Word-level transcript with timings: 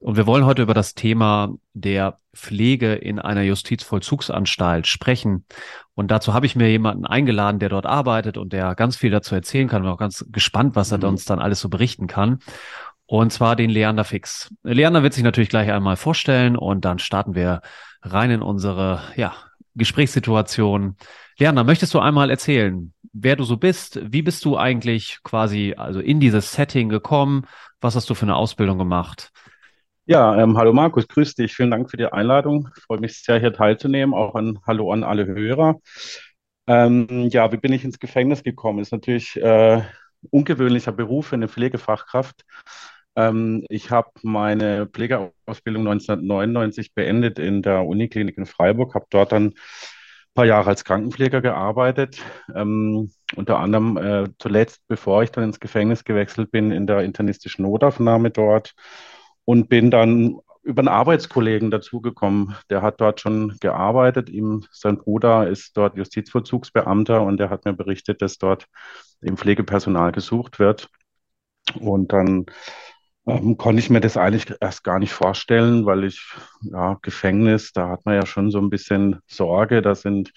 Und 0.00 0.16
wir 0.16 0.26
wollen 0.26 0.44
heute 0.44 0.62
über 0.62 0.74
das 0.74 0.94
Thema 0.94 1.54
der 1.74 2.18
Pflege 2.34 2.94
in 2.94 3.18
einer 3.18 3.42
Justizvollzugsanstalt 3.42 4.86
sprechen. 4.86 5.44
Und 5.94 6.10
dazu 6.10 6.34
habe 6.34 6.46
ich 6.46 6.54
mir 6.54 6.70
jemanden 6.70 7.04
eingeladen, 7.04 7.58
der 7.58 7.68
dort 7.68 7.84
arbeitet 7.84 8.38
und 8.38 8.52
der 8.52 8.76
ganz 8.76 8.96
viel 8.96 9.10
dazu 9.10 9.34
erzählen 9.34 9.66
kann. 9.66 9.82
Ich 9.82 9.86
bin 9.86 9.92
auch 9.92 9.98
ganz 9.98 10.24
gespannt, 10.30 10.76
was 10.76 10.92
er 10.92 10.98
mhm. 10.98 11.04
uns 11.04 11.24
dann 11.24 11.40
alles 11.40 11.60
so 11.60 11.68
berichten 11.68 12.06
kann. 12.06 12.38
Und 13.06 13.32
zwar 13.32 13.56
den 13.56 13.70
Leander 13.70 14.04
Fix. 14.04 14.54
Leander 14.62 15.02
wird 15.02 15.14
sich 15.14 15.24
natürlich 15.24 15.48
gleich 15.48 15.72
einmal 15.72 15.96
vorstellen 15.96 16.56
und 16.56 16.84
dann 16.84 16.98
starten 16.98 17.34
wir 17.34 17.62
rein 18.02 18.30
in 18.30 18.42
unsere 18.42 19.02
ja, 19.16 19.34
Gesprächssituation. 19.74 20.96
Leander, 21.38 21.64
möchtest 21.64 21.94
du 21.94 21.98
einmal 21.98 22.30
erzählen, 22.30 22.92
wer 23.12 23.34
du 23.34 23.44
so 23.44 23.56
bist? 23.56 23.98
Wie 24.04 24.22
bist 24.22 24.44
du 24.44 24.56
eigentlich 24.58 25.18
quasi 25.24 25.74
also 25.76 26.00
in 26.00 26.20
dieses 26.20 26.52
Setting 26.52 26.88
gekommen? 26.88 27.46
Was 27.80 27.96
hast 27.96 28.10
du 28.10 28.14
für 28.14 28.26
eine 28.26 28.36
Ausbildung 28.36 28.78
gemacht? 28.78 29.32
Ja, 30.10 30.40
ähm, 30.42 30.56
hallo 30.56 30.72
Markus, 30.72 31.06
grüß 31.06 31.34
dich. 31.34 31.54
Vielen 31.54 31.70
Dank 31.70 31.90
für 31.90 31.98
die 31.98 32.06
Einladung. 32.06 32.70
Freue 32.86 32.98
mich 32.98 33.22
sehr, 33.22 33.38
hier 33.40 33.52
teilzunehmen. 33.52 34.14
Auch 34.14 34.34
ein 34.36 34.58
Hallo 34.66 34.90
an 34.90 35.04
alle 35.04 35.26
Hörer. 35.26 35.82
Ähm, 36.66 37.28
ja, 37.30 37.52
wie 37.52 37.58
bin 37.58 37.74
ich 37.74 37.84
ins 37.84 37.98
Gefängnis 37.98 38.42
gekommen? 38.42 38.78
Ist 38.78 38.90
natürlich 38.90 39.36
äh, 39.36 39.82
ungewöhnlicher 40.30 40.92
Beruf 40.92 41.26
für 41.26 41.36
eine 41.36 41.48
Pflegefachkraft. 41.48 42.46
Ähm, 43.16 43.66
ich 43.68 43.90
habe 43.90 44.10
meine 44.22 44.86
Pflegeausbildung 44.86 45.86
1999 45.86 46.94
beendet 46.94 47.38
in 47.38 47.60
der 47.60 47.84
Uniklinik 47.84 48.38
in 48.38 48.46
Freiburg, 48.46 48.94
habe 48.94 49.06
dort 49.10 49.32
dann 49.32 49.48
ein 49.48 49.54
paar 50.34 50.46
Jahre 50.46 50.70
als 50.70 50.86
Krankenpfleger 50.86 51.42
gearbeitet. 51.42 52.22
Ähm, 52.54 53.10
unter 53.36 53.58
anderem 53.58 53.98
äh, 53.98 54.28
zuletzt, 54.38 54.80
bevor 54.88 55.22
ich 55.22 55.32
dann 55.32 55.44
ins 55.44 55.60
Gefängnis 55.60 56.02
gewechselt 56.04 56.50
bin, 56.50 56.70
in 56.70 56.86
der 56.86 57.00
internistischen 57.00 57.66
Notaufnahme 57.66 58.30
dort 58.30 58.74
und 59.48 59.70
bin 59.70 59.90
dann 59.90 60.36
über 60.62 60.80
einen 60.82 60.88
Arbeitskollegen 60.88 61.70
dazugekommen. 61.70 62.54
Der 62.68 62.82
hat 62.82 63.00
dort 63.00 63.18
schon 63.18 63.56
gearbeitet. 63.60 64.28
Ihm, 64.28 64.66
sein 64.72 64.98
Bruder 64.98 65.48
ist 65.48 65.74
dort 65.74 65.96
Justizvollzugsbeamter 65.96 67.22
und 67.22 67.38
der 67.38 67.48
hat 67.48 67.64
mir 67.64 67.72
berichtet, 67.72 68.20
dass 68.20 68.36
dort 68.36 68.66
im 69.22 69.38
Pflegepersonal 69.38 70.12
gesucht 70.12 70.58
wird. 70.58 70.90
Und 71.80 72.12
dann 72.12 72.44
ähm, 73.26 73.56
konnte 73.56 73.80
ich 73.80 73.88
mir 73.88 74.00
das 74.02 74.18
eigentlich 74.18 74.54
erst 74.60 74.84
gar 74.84 74.98
nicht 74.98 75.14
vorstellen, 75.14 75.86
weil 75.86 76.04
ich, 76.04 76.22
ja, 76.60 76.98
Gefängnis, 77.00 77.72
da 77.72 77.88
hat 77.88 78.04
man 78.04 78.16
ja 78.16 78.26
schon 78.26 78.50
so 78.50 78.58
ein 78.58 78.68
bisschen 78.68 79.20
Sorge, 79.26 79.80
da 79.80 79.94
sind 79.94 80.30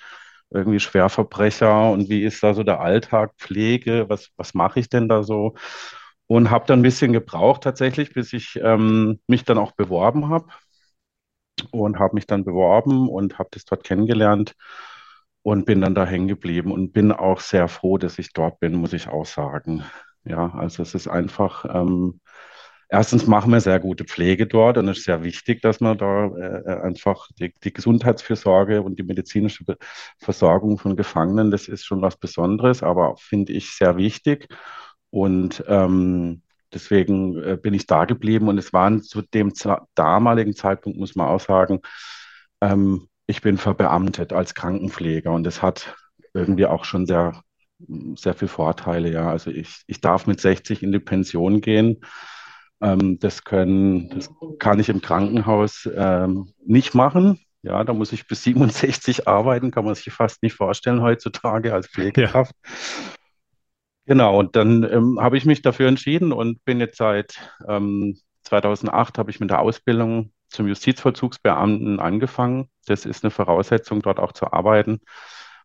irgendwie 0.51 0.79
Schwerverbrecher 0.79 1.91
und 1.91 2.07
wie 2.07 2.23
ist 2.23 2.41
da 2.43 2.53
so 2.53 2.63
der 2.63 2.79
Alltag, 2.79 3.33
Pflege, 3.37 4.05
was, 4.07 4.29
was 4.37 4.53
mache 4.53 4.79
ich 4.79 4.87
denn 4.87 5.09
da 5.09 5.23
so? 5.23 5.55
Und 6.31 6.49
habe 6.49 6.65
dann 6.65 6.79
ein 6.79 6.83
bisschen 6.83 7.11
gebraucht 7.11 7.61
tatsächlich, 7.63 8.13
bis 8.13 8.31
ich 8.31 8.57
ähm, 8.63 9.19
mich 9.27 9.43
dann 9.43 9.57
auch 9.57 9.73
beworben 9.73 10.29
habe 10.29 10.45
und 11.71 11.99
habe 11.99 12.15
mich 12.15 12.25
dann 12.25 12.45
beworben 12.45 13.09
und 13.09 13.37
habe 13.37 13.49
das 13.51 13.65
dort 13.65 13.83
kennengelernt 13.83 14.55
und 15.43 15.65
bin 15.65 15.81
dann 15.81 15.93
da 15.93 16.05
hängen 16.05 16.29
geblieben 16.29 16.71
und 16.71 16.93
bin 16.93 17.11
auch 17.11 17.41
sehr 17.41 17.67
froh, 17.67 17.97
dass 17.97 18.17
ich 18.17 18.31
dort 18.31 18.61
bin, 18.61 18.75
muss 18.75 18.93
ich 18.93 19.09
auch 19.09 19.25
sagen. 19.25 19.83
Ja, 20.23 20.51
also 20.53 20.83
es 20.83 20.95
ist 20.95 21.09
einfach, 21.09 21.65
ähm, 21.65 22.21
erstens 22.87 23.27
machen 23.27 23.51
wir 23.51 23.59
sehr 23.59 23.81
gute 23.81 24.05
Pflege 24.05 24.47
dort 24.47 24.77
und 24.77 24.87
es 24.87 24.99
ist 24.99 25.05
sehr 25.05 25.23
wichtig, 25.25 25.61
dass 25.61 25.81
man 25.81 25.97
da 25.97 26.27
äh, 26.27 26.81
einfach 26.81 27.27
die, 27.39 27.53
die 27.61 27.73
Gesundheitsfürsorge 27.73 28.81
und 28.83 28.99
die 28.99 29.03
medizinische 29.03 29.65
Versorgung 30.19 30.77
von 30.77 30.95
Gefangenen, 30.95 31.51
das 31.51 31.67
ist 31.67 31.83
schon 31.85 32.01
was 32.01 32.15
Besonderes, 32.15 32.83
aber 32.83 33.17
finde 33.17 33.51
ich 33.51 33.71
sehr 33.71 33.97
wichtig. 33.97 34.47
Und 35.11 35.63
ähm, 35.67 36.41
deswegen 36.73 37.37
äh, 37.43 37.57
bin 37.61 37.73
ich 37.73 37.85
da 37.85 38.05
geblieben. 38.05 38.47
Und 38.47 38.57
es 38.57 38.73
waren 38.73 39.03
zu 39.03 39.21
dem 39.21 39.53
damaligen 39.95 40.55
Zeitpunkt, 40.55 40.97
muss 40.97 41.15
man 41.15 41.27
auch 41.27 41.41
sagen, 41.41 41.81
ähm, 42.61 43.07
ich 43.27 43.41
bin 43.41 43.57
verbeamtet 43.57 44.33
als 44.33 44.55
Krankenpfleger 44.55 45.31
und 45.31 45.43
das 45.43 45.61
hat 45.61 45.95
irgendwie 46.33 46.65
auch 46.65 46.85
schon 46.85 47.05
sehr, 47.05 47.43
sehr 48.15 48.33
viele 48.33 48.49
Vorteile. 48.49 49.11
Ja, 49.11 49.29
also 49.29 49.51
ich, 49.51 49.83
ich 49.87 50.01
darf 50.01 50.27
mit 50.27 50.41
60 50.41 50.83
in 50.83 50.91
die 50.91 50.99
Pension 50.99 51.61
gehen. 51.61 52.01
Ähm, 52.81 53.19
das 53.19 53.43
können, 53.43 54.09
das 54.09 54.29
kann 54.59 54.79
ich 54.79 54.89
im 54.89 55.01
Krankenhaus 55.01 55.89
ähm, 55.95 56.53
nicht 56.65 56.95
machen. 56.95 57.39
Ja, 57.63 57.83
da 57.83 57.93
muss 57.93 58.11
ich 58.11 58.27
bis 58.27 58.43
67 58.43 59.27
arbeiten, 59.27 59.71
kann 59.71 59.85
man 59.85 59.93
sich 59.93 60.11
fast 60.11 60.41
nicht 60.41 60.55
vorstellen 60.55 61.01
heutzutage 61.01 61.73
als 61.73 61.87
Pflegekraft. 61.87 62.55
Ja. 62.63 63.15
Genau, 64.05 64.39
und 64.39 64.55
dann 64.55 64.83
ähm, 64.83 65.19
habe 65.21 65.37
ich 65.37 65.45
mich 65.45 65.61
dafür 65.61 65.87
entschieden 65.87 66.31
und 66.33 66.63
bin 66.65 66.79
jetzt 66.79 66.97
seit 66.97 67.35
ähm, 67.67 68.17
2008 68.43 69.17
habe 69.17 69.29
ich 69.31 69.39
mit 69.39 69.51
der 69.51 69.59
Ausbildung 69.59 70.33
zum 70.49 70.67
Justizvollzugsbeamten 70.67 71.99
angefangen. 71.99 72.69
Das 72.87 73.05
ist 73.05 73.23
eine 73.23 73.31
Voraussetzung, 73.31 74.01
dort 74.01 74.19
auch 74.19 74.33
zu 74.33 74.51
arbeiten, 74.51 74.99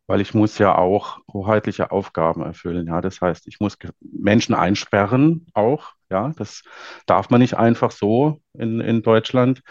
weil 0.06 0.20
ich 0.20 0.34
muss 0.34 0.58
ja 0.58 0.76
auch 0.76 1.18
hoheitliche 1.32 1.90
Aufgaben 1.90 2.42
erfüllen. 2.42 2.86
Ja, 2.86 3.00
das 3.00 3.20
heißt, 3.20 3.48
ich 3.48 3.58
muss 3.58 3.78
Menschen 4.00 4.54
einsperren 4.54 5.46
auch. 5.54 5.92
Ja, 6.10 6.32
das 6.36 6.62
darf 7.06 7.30
man 7.30 7.40
nicht 7.40 7.54
einfach 7.56 7.90
so 7.90 8.40
in, 8.52 8.80
in 8.80 9.02
Deutschland. 9.02 9.62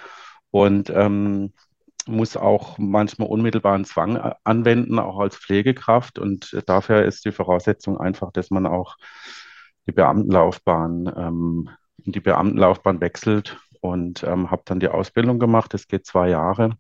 Und 0.52 0.90
ähm, 0.90 1.54
muss 2.08 2.38
auch 2.38 2.78
manchmal 2.78 3.30
unmittelbaren 3.30 3.86
Zwang 3.86 4.18
anwenden, 4.44 5.00
auch 5.00 5.20
als 5.20 5.38
Pflegekraft. 5.38 6.20
Und 6.20 6.62
dafür 6.68 7.04
ist 7.04 7.26
die 7.26 7.32
Voraussetzung 7.32 8.00
einfach, 8.00 8.32
dass 8.32 8.52
man 8.52 8.66
auch 8.66 8.98
die 9.88 9.92
Beamtenlaufbahn, 9.92 11.12
ähm, 11.16 11.70
die 11.98 12.20
Beamtenlaufbahn 12.20 13.02
wechselt 13.02 13.58
und 13.82 14.24
ähm, 14.24 14.52
habe 14.52 14.64
dann 14.66 14.80
die 14.80 14.90
Ausbildung 14.90 15.40
gemacht. 15.40 15.74
Das 15.74 15.88
geht 15.88 16.06
zwei 16.06 16.30
Jahre 16.30 16.78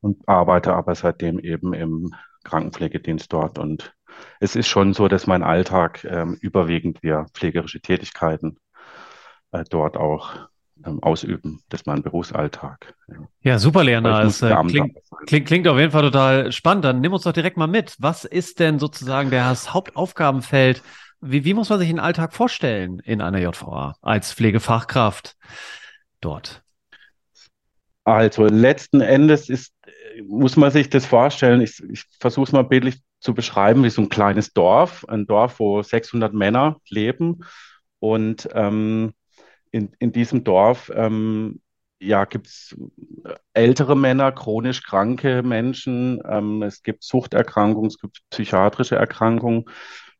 und 0.00 0.28
arbeite 0.28 0.74
aber 0.74 0.94
seitdem 0.94 1.38
eben 1.38 1.72
im 1.72 2.14
Krankenpflegedienst 2.44 3.32
dort. 3.32 3.58
Und 3.58 3.94
es 4.40 4.56
ist 4.56 4.68
schon 4.68 4.92
so, 4.94 5.08
dass 5.08 5.26
mein 5.26 5.42
Alltag 5.42 6.04
ähm, 6.04 6.36
überwiegend 6.40 7.02
wir 7.02 7.26
pflegerische 7.32 7.80
Tätigkeiten 7.80 8.58
äh, 9.52 9.64
dort 9.68 9.96
auch 9.96 10.48
ähm, 10.84 11.02
ausüben. 11.02 11.62
Das 11.68 11.82
ist 11.82 11.86
mein 11.86 12.02
Berufsalltag. 12.02 12.94
Ja, 13.08 13.14
ja 13.42 13.58
super, 13.58 13.84
Lerner. 13.84 14.22
Es 14.22 14.42
äh, 14.42 14.54
klingt, 14.66 14.96
klingt, 15.26 15.46
klingt 15.46 15.68
auf 15.68 15.78
jeden 15.78 15.92
Fall 15.92 16.02
total 16.02 16.52
spannend. 16.52 16.84
Dann 16.84 17.00
nimm 17.00 17.12
uns 17.12 17.22
doch 17.22 17.32
direkt 17.32 17.56
mal 17.56 17.66
mit. 17.66 17.96
Was 17.98 18.24
ist 18.24 18.60
denn 18.60 18.78
sozusagen 18.78 19.30
das 19.30 19.72
Hauptaufgabenfeld? 19.72 20.82
Wie, 21.20 21.44
wie 21.44 21.54
muss 21.54 21.70
man 21.70 21.78
sich 21.78 21.88
den 21.88 22.00
Alltag 22.00 22.34
vorstellen 22.34 22.98
in 23.00 23.20
einer 23.20 23.38
JVA 23.38 23.94
als 24.02 24.32
Pflegefachkraft 24.32 25.36
dort? 26.20 26.62
Also 28.04 28.44
letzten 28.44 29.00
Endes 29.00 29.48
ist, 29.48 29.72
muss 30.26 30.56
man 30.56 30.70
sich 30.70 30.90
das 30.90 31.06
vorstellen, 31.06 31.62
ich, 31.62 31.82
ich 31.90 32.04
versuche 32.20 32.44
es 32.44 32.52
mal 32.52 32.62
bildlich 32.62 33.00
zu 33.20 33.32
beschreiben, 33.32 33.82
wie 33.84 33.90
so 33.90 34.02
ein 34.02 34.10
kleines 34.10 34.52
Dorf, 34.52 35.08
ein 35.08 35.26
Dorf, 35.26 35.58
wo 35.58 35.82
600 35.82 36.34
Männer 36.34 36.76
leben 36.90 37.40
und 38.00 38.46
ähm, 38.52 39.14
in, 39.74 39.92
in 39.98 40.12
diesem 40.12 40.44
Dorf 40.44 40.90
ähm, 40.94 41.60
ja, 41.98 42.24
gibt 42.26 42.46
es 42.46 42.76
ältere 43.54 43.96
Männer, 43.96 44.30
chronisch 44.30 44.82
kranke 44.82 45.42
Menschen, 45.42 46.22
ähm, 46.28 46.62
es 46.62 46.82
gibt 46.82 47.02
Suchterkrankungen, 47.02 47.88
es 47.88 47.98
gibt 47.98 48.20
psychiatrische 48.30 48.96
Erkrankungen. 48.96 49.64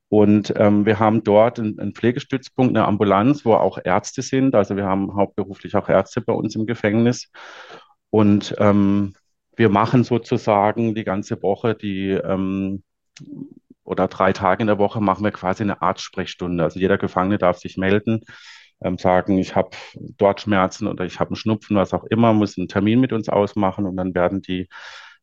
Und 0.09 0.53
ähm, 0.57 0.87
wir 0.87 0.99
haben 0.99 1.25
dort 1.25 1.59
einen, 1.59 1.79
einen, 1.79 1.95
Pflegestützpunkt, 1.95 2.77
eine 2.77 2.87
Ambulanz, 2.87 3.45
wo 3.45 3.55
auch 3.55 3.79
Ärzte 3.83 4.23
sind. 4.23 4.55
Also 4.55 4.77
wir 4.77 4.85
haben 4.85 5.15
hauptberuflich 5.15 5.77
auch 5.77 5.89
Ärzte 5.89 6.21
bei 6.21 6.33
uns 6.33 6.55
im 6.57 6.67
Gefängnis. 6.67 7.31
Und 8.11 8.55
ähm, 8.59 9.15
wir 9.57 9.69
machen 9.69 10.05
sozusagen 10.05 10.95
die 10.95 11.05
ganze 11.05 11.43
Woche 11.43 11.75
die 11.75 12.11
ähm, 12.11 12.83
oder 13.85 14.09
drei 14.09 14.33
Tage 14.33 14.63
in 14.63 14.67
der 14.67 14.79
Woche 14.79 15.01
machen 15.01 15.25
wir 15.25 15.31
quasi 15.31 15.63
eine 15.63 15.83
Art 15.83 16.01
Sprechstunde. 16.01 16.65
Also 16.65 16.81
jeder 16.81 16.99
Gefangene 16.99 17.39
darf 17.39 17.59
sich 17.59 17.77
melden, 17.77 18.23
ähm, 18.85 18.99
sagen, 18.99 19.39
ich 19.39 19.57
habe 19.57 19.71
dort 19.97 20.43
Schmerzen 20.43 20.87
oder 20.87 21.05
ich 21.05 21.19
habe 21.19 21.31
einen 21.31 21.37
Schnupfen, 21.37 21.77
was 21.77 21.93
auch 21.93 22.05
immer, 22.05 22.33
muss 22.33 22.57
einen 22.59 22.69
Termin 22.69 23.01
mit 23.01 23.13
uns 23.13 23.29
ausmachen 23.29 23.87
und 23.87 23.97
dann 23.97 24.15
werden 24.15 24.43
die 24.43 24.69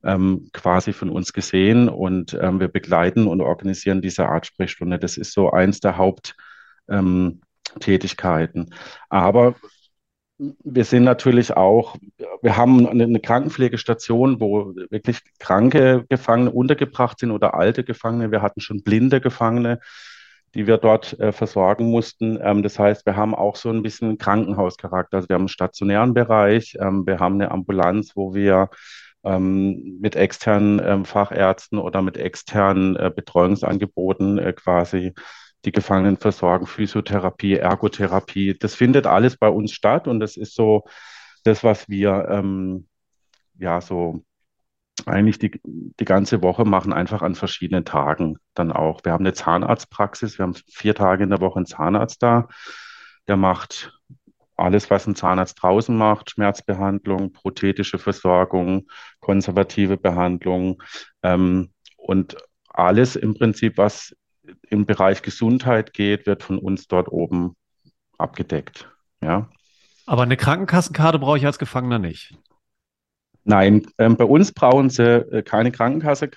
ähm, 0.03 0.49
quasi 0.53 0.93
von 0.93 1.09
uns 1.09 1.33
gesehen 1.33 1.89
und 1.89 2.37
ähm, 2.41 2.59
wir 2.59 2.67
begleiten 2.67 3.27
und 3.27 3.41
organisieren 3.41 4.01
diese 4.01 4.27
Art 4.27 4.45
Sprechstunde. 4.47 4.99
Das 4.99 5.17
ist 5.17 5.33
so 5.33 5.51
eins 5.51 5.79
der 5.79 5.97
Haupttätigkeiten. 5.97 8.61
Ähm, 8.61 8.67
Aber 9.09 9.55
wir 10.63 10.85
sind 10.85 11.03
natürlich 11.03 11.55
auch, 11.55 11.97
wir 12.41 12.57
haben 12.57 12.87
eine 12.87 13.19
Krankenpflegestation, 13.19 14.39
wo 14.39 14.73
wirklich 14.89 15.19
kranke 15.37 16.05
Gefangene 16.09 16.49
untergebracht 16.49 17.19
sind 17.19 17.29
oder 17.29 17.53
alte 17.53 17.83
Gefangene. 17.83 18.31
Wir 18.31 18.41
hatten 18.41 18.59
schon 18.59 18.81
blinde 18.81 19.21
Gefangene, 19.21 19.79
die 20.53 20.67
wir 20.67 20.77
dort 20.77 21.19
äh, 21.19 21.31
versorgen 21.31 21.85
mussten. 21.85 22.39
Ähm, 22.41 22.63
das 22.63 22.77
heißt, 22.77 23.05
wir 23.05 23.15
haben 23.15 23.35
auch 23.35 23.55
so 23.55 23.69
ein 23.69 23.81
bisschen 23.81 24.17
Krankenhauscharakter. 24.17 25.17
Also 25.17 25.29
wir 25.29 25.35
haben 25.35 25.43
einen 25.43 25.47
stationären 25.49 26.13
Bereich, 26.13 26.77
ähm, 26.79 27.05
wir 27.05 27.19
haben 27.19 27.35
eine 27.35 27.51
Ambulanz, 27.51 28.11
wo 28.15 28.33
wir 28.33 28.69
ähm, 29.23 29.99
mit 30.01 30.15
externen 30.15 30.81
ähm, 30.83 31.05
Fachärzten 31.05 31.77
oder 31.77 32.01
mit 32.01 32.17
externen 32.17 32.95
äh, 32.95 33.11
Betreuungsangeboten 33.15 34.39
äh, 34.39 34.53
quasi 34.53 35.13
die 35.65 35.71
Gefangenen 35.71 36.17
versorgen, 36.17 36.65
Physiotherapie, 36.65 37.55
Ergotherapie. 37.55 38.57
Das 38.57 38.75
findet 38.75 39.05
alles 39.05 39.37
bei 39.37 39.47
uns 39.47 39.71
statt 39.71 40.07
und 40.07 40.19
das 40.19 40.37
ist 40.37 40.55
so 40.55 40.85
das, 41.43 41.63
was 41.63 41.87
wir 41.87 42.27
ähm, 42.29 42.87
ja 43.57 43.79
so 43.79 44.23
eigentlich 45.05 45.39
die, 45.39 45.59
die 45.63 46.05
ganze 46.05 46.41
Woche 46.41 46.65
machen, 46.65 46.93
einfach 46.93 47.21
an 47.21 47.35
verschiedenen 47.35 47.85
Tagen 47.85 48.37
dann 48.53 48.71
auch. 48.71 49.01
Wir 49.03 49.13
haben 49.13 49.25
eine 49.25 49.33
Zahnarztpraxis, 49.33 50.37
wir 50.37 50.43
haben 50.43 50.55
vier 50.69 50.95
Tage 50.95 51.23
in 51.23 51.29
der 51.29 51.41
Woche 51.41 51.57
einen 51.57 51.65
Zahnarzt 51.65 52.21
da, 52.21 52.47
der 53.27 53.37
macht 53.37 53.93
alles, 54.57 54.89
was 54.89 55.07
ein 55.07 55.15
Zahnarzt 55.15 55.61
draußen 55.61 55.95
macht, 55.95 56.31
Schmerzbehandlung, 56.31 57.31
prothetische 57.33 57.97
Versorgung, 57.97 58.87
konservative 59.19 59.97
Behandlung 59.97 60.81
ähm, 61.23 61.71
und 61.97 62.37
alles 62.67 63.15
im 63.15 63.33
Prinzip, 63.33 63.77
was 63.77 64.15
im 64.69 64.85
Bereich 64.85 65.21
Gesundheit 65.21 65.93
geht, 65.93 66.25
wird 66.25 66.43
von 66.43 66.57
uns 66.57 66.87
dort 66.87 67.11
oben 67.11 67.55
abgedeckt. 68.17 68.89
Ja. 69.21 69.49
Aber 70.05 70.23
eine 70.23 70.37
Krankenkassenkarte 70.37 71.19
brauche 71.19 71.37
ich 71.37 71.45
als 71.45 71.59
Gefangener 71.59 71.99
nicht. 71.99 72.37
Nein, 73.43 73.87
ähm, 73.97 74.17
bei 74.17 74.25
uns 74.25 74.51
brauchen 74.51 74.89
sie 74.89 75.03
äh, 75.03 75.41
keine 75.43 75.71
Krankenkasse, 75.71 76.29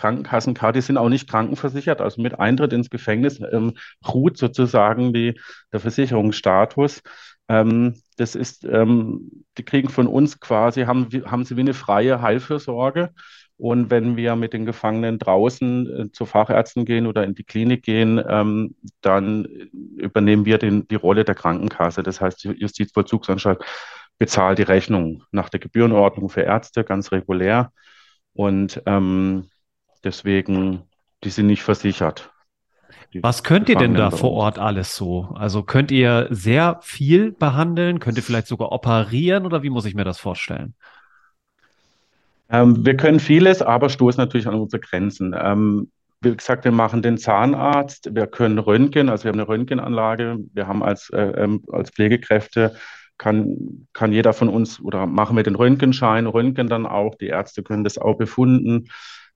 Krankenkassenkarte, 0.00 0.78
die 0.78 0.82
sind 0.82 0.96
auch 0.96 1.10
nicht 1.10 1.28
krankenversichert. 1.28 2.00
Also 2.00 2.22
mit 2.22 2.38
Eintritt 2.40 2.72
ins 2.72 2.88
Gefängnis 2.90 3.40
ähm, 3.52 3.74
ruht 4.08 4.38
sozusagen 4.38 5.12
die, 5.12 5.38
der 5.72 5.80
Versicherungsstatus. 5.80 7.02
Ähm, 7.48 7.94
das 8.16 8.34
ist, 8.34 8.64
ähm, 8.64 9.44
die 9.58 9.62
kriegen 9.62 9.90
von 9.90 10.06
uns 10.06 10.40
quasi, 10.40 10.82
haben, 10.82 11.08
haben 11.26 11.44
sie 11.44 11.56
wie 11.56 11.60
eine 11.60 11.74
freie 11.74 12.22
Heilfürsorge. 12.22 13.10
Und 13.58 13.90
wenn 13.90 14.16
wir 14.16 14.36
mit 14.36 14.54
den 14.54 14.64
Gefangenen 14.64 15.18
draußen 15.18 15.86
äh, 15.86 16.12
zu 16.12 16.24
Fachärzten 16.24 16.86
gehen 16.86 17.06
oder 17.06 17.24
in 17.24 17.34
die 17.34 17.44
Klinik 17.44 17.82
gehen, 17.82 18.18
ähm, 18.26 18.74
dann 19.02 19.44
übernehmen 19.98 20.46
wir 20.46 20.56
den, 20.56 20.88
die 20.88 20.94
Rolle 20.94 21.26
der 21.26 21.34
Krankenkasse. 21.34 22.02
Das 22.02 22.22
heißt, 22.22 22.42
die 22.42 22.48
Justizvollzugsanstalt 22.52 23.62
bezahlt 24.20 24.58
die 24.58 24.64
Rechnung 24.64 25.24
nach 25.32 25.48
der 25.48 25.60
Gebührenordnung 25.60 26.28
für 26.28 26.42
Ärzte 26.42 26.84
ganz 26.84 27.10
regulär. 27.10 27.72
Und 28.34 28.82
ähm, 28.84 29.46
deswegen, 30.04 30.82
die 31.24 31.30
sind 31.30 31.46
nicht 31.46 31.62
versichert. 31.62 32.30
Was 33.22 33.42
könnt 33.42 33.70
ihr 33.70 33.76
denn 33.76 33.94
da 33.94 34.10
vor 34.10 34.32
Ort 34.32 34.58
alles 34.58 34.94
so? 34.94 35.30
Also 35.34 35.62
könnt 35.62 35.90
ihr 35.90 36.28
sehr 36.30 36.78
viel 36.82 37.32
behandeln? 37.32 37.98
Könnt 37.98 38.18
ihr 38.18 38.22
vielleicht 38.22 38.46
sogar 38.46 38.72
operieren 38.72 39.46
oder 39.46 39.62
wie 39.62 39.70
muss 39.70 39.86
ich 39.86 39.94
mir 39.94 40.04
das 40.04 40.20
vorstellen? 40.20 40.74
Ähm, 42.50 42.84
wir 42.84 42.98
können 42.98 43.20
vieles, 43.20 43.62
aber 43.62 43.88
stoßen 43.88 44.20
natürlich 44.20 44.46
an 44.46 44.54
unsere 44.54 44.80
Grenzen. 44.80 45.34
Ähm, 45.36 45.90
wie 46.20 46.36
gesagt, 46.36 46.64
wir 46.64 46.72
machen 46.72 47.00
den 47.00 47.16
Zahnarzt, 47.16 48.14
wir 48.14 48.26
können 48.26 48.58
Röntgen, 48.58 49.08
also 49.08 49.24
wir 49.24 49.30
haben 49.30 49.40
eine 49.40 49.48
Röntgenanlage, 49.48 50.36
wir 50.52 50.66
haben 50.66 50.82
als, 50.82 51.08
äh, 51.10 51.22
ähm, 51.22 51.62
als 51.72 51.90
Pflegekräfte, 51.90 52.76
kann, 53.20 53.86
kann 53.92 54.12
jeder 54.12 54.32
von 54.32 54.48
uns 54.48 54.80
oder 54.80 55.06
machen 55.06 55.36
wir 55.36 55.42
den 55.42 55.54
Röntgenschein, 55.54 56.26
Röntgen 56.26 56.68
dann 56.68 56.86
auch, 56.86 57.14
die 57.16 57.26
Ärzte 57.26 57.62
können 57.62 57.84
das 57.84 57.98
auch 57.98 58.16
befunden. 58.16 58.86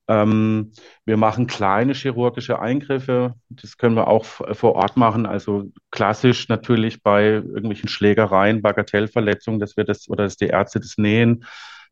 Ähm, 0.08 0.72
wir 1.04 1.18
machen 1.18 1.46
kleine 1.46 1.92
chirurgische 1.92 2.60
Eingriffe. 2.60 3.34
Das 3.50 3.76
können 3.76 3.94
wir 3.94 4.08
auch 4.08 4.24
vor 4.24 4.74
Ort 4.74 4.96
machen. 4.96 5.26
Also 5.26 5.70
klassisch 5.90 6.48
natürlich 6.48 7.02
bei 7.02 7.24
irgendwelchen 7.24 7.90
Schlägereien, 7.90 8.62
Bagatellverletzungen, 8.62 9.60
dass 9.60 9.76
wir 9.76 9.84
das 9.84 10.08
oder 10.08 10.24
dass 10.24 10.36
die 10.38 10.46
Ärzte 10.46 10.80
das 10.80 10.96
nähen. 10.96 11.44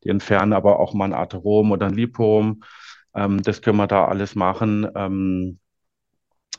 Die 0.03 0.09
entfernen 0.09 0.55
aber 0.55 0.81
auch 0.81 0.95
mal 0.95 1.05
ein 1.07 1.15
Atherom 1.15 1.73
oder 1.73 1.87
ein 1.87 1.95
Lipom. 1.95 2.63
Ähm, 3.15 3.43
das 3.43 3.61
können 3.61 3.77
wir 3.77 3.87
da 3.87 4.07
alles 4.07 4.35
machen. 4.35 4.89
Ähm, 4.95 5.59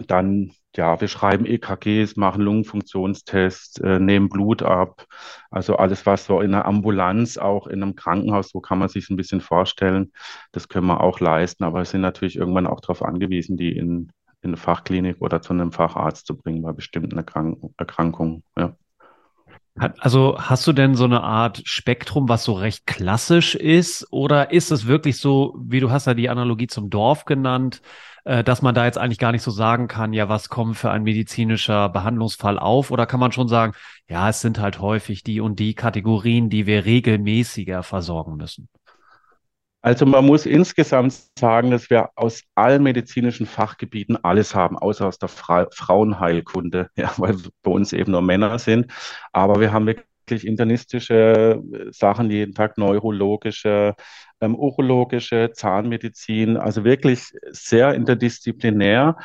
dann, 0.07 0.51
ja, 0.75 0.99
wir 0.99 1.07
schreiben 1.07 1.45
EKGs, 1.45 2.15
machen 2.15 2.41
Lungenfunktionstests, 2.41 3.79
äh, 3.79 3.99
nehmen 3.99 4.29
Blut 4.29 4.63
ab. 4.63 5.05
Also 5.51 5.75
alles, 5.77 6.05
was 6.05 6.25
so 6.25 6.41
in 6.41 6.53
einer 6.53 6.65
Ambulanz, 6.65 7.37
auch 7.37 7.67
in 7.67 7.83
einem 7.83 7.95
Krankenhaus, 7.95 8.49
so 8.49 8.59
kann 8.59 8.79
man 8.79 8.89
sich 8.89 9.09
ein 9.09 9.15
bisschen 9.17 9.41
vorstellen, 9.41 10.11
das 10.51 10.69
können 10.69 10.87
wir 10.87 11.01
auch 11.01 11.19
leisten. 11.19 11.63
Aber 11.63 11.79
wir 11.79 11.85
sind 11.85 12.01
natürlich 12.01 12.37
irgendwann 12.37 12.67
auch 12.67 12.81
darauf 12.81 13.03
angewiesen, 13.03 13.57
die 13.57 13.75
in, 13.77 14.11
in 14.41 14.49
eine 14.49 14.57
Fachklinik 14.57 15.21
oder 15.21 15.41
zu 15.41 15.53
einem 15.53 15.71
Facharzt 15.71 16.25
zu 16.25 16.35
bringen 16.35 16.63
bei 16.63 16.71
bestimmten 16.71 17.17
Erkrank 17.17 17.59
Erkrankungen. 17.77 18.43
Ja. 18.57 18.75
Also 19.75 20.37
hast 20.37 20.67
du 20.67 20.73
denn 20.73 20.95
so 20.95 21.05
eine 21.05 21.23
Art 21.23 21.61
Spektrum, 21.65 22.29
was 22.29 22.43
so 22.43 22.53
recht 22.53 22.85
klassisch 22.85 23.55
ist? 23.55 24.07
Oder 24.11 24.51
ist 24.51 24.71
es 24.71 24.85
wirklich 24.85 25.17
so, 25.17 25.57
wie 25.59 25.79
du 25.79 25.89
hast 25.89 26.05
ja 26.05 26.13
die 26.13 26.29
Analogie 26.29 26.67
zum 26.67 26.91
Dorf 26.91 27.25
genannt, 27.25 27.81
äh, 28.23 28.43
dass 28.43 28.61
man 28.61 28.75
da 28.75 28.85
jetzt 28.85 28.99
eigentlich 28.99 29.17
gar 29.17 29.31
nicht 29.31 29.41
so 29.41 29.49
sagen 29.49 29.87
kann, 29.87 30.13
ja, 30.13 30.29
was 30.29 30.49
kommt 30.49 30.77
für 30.77 30.91
ein 30.91 31.01
medizinischer 31.01 31.89
Behandlungsfall 31.89 32.59
auf? 32.59 32.91
Oder 32.91 33.07
kann 33.07 33.19
man 33.19 33.31
schon 33.31 33.47
sagen, 33.47 33.73
ja, 34.07 34.29
es 34.29 34.41
sind 34.41 34.59
halt 34.59 34.79
häufig 34.79 35.23
die 35.23 35.41
und 35.41 35.57
die 35.59 35.73
Kategorien, 35.73 36.49
die 36.51 36.67
wir 36.67 36.85
regelmäßiger 36.85 37.81
versorgen 37.81 38.35
müssen? 38.35 38.69
Also 39.83 40.05
man 40.05 40.25
muss 40.25 40.45
insgesamt 40.45 41.13
sagen, 41.37 41.69
dass 41.71 41.89
wir 41.89 42.09
aus 42.15 42.43
allen 42.55 42.83
medizinischen 42.83 43.45
Fachgebieten 43.45 44.17
alles 44.23 44.55
haben, 44.55 44.77
außer 44.77 45.05
aus 45.05 45.19
der 45.19 45.27
Fra 45.27 45.67
Frauenheilkunde, 45.71 46.89
ja, 46.95 47.13
weil 47.17 47.35
bei 47.63 47.71
uns 47.71 47.91
eben 47.91 48.13
nur 48.13 48.21
Männer 48.21 48.59
sind. 48.59 48.93
Aber 49.33 49.59
wir 49.59 49.73
haben 49.73 49.85
wirklich 49.85 50.47
internistische 50.47 51.61
Sachen 51.91 52.31
jeden 52.31 52.53
Tag, 52.53 52.77
neurologische, 52.77 53.95
ähm, 54.39 54.55
urologische, 54.55 55.51
Zahnmedizin, 55.53 56.55
also 56.55 56.85
wirklich 56.85 57.33
sehr 57.51 57.93
interdisziplinär. 57.93 59.17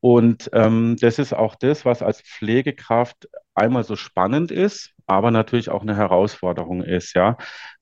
Und 0.00 0.48
ähm, 0.54 0.96
das 0.98 1.18
ist 1.18 1.34
auch 1.34 1.54
das, 1.54 1.84
was 1.84 2.02
als 2.02 2.22
Pflegekraft 2.22 3.28
einmal 3.54 3.84
so 3.84 3.94
spannend 3.94 4.50
ist, 4.52 4.94
aber 5.06 5.30
natürlich 5.30 5.68
auch 5.68 5.82
eine 5.82 5.96
Herausforderung 5.96 6.82
ist, 6.82 7.14
ja. 7.14 7.36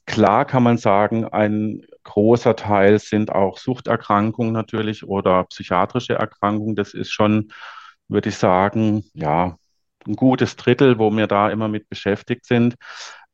Klar 0.07 0.45
kann 0.45 0.63
man 0.63 0.79
sagen, 0.79 1.25
ein 1.27 1.83
großer 2.07 2.57
Teil 2.57 2.99
sind 2.99 3.33
auch 3.33 3.59
Suchterkrankungen 3.59 4.53
natürlich 4.53 5.05
oder 5.05 5.45
psychiatrische 5.45 6.15
Erkrankungen. 6.15 6.77
Das 6.77 6.95
ist 6.95 7.13
schon, 7.13 7.53
würde 8.09 8.31
ich 8.31 8.37
sagen, 8.37 9.05
ja, 9.13 9.59
ein 10.07 10.17
gutes 10.17 10.57
Drittel, 10.57 10.99
wo 10.99 11.11
wir 11.11 11.27
da 11.27 11.51
immer 11.51 11.69
mit 11.69 11.89
beschäftigt 11.89 12.47
sind. 12.47 12.77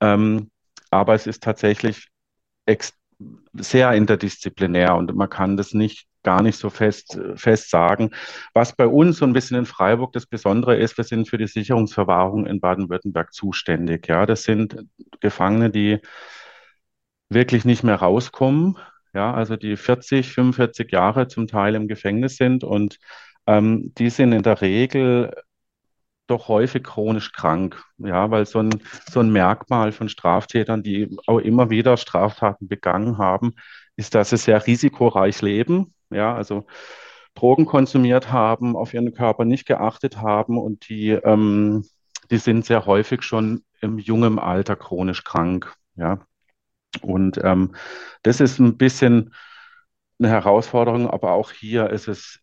Ähm, 0.01 0.51
aber 0.91 1.15
es 1.15 1.27
ist 1.27 1.43
tatsächlich 1.43 2.09
sehr 3.53 3.93
interdisziplinär 3.93 4.97
und 4.97 5.15
man 5.15 5.29
kann 5.29 5.57
das 5.57 5.75
nicht 5.75 6.07
gar 6.23 6.43
nicht 6.43 6.57
so 6.59 6.71
fest, 6.71 7.19
fest 7.37 7.71
sagen. 7.71 8.11
Was 8.55 8.75
bei 8.75 8.87
uns 8.87 9.19
so 9.19 9.27
ein 9.27 9.33
bisschen 9.33 9.59
in 9.59 9.67
Freiburg 9.67 10.13
das 10.13 10.27
Besondere 10.27 10.77
ist, 10.77 10.97
wir 10.97 11.05
sind 11.05 11.29
für 11.29 11.39
die 11.39 11.47
Sicherungsverwahrung 11.47 12.47
in 12.47 12.61
Baden-Württemberg 12.61 13.33
zuständig. 13.33 14.09
Ja, 14.09 14.25
das 14.25 14.45
sind 14.45 14.77
Gefangene, 15.21 15.71
die 15.71 16.01
wirklich 17.35 17.65
nicht 17.65 17.83
mehr 17.83 17.97
rauskommen. 17.97 18.79
Ja, 19.15 19.35
also 19.35 19.57
die 19.57 19.77
40, 19.77 20.33
45 20.33 20.91
Jahre 20.91 21.29
zum 21.29 21.47
Teil 21.47 21.75
im 21.75 21.89
Gefängnis 21.89 22.37
sind 22.37 22.65
und 22.65 22.99
ähm, 23.47 23.93
die 23.99 24.11
sind 24.11 24.33
in 24.33 24.43
der 24.43 24.61
Regel 24.63 25.35
doch 26.27 26.49
häufig 26.49 26.85
chronisch 26.85 27.33
krank, 27.33 27.83
ja, 27.99 28.31
weil 28.31 28.47
so 28.47 28.61
ein, 28.61 28.71
so 29.11 29.21
ein 29.21 29.31
Merkmal 29.31 29.93
von 29.93 30.09
Straftätern, 30.09 30.83
die 30.83 31.15
auch 31.27 31.39
immer 31.39 31.69
wieder 31.71 31.97
Straftaten 31.97 32.69
begangen 32.69 33.19
haben, 33.19 33.53
ist, 33.97 34.15
dass 34.15 34.31
sie 34.31 34.39
sehr 34.39 34.67
risikoreich 34.67 35.43
leben, 35.43 35.95
ja, 36.11 36.35
also 36.35 36.67
Drogen 37.35 37.67
konsumiert 37.67 38.33
haben, 38.33 38.77
auf 38.77 38.95
ihren 38.95 39.13
Körper 39.15 39.45
nicht 39.45 39.67
geachtet 39.67 40.19
haben 40.19 40.59
und 40.59 40.89
die, 40.89 41.11
ähm, 41.11 41.85
die 42.31 42.39
sind 42.39 42.65
sehr 42.65 42.87
häufig 42.87 43.23
schon 43.23 43.65
im 43.81 43.99
jungen 43.99 44.39
Alter 44.39 44.77
chronisch 44.77 45.25
krank, 45.25 45.75
ja. 45.97 46.19
Und 47.01 47.39
ähm, 47.43 47.75
das 48.23 48.41
ist 48.41 48.59
ein 48.59 48.77
bisschen 48.77 49.35
eine 50.19 50.29
Herausforderung, 50.29 51.09
aber 51.11 51.33
auch 51.33 51.51
hier 51.53 51.91
ist 51.91 52.09
es 52.09 52.41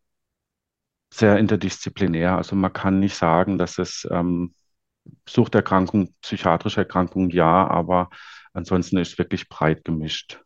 sehr 1.14 1.38
interdisziplinär. 1.38 2.38
Also 2.38 2.56
man 2.56 2.74
kann 2.74 3.00
nicht 3.00 3.16
sagen, 3.16 3.58
dass 3.58 3.78
es 3.78 4.08
ähm, 4.12 4.54
Suchterkrankung, 5.28 6.14
psychiatrische 6.22 6.82
Erkrankung 6.82 7.30
ja, 7.30 7.68
aber 7.68 8.10
ansonsten 8.54 8.98
ist 8.98 9.18
wirklich 9.18 9.50
breit 9.50 9.86
gemischt. 9.86 10.42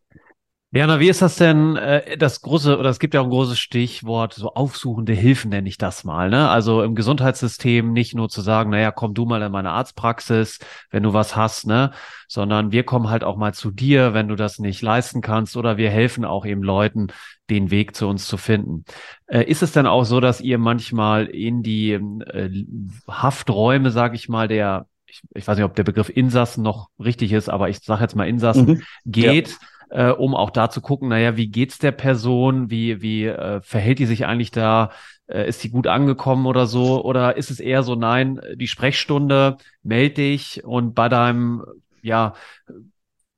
Jana, 0.75 0.99
wie 0.99 1.07
ist 1.07 1.21
das 1.21 1.35
denn, 1.35 1.75
äh, 1.75 2.17
das 2.17 2.41
große, 2.41 2.79
oder 2.79 2.89
es 2.89 2.97
gibt 2.97 3.13
ja 3.13 3.21
auch 3.21 3.25
ein 3.25 3.29
großes 3.29 3.59
Stichwort, 3.59 4.33
so 4.33 4.55
aufsuchende 4.55 5.13
Hilfen 5.13 5.51
nenne 5.51 5.69
ich 5.69 5.77
das 5.77 6.03
mal, 6.03 6.31
ne? 6.31 6.49
Also 6.49 6.81
im 6.81 6.95
Gesundheitssystem 6.95 7.93
nicht 7.93 8.15
nur 8.15 8.27
zu 8.27 8.41
sagen, 8.41 8.71
naja, 8.71 8.89
komm 8.89 9.13
du 9.13 9.25
mal 9.25 9.43
in 9.43 9.51
meine 9.51 9.69
Arztpraxis, 9.69 10.57
wenn 10.89 11.03
du 11.03 11.13
was 11.13 11.35
hast, 11.35 11.67
ne? 11.67 11.91
Sondern 12.27 12.71
wir 12.71 12.83
kommen 12.85 13.11
halt 13.11 13.23
auch 13.23 13.37
mal 13.37 13.53
zu 13.53 13.69
dir, 13.69 14.15
wenn 14.15 14.27
du 14.27 14.35
das 14.35 14.57
nicht 14.57 14.81
leisten 14.81 15.21
kannst, 15.21 15.55
oder 15.57 15.77
wir 15.77 15.91
helfen 15.91 16.25
auch 16.25 16.43
eben 16.43 16.63
Leuten, 16.63 17.09
den 17.51 17.69
Weg 17.69 17.95
zu 17.95 18.07
uns 18.07 18.25
zu 18.27 18.37
finden. 18.37 18.83
Äh, 19.27 19.43
ist 19.43 19.61
es 19.61 19.73
denn 19.73 19.85
auch 19.85 20.05
so, 20.05 20.21
dass 20.21 20.41
ihr 20.41 20.57
manchmal 20.57 21.27
in 21.27 21.61
die 21.61 21.91
äh, 21.91 22.65
Hafträume, 23.07 23.91
sage 23.91 24.15
ich 24.15 24.27
mal, 24.27 24.47
der 24.47 24.87
ich, 25.05 25.21
ich 25.35 25.47
weiß 25.47 25.57
nicht, 25.57 25.65
ob 25.65 25.75
der 25.75 25.83
Begriff 25.83 26.09
Insassen 26.09 26.63
noch 26.63 26.89
richtig 26.97 27.31
ist, 27.31 27.47
aber 27.47 27.69
ich 27.69 27.77
sage 27.81 28.01
jetzt 28.01 28.15
mal 28.15 28.27
Insassen, 28.27 28.65
mhm. 28.65 28.81
geht, 29.05 29.49
ja 29.49 29.67
äh, 29.93 30.09
um 30.09 30.35
auch 30.35 30.49
da 30.49 30.71
zu 30.71 30.81
gucken, 30.81 31.09
naja, 31.09 31.37
wie 31.37 31.47
geht's 31.47 31.77
der 31.77 31.91
Person, 31.91 32.71
wie, 32.71 33.01
wie 33.03 33.25
äh, 33.27 33.61
verhält 33.61 33.99
die 33.99 34.07
sich 34.07 34.25
eigentlich 34.25 34.49
da, 34.49 34.89
äh, 35.27 35.47
ist 35.47 35.63
die 35.63 35.69
gut 35.69 35.85
angekommen 35.85 36.47
oder 36.47 36.65
so, 36.65 37.05
oder 37.05 37.37
ist 37.37 37.51
es 37.51 37.59
eher 37.59 37.83
so, 37.83 37.93
nein, 37.93 38.41
die 38.55 38.67
Sprechstunde, 38.67 39.57
meld 39.83 40.17
dich 40.17 40.63
und 40.63 40.95
bei 40.95 41.09
deinem, 41.09 41.63
ja, 42.01 42.33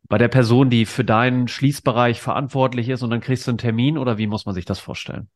bei 0.07 0.17
der 0.17 0.29
Person, 0.29 0.69
die 0.69 0.85
für 0.85 1.03
deinen 1.03 1.49
Schließbereich 1.49 2.21
verantwortlich 2.21 2.87
ist 2.87 3.03
und 3.03 3.09
dann 3.09 3.21
kriegst 3.21 3.47
du 3.47 3.51
einen 3.51 3.57
Termin 3.57 3.97
oder 3.97 4.17
wie 4.17 4.27
muss 4.27 4.45
man 4.45 4.55
sich 4.55 4.63
das 4.65 4.79
vorstellen? 4.79 5.29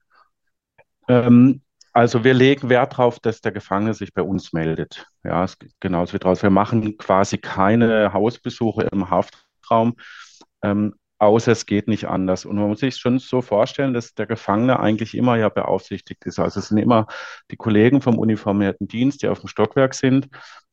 Ähm, 1.10 1.62
also 1.92 2.24
wir 2.24 2.34
legen 2.34 2.70
Wert 2.70 2.94
darauf, 2.94 3.20
dass 3.20 3.42
der 3.42 3.52
Gefangene 3.52 3.94
sich 3.94 4.14
bei 4.14 4.22
uns 4.22 4.54
meldet. 4.54 5.08
Ja, 5.26 5.44
es, 5.44 5.58
genauso 5.82 6.14
wie 6.14 6.20
draus. 6.20 6.44
Wir 6.44 6.50
machen 6.50 6.98
quasi 6.98 7.40
keine 7.40 8.14
Hausbesuche 8.14 8.84
im 8.84 9.10
Haftraum. 9.10 9.96
Ähm, 10.62 10.94
außer 11.20 11.52
es 11.52 11.66
geht 11.66 11.88
nicht 11.88 12.06
anders. 12.08 12.46
Und 12.46 12.56
man 12.56 12.68
muss 12.70 12.80
sich 12.80 12.96
schon 12.96 13.20
so 13.20 13.42
vorstellen, 13.42 13.94
dass 13.94 14.16
der 14.16 14.26
Gefangene 14.26 14.80
eigentlich 14.80 15.16
immer 15.16 15.38
ja 15.38 15.50
beaufsichtigt 15.50 16.26
ist. 16.26 16.40
Also 16.40 16.60
es 16.60 16.70
sind 16.70 16.78
immer 16.78 17.08
die 17.52 17.58
Kollegen 17.58 18.02
vom 18.02 18.18
uniformierten 18.18 18.88
Dienst, 18.88 19.22
die 19.22 19.28
auf 19.28 19.40
dem 19.42 19.50
Stockwerk 19.50 19.94
sind, 19.94 20.30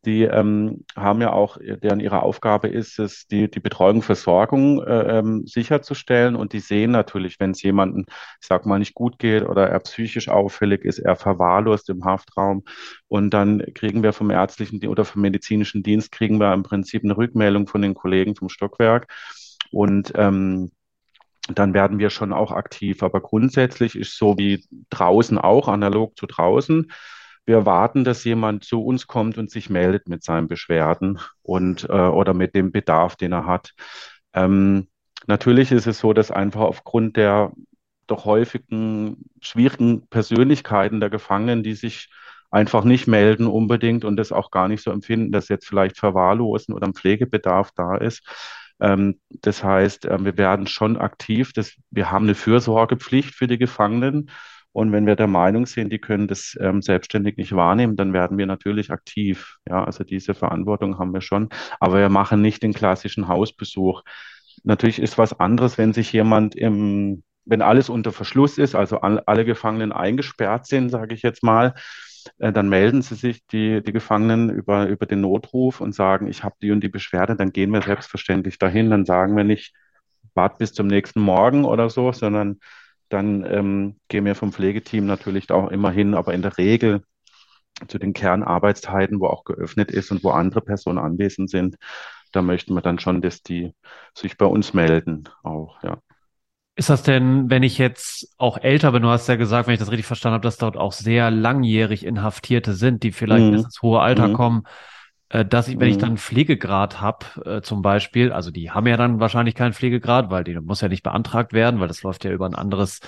die 0.07 0.23
ähm, 0.23 0.85
haben 0.95 1.21
ja 1.21 1.33
auch, 1.33 1.59
deren 1.61 1.99
ihre 1.99 2.23
Aufgabe 2.23 2.69
ist 2.69 3.01
es, 3.01 3.27
die, 3.27 3.51
die 3.51 3.59
Betreuung, 3.59 4.03
Versorgung 4.03 4.81
äh, 4.85 5.19
ähm, 5.19 5.47
sicherzustellen. 5.47 6.37
Und 6.37 6.53
die 6.53 6.61
sehen 6.61 6.93
natürlich, 6.93 7.41
wenn 7.41 7.51
es 7.51 7.63
jemandem, 7.63 8.05
ich 8.41 8.47
sag 8.47 8.67
mal, 8.67 8.79
nicht 8.79 8.95
gut 8.95 9.19
geht 9.19 9.43
oder 9.43 9.69
er 9.69 9.81
psychisch 9.81 10.29
auffällig 10.29 10.85
ist, 10.85 11.01
er 11.01 11.17
verwahrlost 11.17 11.91
im 11.91 12.05
Haftraum. 12.05 12.63
Und 13.09 13.31
dann 13.31 13.65
kriegen 13.75 14.05
wir 14.05 14.13
vom 14.13 14.31
ärztlichen 14.31 14.87
oder 14.87 15.05
vom 15.05 15.23
medizinischen 15.23 15.83
Dienst, 15.83 16.13
kriegen 16.13 16.39
wir 16.39 16.55
im 16.55 16.63
Prinzip 16.63 17.03
eine 17.03 17.17
Rückmeldung 17.17 17.67
von 17.67 17.83
den 17.83 17.95
Kollegen 17.95 18.37
vom 18.37 18.49
Stockwerk. 18.49 19.09
Und 19.77 20.13
ähm, 20.15 20.71
dann 21.49 21.75
werden 21.75 21.99
wir 21.99 22.09
schon 22.09 22.33
auch 22.33 22.51
aktiv. 22.51 23.03
Aber 23.03 23.21
grundsätzlich 23.21 23.95
ist 23.95 24.17
so 24.17 24.39
wie 24.39 24.65
draußen 24.89 25.37
auch, 25.37 25.69
analog 25.69 26.17
zu 26.17 26.25
draußen. 26.25 26.91
Wir 27.45 27.67
warten, 27.67 28.03
dass 28.03 28.25
jemand 28.25 28.65
zu 28.65 28.83
uns 28.83 29.07
kommt 29.07 29.37
und 29.37 29.51
sich 29.51 29.69
meldet 29.69 30.09
mit 30.09 30.25
seinen 30.25 30.49
Beschwerden 30.49 31.21
und 31.43 31.85
äh, 31.91 31.93
oder 31.93 32.33
mit 32.33 32.55
dem 32.55 32.73
Bedarf, 32.73 33.17
den 33.17 33.33
er 33.33 33.45
hat. 33.45 33.75
Ähm, 34.33 34.89
natürlich 35.27 35.71
ist 35.73 35.87
es 35.87 35.99
so, 35.99 36.15
dass 36.15 36.31
einfach 36.31 36.63
aufgrund 36.63 37.19
der 37.19 37.53
doch 38.07 38.25
häufigen 38.25 39.27
schwierigen 39.43 40.09
Persönlichkeiten 40.09 41.01
der 41.01 41.11
Gefangenen, 41.11 41.63
die 41.63 41.75
sich 41.75 42.09
einfach 42.51 42.85
nicht 42.85 43.09
melden 43.09 43.47
unbedingt 43.47 44.07
und 44.07 44.17
das 44.17 44.33
auch 44.33 44.51
gar 44.51 44.69
nicht 44.69 44.83
so 44.83 44.91
empfinden, 44.91 45.33
dass 45.33 45.49
jetzt 45.49 45.67
vielleicht 45.67 45.99
Verwahrlosen 45.99 46.75
oder 46.75 46.87
ein 46.87 46.95
Pflegebedarf 46.95 47.73
da 47.77 47.97
ist, 47.97 48.23
das 48.79 49.65
heißt, 49.65 50.07
äh, 50.07 50.25
wir 50.25 50.37
werden 50.37 50.67
schon 50.67 50.97
aktiv. 50.97 51.53
Das, 51.53 51.75
wir 51.91 52.11
haben 52.11 52.25
eine 52.27 52.35
Fürsorgepflicht 52.35 53.35
für 53.35 53.47
die 53.47 53.59
Gefangenen. 53.59 54.31
Und 54.73 54.93
wenn 54.93 55.07
wir 55.07 55.17
der 55.17 55.27
Meinung 55.27 55.65
sind, 55.65 55.91
die 55.91 55.99
können 55.99 56.29
das 56.29 56.55
ähm, 56.61 56.83
selbstständig 56.83 57.39
nicht 57.39 57.57
wahrnehmen, 57.57 57.97
dann 57.97 58.13
werden 58.13 58.37
wir 58.37 58.45
natürlich 58.45 58.91
aktiv. 58.91 59.57
Ja, 59.67 59.83
also 59.85 60.05
diese 60.05 60.35
Verantwortung 60.35 60.99
haben 60.99 61.15
wir 61.15 61.23
schon. 61.23 61.49
Aber 61.81 61.99
wir 61.99 62.11
machen 62.11 62.43
nicht 62.43 62.63
den 62.63 62.75
klassischen 62.75 63.27
Hausbesuch. 63.27 64.03
Natürlich 64.65 64.99
ist 64.99 65.17
was 65.17 65.41
anderes, 65.41 65.79
wenn 65.79 65.95
sich 65.95 66.13
jemand 66.13 66.55
im, 66.55 67.23
wenn 67.47 67.63
alles 67.63 67.89
unter 67.89 68.13
Verschluss 68.13 68.59
ist, 68.59 68.75
also 68.75 69.01
alle 69.01 69.45
Gefangenen 69.47 69.93
eingesperrt 69.93 70.67
sind, 70.67 70.91
sage 70.91 71.15
ich 71.15 71.23
jetzt 71.23 71.43
mal, 71.43 71.75
äh, 72.39 72.53
dann 72.53 72.69
melden 72.69 73.03
sie 73.03 73.15
sich, 73.15 73.47
die, 73.47 73.83
die 73.83 73.93
Gefangenen, 73.93 74.51
über, 74.51 74.87
über 74.89 75.07
den 75.07 75.21
Notruf 75.21 75.81
und 75.81 75.95
sagen, 75.95 76.29
ich 76.29 76.45
habe 76.45 76.57
die 76.63 76.71
und 76.71 76.81
die 76.83 76.89
Beschwerde, 76.89 77.37
dann 77.37 77.53
gehen 77.53 77.71
wir 77.71 77.83
selbstverständlich 77.83 78.59
dahin. 78.59 78.91
Dann 78.91 79.05
sagen 79.05 79.37
wir 79.37 79.45
nicht, 79.45 79.75
wart 80.35 80.59
bis 80.59 80.73
zum 80.73 80.87
nächsten 80.87 81.21
Morgen 81.21 81.65
oder 81.65 81.91
so, 81.91 82.13
sondern 82.13 82.61
dann 83.09 83.45
ähm, 83.45 83.97
gehen 84.09 84.25
wir 84.25 84.35
vom 84.35 84.53
Pflegeteam 84.53 85.07
natürlich 85.07 85.51
auch 85.51 85.71
immer 85.71 85.91
hin, 85.91 86.15
aber 86.15 86.35
in 86.35 86.43
der 86.43 86.59
Regel 86.59 87.03
zu 87.89 87.99
den 87.99 88.13
Kernarbeitszeiten, 88.15 89.21
wo 89.21 89.27
auch 89.27 89.45
geöffnet 89.45 89.91
ist 89.91 90.11
und 90.11 90.25
wo 90.25 90.31
andere 90.31 90.63
Personen 90.63 90.99
anwesend 90.99 91.51
sind, 91.51 91.77
da 92.33 92.43
möchten 92.43 92.75
wir 92.75 92.83
dann 92.83 92.99
schon, 92.99 93.23
dass 93.23 93.43
die 93.43 93.73
sich 94.15 94.37
bei 94.37 94.47
uns 94.47 94.75
melden 94.75 95.25
auch, 95.43 95.83
ja. 95.83 95.99
Ist 96.79 96.91
das 96.91 97.03
denn, 97.03 97.49
wenn 97.49 97.63
ich 97.63 97.79
jetzt 97.79 98.35
auch 98.37 98.59
älter 98.59 98.93
bin, 98.93 99.03
du 99.03 99.09
hast 99.09 99.29
ja 99.29 99.37
gesagt, 99.37 99.67
wenn 99.67 99.73
ich 99.73 99.81
das 99.81 99.91
richtig 99.91 100.07
verstanden 100.07 100.35
habe, 100.35 100.43
dass 100.43 100.59
dort 100.59 100.77
auch 100.77 100.93
sehr 100.93 101.31
langjährig 101.31 102.05
Inhaftierte 102.05 102.75
sind, 102.75 103.03
die 103.03 103.13
vielleicht 103.13 103.47
mhm. 103.47 103.53
bis 103.53 103.65
ins 103.65 103.81
hohe 103.81 104.01
Alter 104.01 104.29
mhm. 104.29 104.33
kommen, 104.35 104.63
äh, 105.31 105.47
dass 105.47 105.69
ich, 105.69 105.81
wenn 105.81 105.89
ich 105.89 105.97
mhm. 105.97 106.01
dann 106.01 106.09
einen 106.11 106.19
Pflegegrad 106.19 107.01
habe, 107.01 107.27
äh, 107.47 107.63
zum 107.63 107.81
Beispiel, 107.81 108.31
also 108.31 108.51
die 108.51 108.71
haben 108.71 108.87
ja 108.87 108.99
dann 108.99 109.21
wahrscheinlich 109.21 109.55
keinen 109.55 109.73
Pflegegrad, 109.73 110.31
weil 110.31 110.45
die 110.45 110.55
muss 110.61 110.83
ja 110.83 110.89
nicht 110.89 111.03
beantragt 111.03 111.55
werden, 111.55 111.81
weil 111.81 111.89
das 111.89 112.03
läuft 112.03 112.25
ja 112.27 112.31
über 112.31 112.45
ein 112.45 112.55
anderes 112.55 113.01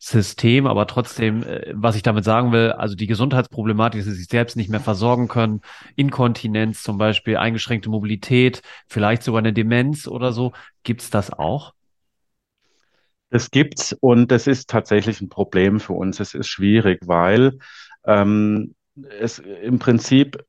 System, 0.00 0.66
aber 0.66 0.88
trotzdem, 0.88 1.44
äh, 1.44 1.72
was 1.74 1.94
ich 1.94 2.02
damit 2.02 2.24
sagen 2.24 2.50
will, 2.50 2.72
also 2.72 2.96
die 2.96 3.06
Gesundheitsproblematik, 3.06 4.00
dass 4.00 4.06
sie 4.06 4.16
sich 4.16 4.28
selbst 4.28 4.56
nicht 4.56 4.68
mehr 4.68 4.80
versorgen 4.80 5.28
können, 5.28 5.60
Inkontinenz 5.94 6.82
zum 6.82 6.98
Beispiel, 6.98 7.36
eingeschränkte 7.36 7.88
Mobilität, 7.88 8.62
vielleicht 8.88 9.22
sogar 9.22 9.38
eine 9.38 9.52
Demenz 9.52 10.08
oder 10.08 10.32
so, 10.32 10.52
gibt's 10.82 11.08
das 11.08 11.32
auch? 11.32 11.72
Das 13.32 13.50
gibt's 13.50 13.94
und 13.98 14.30
das 14.30 14.46
ist 14.46 14.68
tatsächlich 14.68 15.22
ein 15.22 15.30
Problem 15.30 15.80
für 15.80 15.94
uns. 15.94 16.20
Es 16.20 16.34
ist 16.34 16.48
schwierig, 16.48 17.00
weil 17.06 17.58
ähm, 18.04 18.74
es 19.20 19.38
im 19.38 19.78
Prinzip 19.78 20.44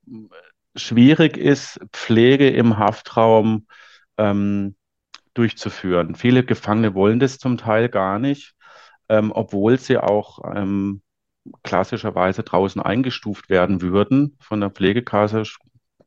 schwierig 0.75 1.37
ist, 1.37 1.79
Pflege 1.93 2.49
im 2.49 2.77
Haftraum 2.77 3.67
ähm, 4.17 4.75
durchzuführen. 5.33 6.15
Viele 6.15 6.43
Gefangene 6.43 6.93
wollen 6.93 7.21
das 7.21 7.37
zum 7.37 7.57
Teil 7.57 7.87
gar 7.87 8.19
nicht, 8.19 8.53
ähm, 9.07 9.31
obwohl 9.33 9.79
sie 9.79 9.97
auch 9.97 10.39
ähm, 10.53 11.01
klassischerweise 11.63 12.43
draußen 12.43 12.81
eingestuft 12.81 13.47
werden 13.49 13.81
würden 13.81 14.35
von 14.41 14.59
der 14.59 14.71
Pflegekasse, 14.71 15.43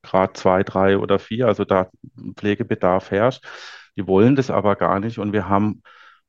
Grad 0.02 0.37
zwei, 0.37 0.62
drei 0.62 0.99
oder 0.99 1.18
vier, 1.18 1.47
also 1.47 1.64
da 1.64 1.88
Pflegebedarf 2.37 3.11
herrscht. 3.11 3.47
Die 3.97 4.06
wollen 4.06 4.37
das 4.37 4.50
aber 4.50 4.76
gar 4.76 5.00
nicht 5.00 5.18
und 5.18 5.33
wir 5.33 5.49
haben 5.49 5.83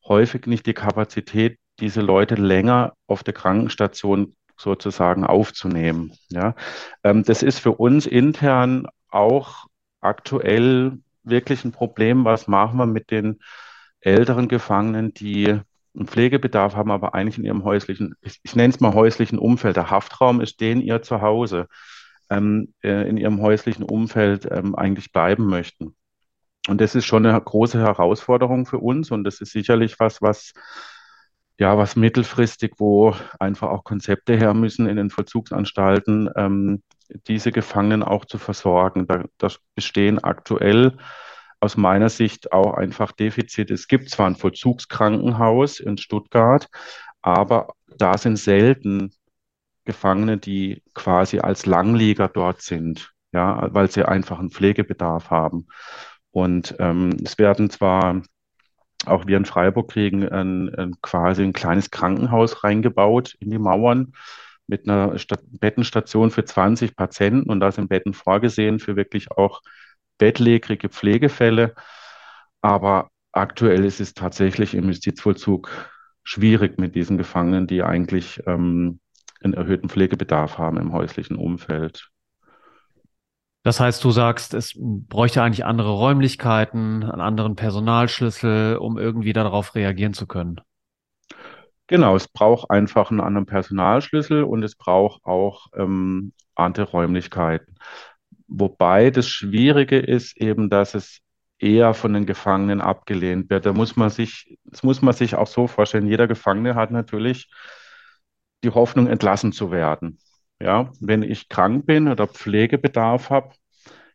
häufig 0.08 0.48
nicht 0.48 0.66
die 0.66 0.74
Kapazität, 0.74 1.58
diese 1.80 2.02
Leute 2.02 2.36
länger 2.36 2.94
auf 3.08 3.24
der 3.24 3.34
Krankenstation 3.34 4.36
sozusagen 4.58 5.26
aufzunehmen. 5.26 6.14
Ja, 6.30 6.56
ähm, 7.04 7.24
das 7.24 7.44
ist 7.44 7.60
für 7.60 7.74
uns 7.74 8.06
intern 8.06 8.88
auch 9.10 9.68
aktuell 10.02 11.00
wirklich 11.24 11.64
ein 11.64 11.72
Problem. 11.72 12.26
Was 12.26 12.48
machen 12.48 12.78
wir 12.78 12.86
mit 12.86 13.12
den 13.12 13.40
älteren 14.02 14.48
Gefangenen, 14.48 15.14
die 15.14 15.60
einen 15.96 16.08
Pflegebedarf 16.08 16.76
haben, 16.76 16.92
aber 16.92 17.14
eigentlich 17.14 17.38
in 17.38 17.46
ihrem 17.46 17.64
häuslichen, 17.64 18.16
ich, 18.22 18.40
ich 18.44 18.56
nenne 18.56 18.74
es 18.74 18.80
mal 18.80 18.94
häuslichen 18.94 19.40
Umfeld. 19.40 19.76
Der 19.76 19.90
Haftraum 19.90 20.42
ist 20.42 20.62
denen 20.62 20.82
ihr 20.82 21.02
Zuhause, 21.02 21.68
ähm, 22.30 22.74
äh, 22.84 23.08
in 23.10 23.18
ihrem 23.18 23.42
häuslichen 23.42 23.84
Umfeld 23.84 24.48
ähm, 24.52 24.76
eigentlich 24.76 25.12
bleiben 25.12 25.46
möchten. 25.48 25.96
Und 26.68 26.82
das 26.82 26.96
ist 26.96 27.06
schon 27.06 27.26
eine 27.26 27.40
große 27.40 27.80
Herausforderung 27.80 28.66
für 28.66 28.80
uns 28.80 29.12
und 29.12 29.24
das 29.24 29.42
ist 29.42 29.52
sicherlich 29.52 30.00
was, 30.00 30.22
was 30.22 30.54
ja, 31.60 31.78
was 31.78 31.96
mittelfristig, 31.96 32.74
wo 32.78 33.16
einfach 33.40 33.70
auch 33.70 33.84
Konzepte 33.84 34.38
her 34.38 34.54
müssen 34.54 34.88
in 34.88 34.96
den 34.96 35.10
Vollzugsanstalten, 35.10 36.30
ähm, 36.36 36.84
diese 37.28 37.52
Gefangenen 37.52 38.04
auch 38.04 38.26
zu 38.26 38.38
versorgen. 38.38 39.08
Da, 39.08 39.24
da 39.38 39.50
bestehen 39.76 40.24
aktuell 40.24 40.98
aus 41.60 41.76
meiner 41.78 42.10
Sicht 42.10 42.52
auch 42.52 42.76
einfach 42.76 43.12
Defizite. 43.12 43.74
Es 43.74 43.88
gibt 43.88 44.10
zwar 44.10 44.28
ein 44.28 44.36
Vollzugskrankenhaus 44.36 45.80
in 45.80 45.98
Stuttgart, 45.98 46.68
aber 47.22 47.74
da 47.98 48.18
sind 48.18 48.38
selten 48.38 49.12
Gefangene, 49.86 50.38
die 50.38 50.84
quasi 50.94 51.40
als 51.40 51.66
Langlieger 51.66 52.28
dort 52.28 52.62
sind, 52.62 53.14
ja, 53.32 53.74
weil 53.74 53.90
sie 53.90 54.04
einfach 54.04 54.38
einen 54.38 54.52
Pflegebedarf 54.52 55.32
haben. 55.32 55.68
Und 56.32 56.76
ähm, 56.80 57.18
es 57.24 57.38
werden 57.38 57.70
zwar 57.70 58.22
auch 59.06 59.28
wir 59.28 59.38
in 59.38 59.46
Freiburg 59.46 59.92
kriegen 59.92 60.28
ein, 60.28 60.74
ein, 60.76 60.96
quasi 61.02 61.44
ein 61.44 61.54
kleines 61.54 61.92
Krankenhaus 61.92 62.64
reingebaut 62.64 63.36
in 63.40 63.52
die 63.52 63.60
Mauern 63.60 64.14
mit 64.68 64.88
einer 64.88 65.18
Stat 65.18 65.42
Bettenstation 65.60 66.30
für 66.30 66.44
20 66.44 66.96
Patienten 66.96 67.50
und 67.50 67.60
da 67.60 67.72
sind 67.72 67.90
Betten 67.90 68.14
vorgesehen 68.14 68.80
für 68.80 68.96
wirklich 68.96 69.32
auch 69.32 69.62
bettlägerige 70.18 70.90
Pflegefälle. 70.90 71.76
Aber 72.62 73.10
aktuell 73.32 73.86
ist 73.86 74.02
es 74.02 74.14
tatsächlich 74.14 74.74
im 74.74 74.88
Justizvollzug 74.88 75.70
schwierig 76.24 76.78
mit 76.80 76.96
diesen 76.96 77.18
Gefangenen, 77.18 77.68
die 77.68 77.84
eigentlich 77.84 78.42
ähm, 78.46 79.00
einen 79.42 79.54
erhöhten 79.54 79.90
Pflegebedarf 79.90 80.58
haben 80.58 80.78
im 80.78 80.92
häuslichen 80.92 81.38
Umfeld. 81.38 82.10
Das 83.68 83.82
heißt, 83.82 84.02
du 84.02 84.12
sagst, 84.12 84.54
es 84.54 84.76
bräuchte 84.80 85.44
eigentlich 85.44 85.66
andere 85.66 85.90
Räumlichkeiten, 85.90 87.04
einen 87.04 87.20
anderen 87.20 87.58
Personalschlüssel, 87.58 88.78
um 88.78 88.98
irgendwie 88.98 89.34
darauf 89.34 89.76
reagieren 89.76 90.14
zu 90.14 90.26
können. 90.26 90.62
Genau, 91.88 92.16
es 92.16 92.30
braucht 92.30 92.72
einfach 92.72 93.12
einen 93.12 93.20
anderen 93.20 93.46
Personalschlüssel 93.46 94.46
und 94.46 94.64
es 94.64 94.78
braucht 94.78 95.26
auch 95.26 95.68
ähm, 95.76 96.32
andere 96.56 96.86
Räumlichkeiten. 96.86 97.76
Wobei 98.48 99.12
das 99.12 99.28
Schwierige 99.28 100.00
ist 100.00 100.38
eben, 100.38 100.70
dass 100.70 100.96
es 100.96 101.20
eher 101.60 101.94
von 101.94 102.14
den 102.14 102.26
Gefangenen 102.26 102.80
abgelehnt 102.80 103.50
wird. 103.50 103.66
Da 103.66 103.74
muss 103.74 103.98
man 103.98 104.10
sich, 104.10 104.58
das 104.64 104.82
muss 104.84 105.02
man 105.02 105.14
sich 105.14 105.36
auch 105.36 105.48
so 105.48 105.68
vorstellen. 105.68 106.08
Jeder 106.08 106.30
Gefangene 106.30 106.76
hat 106.76 106.92
natürlich 106.92 107.50
die 108.64 108.70
Hoffnung, 108.70 109.08
entlassen 109.08 109.52
zu 109.52 109.72
werden. 109.72 110.20
Ja, 110.60 110.92
wenn 111.00 111.24
ich 111.24 111.50
krank 111.50 111.86
bin 111.86 112.08
oder 112.08 112.28
Pflegebedarf 112.28 113.30
habe, 113.30 113.52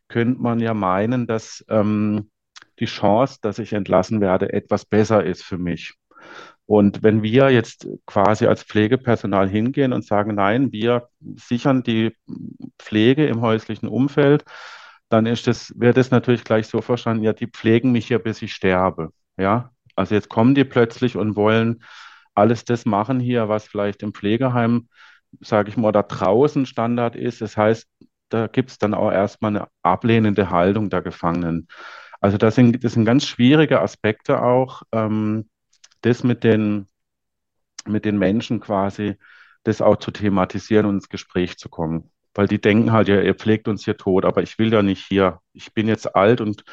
könnte 0.09 0.41
man 0.41 0.59
ja 0.59 0.73
meinen, 0.73 1.25
dass 1.27 1.65
ähm, 1.69 2.29
die 2.79 2.85
Chance, 2.85 3.39
dass 3.41 3.59
ich 3.59 3.73
entlassen 3.73 4.21
werde, 4.21 4.51
etwas 4.51 4.85
besser 4.85 5.23
ist 5.23 5.43
für 5.43 5.57
mich. 5.57 5.95
Und 6.65 7.03
wenn 7.03 7.23
wir 7.23 7.49
jetzt 7.49 7.87
quasi 8.05 8.47
als 8.47 8.63
Pflegepersonal 8.63 9.49
hingehen 9.49 9.93
und 9.93 10.05
sagen, 10.05 10.35
nein, 10.35 10.71
wir 10.71 11.09
sichern 11.35 11.83
die 11.83 12.15
Pflege 12.79 13.25
im 13.27 13.41
häuslichen 13.41 13.89
Umfeld, 13.89 14.45
dann 15.09 15.25
ist 15.25 15.47
das, 15.47 15.73
wird 15.77 15.97
es 15.97 16.11
natürlich 16.11 16.43
gleich 16.43 16.67
so 16.67 16.81
verstanden, 16.81 17.23
ja, 17.23 17.33
die 17.33 17.47
pflegen 17.47 17.91
mich 17.91 18.07
hier, 18.07 18.19
bis 18.19 18.41
ich 18.41 18.53
sterbe. 18.53 19.11
Ja, 19.37 19.71
also 19.95 20.15
jetzt 20.15 20.29
kommen 20.29 20.55
die 20.55 20.63
plötzlich 20.63 21.15
und 21.17 21.35
wollen 21.35 21.83
alles 22.33 22.65
das 22.65 22.85
machen 22.85 23.19
hier, 23.19 23.49
was 23.49 23.67
vielleicht 23.67 24.01
im 24.01 24.13
Pflegeheim, 24.13 24.87
sage 25.41 25.69
ich 25.69 25.77
mal, 25.77 25.91
da 25.91 26.03
draußen 26.03 26.65
Standard 26.65 27.15
ist. 27.15 27.41
Das 27.41 27.57
heißt, 27.57 27.87
da 28.29 28.47
gibt 28.47 28.71
es 28.71 28.77
dann 28.77 28.93
auch 28.93 29.11
erstmal 29.11 29.55
eine 29.55 29.67
ablehnende 29.83 30.49
Haltung 30.49 30.89
der 30.89 31.01
Gefangenen. 31.01 31.67
Also 32.19 32.37
das 32.37 32.55
sind, 32.55 32.83
das 32.83 32.93
sind 32.93 33.05
ganz 33.05 33.25
schwierige 33.25 33.81
Aspekte 33.81 34.41
auch, 34.41 34.83
ähm, 34.91 35.49
das 36.01 36.23
mit 36.23 36.43
den, 36.43 36.87
mit 37.85 38.05
den 38.05 38.17
Menschen 38.17 38.59
quasi, 38.59 39.17
das 39.63 39.81
auch 39.81 39.97
zu 39.97 40.11
thematisieren 40.11 40.85
und 40.85 40.95
ins 40.95 41.09
Gespräch 41.09 41.57
zu 41.57 41.69
kommen. 41.69 42.11
Weil 42.33 42.47
die 42.47 42.59
denken 42.59 42.91
halt, 42.91 43.07
ja, 43.07 43.21
ihr 43.21 43.35
pflegt 43.35 43.67
uns 43.67 43.85
hier 43.85 43.97
tot, 43.97 44.25
aber 44.25 44.41
ich 44.41 44.57
will 44.57 44.73
ja 44.73 44.81
nicht 44.81 45.05
hier. 45.05 45.39
Ich 45.53 45.73
bin 45.73 45.87
jetzt 45.87 46.15
alt 46.15 46.41
und, 46.41 46.63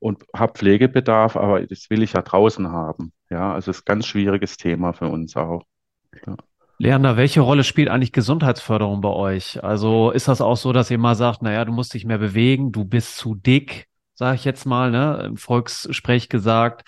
und 0.00 0.24
habe 0.34 0.54
Pflegebedarf, 0.54 1.36
aber 1.36 1.64
das 1.64 1.90
will 1.90 2.02
ich 2.02 2.14
ja 2.14 2.22
draußen 2.22 2.68
haben. 2.72 3.12
Ja, 3.30 3.54
also 3.54 3.70
es 3.70 3.78
ist 3.78 3.82
ein 3.82 3.92
ganz 3.92 4.06
schwieriges 4.06 4.56
Thema 4.56 4.92
für 4.92 5.08
uns 5.08 5.36
auch. 5.36 5.62
Ja. 6.26 6.36
Leander, 6.84 7.16
welche 7.16 7.40
Rolle 7.40 7.64
spielt 7.64 7.88
eigentlich 7.88 8.12
Gesundheitsförderung 8.12 9.00
bei 9.00 9.08
euch? 9.08 9.64
Also 9.64 10.10
ist 10.10 10.28
das 10.28 10.42
auch 10.42 10.58
so, 10.58 10.74
dass 10.74 10.90
ihr 10.90 10.98
mal 10.98 11.14
sagt, 11.14 11.40
naja, 11.40 11.64
du 11.64 11.72
musst 11.72 11.94
dich 11.94 12.04
mehr 12.04 12.18
bewegen, 12.18 12.72
du 12.72 12.84
bist 12.84 13.16
zu 13.16 13.34
dick, 13.34 13.88
sage 14.12 14.34
ich 14.34 14.44
jetzt 14.44 14.66
mal, 14.66 14.90
ne, 14.90 15.22
im 15.24 15.38
Volkssprech 15.38 16.28
gesagt. 16.28 16.86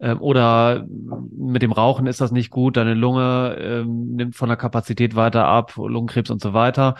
Ähm, 0.00 0.20
oder 0.20 0.84
mit 0.88 1.62
dem 1.62 1.70
Rauchen 1.70 2.08
ist 2.08 2.20
das 2.20 2.32
nicht 2.32 2.50
gut, 2.50 2.76
deine 2.76 2.94
Lunge 2.94 3.56
ähm, 3.60 4.16
nimmt 4.16 4.34
von 4.34 4.48
der 4.48 4.58
Kapazität 4.58 5.14
weiter 5.14 5.46
ab, 5.46 5.76
Lungenkrebs 5.76 6.30
und 6.30 6.42
so 6.42 6.52
weiter. 6.52 6.96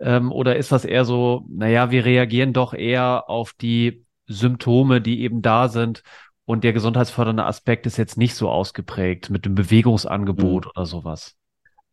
Ähm, 0.00 0.32
oder 0.32 0.56
ist 0.56 0.72
das 0.72 0.86
eher 0.86 1.04
so, 1.04 1.44
naja, 1.50 1.90
wir 1.90 2.06
reagieren 2.06 2.54
doch 2.54 2.72
eher 2.72 3.28
auf 3.28 3.52
die 3.52 4.06
Symptome, 4.26 5.02
die 5.02 5.20
eben 5.20 5.42
da 5.42 5.68
sind 5.68 6.02
und 6.46 6.64
der 6.64 6.72
gesundheitsfördernde 6.72 7.44
Aspekt 7.44 7.84
ist 7.84 7.98
jetzt 7.98 8.16
nicht 8.16 8.34
so 8.34 8.48
ausgeprägt 8.48 9.28
mit 9.28 9.44
dem 9.44 9.54
Bewegungsangebot 9.54 10.64
mhm. 10.64 10.70
oder 10.70 10.86
sowas? 10.86 11.36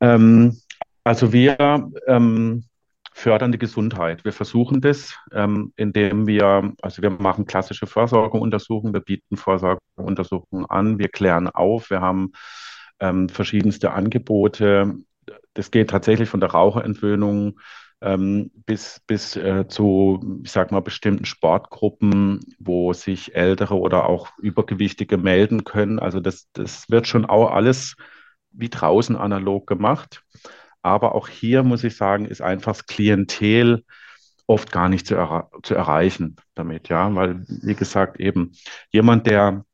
Ähm, 0.01 0.57
also 1.03 1.33
wir 1.33 1.89
ähm, 2.07 2.63
fördern 3.13 3.51
die 3.51 3.57
Gesundheit. 3.57 4.23
Wir 4.23 4.33
versuchen 4.33 4.81
das, 4.81 5.15
ähm, 5.33 5.73
indem 5.75 6.27
wir, 6.27 6.73
also 6.81 7.01
wir 7.01 7.09
machen 7.09 7.45
klassische 7.45 7.87
Vorsorgeuntersuchungen, 7.87 8.93
wir 8.93 9.01
bieten 9.01 9.35
Vorsorgeuntersuchungen 9.37 10.65
an, 10.65 10.99
wir 10.99 11.09
klären 11.09 11.49
auf, 11.49 11.89
wir 11.89 12.01
haben 12.01 12.31
ähm, 12.99 13.29
verschiedenste 13.29 13.91
Angebote. 13.91 14.95
Das 15.53 15.71
geht 15.71 15.89
tatsächlich 15.89 16.29
von 16.29 16.39
der 16.39 16.51
Raucherentwöhnung 16.51 17.59
ähm, 18.01 18.51
bis, 18.65 19.01
bis 19.05 19.35
äh, 19.35 19.67
zu, 19.67 20.39
ich 20.43 20.51
sag 20.51 20.71
mal, 20.71 20.79
bestimmten 20.79 21.25
Sportgruppen, 21.25 22.39
wo 22.57 22.93
sich 22.93 23.35
Ältere 23.35 23.77
oder 23.77 24.07
auch 24.07 24.29
Übergewichtige 24.37 25.17
melden 25.17 25.65
können. 25.65 25.99
Also 25.99 26.21
das, 26.21 26.47
das 26.53 26.89
wird 26.89 27.07
schon 27.07 27.25
auch 27.25 27.51
alles 27.51 27.95
wie 28.51 28.69
draußen 28.69 29.15
analog 29.15 29.67
gemacht. 29.67 30.23
Aber 30.81 31.15
auch 31.15 31.27
hier 31.27 31.63
muss 31.63 31.83
ich 31.83 31.95
sagen, 31.95 32.25
ist 32.25 32.41
einfach 32.41 32.73
das 32.73 32.85
Klientel 32.85 33.83
oft 34.47 34.71
gar 34.71 34.89
nicht 34.89 35.05
zu, 35.05 35.15
er 35.15 35.49
zu 35.63 35.75
erreichen 35.75 36.37
damit, 36.55 36.89
ja, 36.89 37.13
weil, 37.13 37.45
wie 37.47 37.75
gesagt, 37.75 38.19
eben 38.19 38.53
jemand, 38.91 39.27
der 39.27 39.65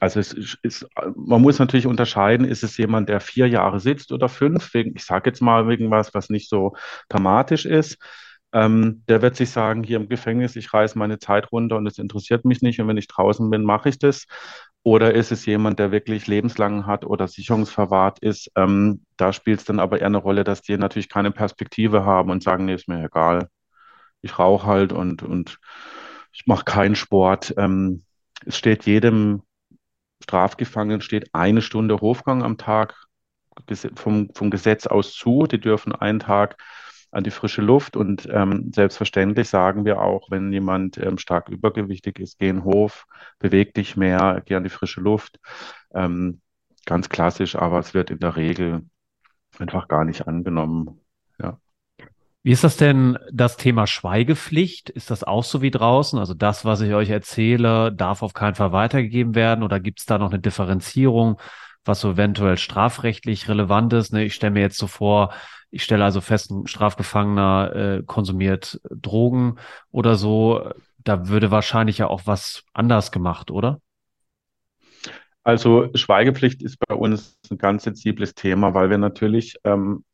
also 0.00 0.20
es 0.20 0.34
ist, 0.62 0.86
man 1.14 1.40
muss 1.40 1.58
natürlich 1.58 1.86
unterscheiden, 1.86 2.46
ist 2.46 2.62
es 2.62 2.76
jemand, 2.76 3.08
der 3.08 3.20
vier 3.20 3.48
Jahre 3.48 3.80
sitzt 3.80 4.12
oder 4.12 4.28
fünf, 4.28 4.74
wegen, 4.74 4.94
ich 4.94 5.04
sage 5.04 5.30
jetzt 5.30 5.40
mal 5.40 5.66
wegen 5.68 5.90
was, 5.90 6.14
was 6.14 6.28
nicht 6.28 6.48
so 6.48 6.74
dramatisch 7.08 7.64
ist. 7.64 7.98
Ähm, 8.52 9.02
der 9.08 9.22
wird 9.22 9.36
sich 9.36 9.50
sagen, 9.50 9.82
hier 9.82 9.98
im 9.98 10.08
Gefängnis, 10.08 10.56
ich 10.56 10.72
reiße 10.72 10.98
meine 10.98 11.18
Zeit 11.18 11.52
runter 11.52 11.76
und 11.76 11.86
es 11.86 11.98
interessiert 11.98 12.44
mich 12.44 12.62
nicht 12.62 12.80
und 12.80 12.88
wenn 12.88 12.96
ich 12.96 13.08
draußen 13.08 13.48
bin, 13.50 13.62
mache 13.62 13.90
ich 13.90 13.98
das. 13.98 14.26
Oder 14.88 15.14
ist 15.14 15.32
es 15.32 15.44
jemand, 15.44 15.78
der 15.78 15.92
wirklich 15.92 16.28
lebenslang 16.28 16.86
hat 16.86 17.04
oder 17.04 17.28
sicherungsverwahrt 17.28 18.20
ist? 18.20 18.50
Ähm, 18.56 19.04
da 19.18 19.34
spielt 19.34 19.60
es 19.60 19.66
dann 19.66 19.80
aber 19.80 20.00
eher 20.00 20.06
eine 20.06 20.16
Rolle, 20.16 20.44
dass 20.44 20.62
die 20.62 20.78
natürlich 20.78 21.10
keine 21.10 21.30
Perspektive 21.30 22.06
haben 22.06 22.30
und 22.30 22.42
sagen, 22.42 22.64
nee, 22.64 22.72
ist 22.72 22.88
mir 22.88 23.04
egal. 23.04 23.50
Ich 24.22 24.38
rauche 24.38 24.66
halt 24.66 24.94
und, 24.94 25.22
und 25.22 25.58
ich 26.32 26.46
mache 26.46 26.64
keinen 26.64 26.94
Sport. 26.94 27.52
Ähm, 27.58 28.02
es 28.46 28.56
steht 28.56 28.86
jedem 28.86 29.42
Strafgefangenen 30.22 31.02
steht 31.02 31.34
eine 31.34 31.60
Stunde 31.60 32.00
Hofgang 32.00 32.42
am 32.42 32.56
Tag 32.56 32.94
vom, 33.94 34.30
vom 34.34 34.50
Gesetz 34.50 34.86
aus 34.86 35.12
zu. 35.12 35.46
Die 35.46 35.60
dürfen 35.60 35.94
einen 35.94 36.20
Tag 36.20 36.56
an 37.10 37.24
die 37.24 37.30
frische 37.30 37.62
Luft. 37.62 37.96
Und 37.96 38.28
ähm, 38.30 38.70
selbstverständlich 38.74 39.48
sagen 39.48 39.84
wir 39.84 40.00
auch, 40.00 40.30
wenn 40.30 40.52
jemand 40.52 40.98
ähm, 40.98 41.18
stark 41.18 41.48
übergewichtig 41.48 42.18
ist, 42.18 42.38
geh 42.38 42.48
in 42.48 42.56
den 42.56 42.64
Hof, 42.64 43.06
beweg 43.38 43.74
dich 43.74 43.96
mehr, 43.96 44.42
geh 44.44 44.54
an 44.54 44.64
die 44.64 44.70
frische 44.70 45.00
Luft. 45.00 45.38
Ähm, 45.94 46.40
ganz 46.86 47.08
klassisch, 47.08 47.56
aber 47.56 47.78
es 47.78 47.94
wird 47.94 48.10
in 48.10 48.18
der 48.18 48.36
Regel 48.36 48.82
einfach 49.58 49.88
gar 49.88 50.04
nicht 50.04 50.26
angenommen. 50.26 51.00
Ja. 51.40 51.58
Wie 52.42 52.52
ist 52.52 52.64
das 52.64 52.76
denn 52.76 53.18
das 53.32 53.56
Thema 53.56 53.86
Schweigepflicht? 53.86 54.90
Ist 54.90 55.10
das 55.10 55.24
auch 55.24 55.44
so 55.44 55.60
wie 55.60 55.70
draußen? 55.70 56.18
Also 56.18 56.34
das, 56.34 56.64
was 56.64 56.80
ich 56.80 56.94
euch 56.94 57.10
erzähle, 57.10 57.92
darf 57.92 58.22
auf 58.22 58.32
keinen 58.32 58.54
Fall 58.54 58.72
weitergegeben 58.72 59.34
werden 59.34 59.64
oder 59.64 59.80
gibt 59.80 60.00
es 60.00 60.06
da 60.06 60.18
noch 60.18 60.30
eine 60.30 60.40
Differenzierung, 60.40 61.40
was 61.84 62.00
so 62.00 62.12
eventuell 62.12 62.56
strafrechtlich 62.56 63.48
relevant 63.48 63.92
ist? 63.92 64.12
Ne, 64.12 64.24
ich 64.24 64.34
stelle 64.34 64.52
mir 64.52 64.60
jetzt 64.60 64.78
so 64.78 64.86
vor, 64.86 65.32
ich 65.70 65.82
stelle 65.84 66.04
also 66.04 66.20
fest, 66.20 66.50
ein 66.50 66.66
Strafgefangener 66.66 67.74
äh, 67.74 68.02
konsumiert 68.04 68.80
Drogen 68.90 69.56
oder 69.90 70.16
so. 70.16 70.70
Da 70.98 71.28
würde 71.28 71.50
wahrscheinlich 71.50 71.98
ja 71.98 72.08
auch 72.08 72.22
was 72.24 72.64
anders 72.72 73.12
gemacht, 73.12 73.50
oder? 73.50 73.80
Also 75.48 75.88
Schweigepflicht 75.94 76.62
ist 76.62 76.76
bei 76.86 76.94
uns 76.94 77.38
ein 77.50 77.56
ganz 77.56 77.84
sensibles 77.84 78.34
Thema, 78.34 78.74
weil 78.74 78.90
wir 78.90 78.98
natürlich 78.98 79.56
ähm, 79.64 80.04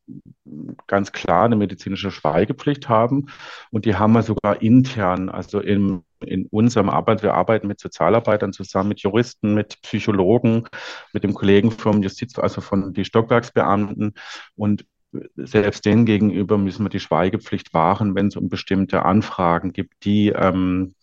ganz 0.87 1.11
klar 1.11 1.43
eine 1.43 1.57
medizinische 1.57 2.09
Schweigepflicht 2.09 2.87
haben 2.87 3.25
und 3.69 3.83
die 3.83 3.95
haben 3.95 4.13
wir 4.13 4.23
sogar 4.23 4.61
intern, 4.61 5.27
also 5.27 5.59
in, 5.59 6.03
in 6.25 6.45
unserem 6.45 6.89
Arbeit. 6.89 7.21
Wir 7.21 7.33
arbeiten 7.33 7.67
mit 7.67 7.81
Sozialarbeitern 7.81 8.53
zusammen, 8.53 8.87
mit 8.87 9.01
Juristen, 9.01 9.53
mit 9.55 9.81
Psychologen, 9.81 10.69
mit 11.11 11.25
dem 11.25 11.33
Kollegen 11.33 11.71
vom 11.71 12.01
Justiz, 12.01 12.39
also 12.39 12.61
von 12.61 12.93
die 12.93 13.03
Stockwerksbeamten 13.03 14.13
und 14.55 14.85
selbst 15.35 15.85
denen 15.85 16.05
gegenüber 16.05 16.57
müssen 16.57 16.85
wir 16.85 16.89
die 16.89 16.99
Schweigepflicht 16.99 17.73
wahren, 17.73 18.15
wenn 18.15 18.27
es 18.27 18.35
um 18.35 18.49
bestimmte 18.49 19.05
Anfragen 19.05 19.73
gibt, 19.73 20.05
die 20.05 20.29
ähm, 20.29 20.95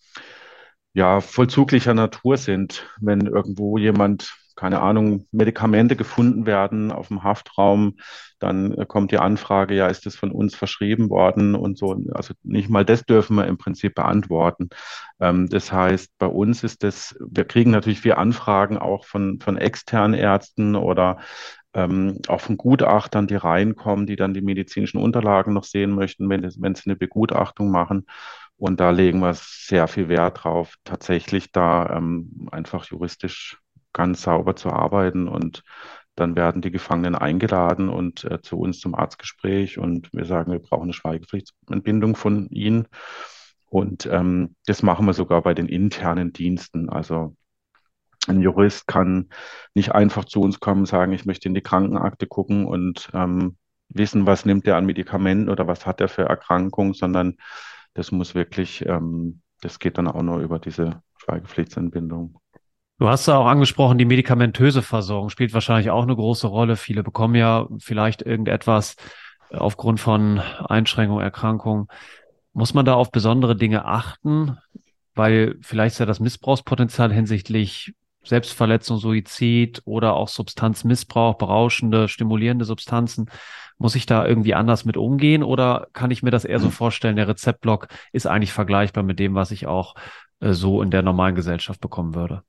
ja 0.93 1.21
vollzuglicher 1.21 1.93
Natur 1.93 2.37
sind. 2.37 2.87
Wenn 2.99 3.21
irgendwo 3.27 3.77
jemand 3.77 4.33
keine 4.55 4.81
Ahnung, 4.81 5.25
Medikamente 5.31 5.95
gefunden 5.95 6.45
werden 6.45 6.91
auf 6.91 7.07
dem 7.07 7.23
Haftraum, 7.23 7.97
dann 8.39 8.87
kommt 8.87 9.11
die 9.11 9.17
Anfrage, 9.17 9.75
ja, 9.75 9.87
ist 9.87 10.05
das 10.05 10.15
von 10.15 10.31
uns 10.31 10.55
verschrieben 10.55 11.09
worden 11.09 11.55
und 11.55 11.77
so. 11.77 11.97
Also 12.13 12.33
nicht 12.43 12.69
mal 12.69 12.85
das 12.85 13.03
dürfen 13.03 13.35
wir 13.35 13.47
im 13.47 13.57
Prinzip 13.57 13.95
beantworten. 13.95 14.69
Ähm, 15.19 15.49
das 15.49 15.71
heißt, 15.71 16.11
bei 16.17 16.27
uns 16.27 16.63
ist 16.63 16.83
das, 16.83 17.15
wir 17.19 17.45
kriegen 17.45 17.71
natürlich 17.71 18.01
viele 18.01 18.17
Anfragen 18.17 18.77
auch 18.77 19.05
von, 19.05 19.39
von 19.39 19.57
externen 19.57 20.13
Ärzten 20.13 20.75
oder 20.75 21.19
ähm, 21.73 22.19
auch 22.27 22.41
von 22.41 22.57
Gutachtern, 22.57 23.27
die 23.27 23.35
reinkommen, 23.35 24.05
die 24.05 24.15
dann 24.15 24.33
die 24.33 24.41
medizinischen 24.41 24.99
Unterlagen 24.99 25.53
noch 25.53 25.63
sehen 25.63 25.91
möchten, 25.91 26.29
wenn, 26.29 26.43
wenn 26.43 26.75
sie 26.75 26.85
eine 26.85 26.95
Begutachtung 26.95 27.71
machen. 27.71 28.05
Und 28.57 28.79
da 28.79 28.91
legen 28.91 29.19
wir 29.19 29.33
sehr 29.33 29.87
viel 29.87 30.09
Wert 30.09 30.43
drauf, 30.43 30.75
tatsächlich 30.83 31.51
da 31.51 31.97
ähm, 31.97 32.47
einfach 32.51 32.85
juristisch 32.85 33.59
ganz 33.91 34.21
sauber 34.21 34.55
zu 34.55 34.69
arbeiten. 34.69 35.27
Und 35.27 35.63
dann 36.15 36.35
werden 36.35 36.61
die 36.61 36.71
Gefangenen 36.71 37.15
eingeladen 37.15 37.89
und 37.89 38.23
äh, 38.25 38.41
zu 38.41 38.59
uns 38.59 38.79
zum 38.79 38.93
Arztgespräch 38.93 39.79
und 39.79 40.13
wir 40.13 40.25
sagen, 40.25 40.51
wir 40.51 40.59
brauchen 40.59 40.83
eine 40.83 40.93
Schweigepflichtentbindung 40.93 42.15
von 42.15 42.49
ihnen. 42.49 42.87
Und 43.65 44.05
ähm, 44.05 44.55
das 44.67 44.83
machen 44.83 45.07
wir 45.07 45.13
sogar 45.13 45.41
bei 45.41 45.55
den 45.55 45.67
internen 45.67 46.31
Diensten. 46.31 46.89
Also 46.89 47.35
ein 48.27 48.41
Jurist 48.41 48.87
kann 48.87 49.29
nicht 49.73 49.93
einfach 49.93 50.25
zu 50.25 50.41
uns 50.41 50.59
kommen 50.59 50.85
sagen, 50.85 51.13
ich 51.13 51.25
möchte 51.25 51.47
in 51.47 51.53
die 51.53 51.61
Krankenakte 51.61 52.27
gucken 52.27 52.65
und 52.65 53.09
ähm, 53.13 53.57
wissen, 53.89 54.25
was 54.25 54.45
nimmt 54.45 54.67
er 54.67 54.77
an 54.77 54.85
Medikamenten 54.85 55.49
oder 55.49 55.67
was 55.67 55.85
hat 55.85 56.01
er 56.01 56.07
für 56.07 56.23
Erkrankungen, 56.23 56.93
sondern 56.93 57.37
das 57.93 58.11
muss 58.11 58.35
wirklich, 58.35 58.85
ähm, 58.85 59.41
das 59.61 59.79
geht 59.79 59.97
dann 59.97 60.07
auch 60.07 60.21
nur 60.21 60.39
über 60.39 60.59
diese 60.59 61.01
Schweigepflichtsentbindung. 61.17 62.39
Du 62.99 63.09
hast 63.09 63.27
ja 63.27 63.37
auch 63.37 63.47
angesprochen, 63.47 63.97
die 63.97 64.05
medikamentöse 64.05 64.81
Versorgung 64.81 65.29
spielt 65.29 65.53
wahrscheinlich 65.53 65.89
auch 65.89 66.03
eine 66.03 66.15
große 66.15 66.47
Rolle. 66.47 66.75
Viele 66.75 67.03
bekommen 67.03 67.35
ja 67.35 67.67
vielleicht 67.79 68.21
irgendetwas 68.21 68.95
aufgrund 69.51 69.99
von 69.99 70.39
Einschränkungen, 70.39 71.23
Erkrankungen. 71.23 71.87
Muss 72.53 72.73
man 72.73 72.85
da 72.85 72.93
auf 72.93 73.11
besondere 73.11 73.55
Dinge 73.55 73.85
achten? 73.85 74.57
Weil 75.15 75.55
vielleicht 75.61 75.93
ist 75.93 75.99
ja 75.99 76.05
das 76.05 76.19
Missbrauchspotenzial 76.19 77.11
hinsichtlich 77.11 77.93
Selbstverletzung, 78.23 78.97
Suizid 78.97 79.81
oder 79.85 80.13
auch 80.13 80.27
Substanzmissbrauch, 80.27 81.35
berauschende, 81.35 82.07
stimulierende 82.07 82.65
Substanzen. 82.65 83.29
Muss 83.77 83.95
ich 83.95 84.05
da 84.05 84.25
irgendwie 84.25 84.53
anders 84.53 84.85
mit 84.85 84.97
umgehen 84.97 85.43
oder 85.43 85.87
kann 85.93 86.11
ich 86.11 86.23
mir 86.23 86.31
das 86.31 86.45
eher 86.45 86.59
so 86.59 86.69
vorstellen, 86.69 87.15
der 87.15 87.27
Rezeptblock 87.27 87.87
ist 88.11 88.27
eigentlich 88.27 88.53
vergleichbar 88.53 89.03
mit 89.03 89.19
dem, 89.19 89.35
was 89.35 89.51
ich 89.51 89.67
auch 89.67 89.95
äh, 90.39 90.53
so 90.53 90.81
in 90.81 90.91
der 90.91 91.01
normalen 91.01 91.35
Gesellschaft 91.35 91.81
bekommen 91.81 92.15
würde? 92.15 92.43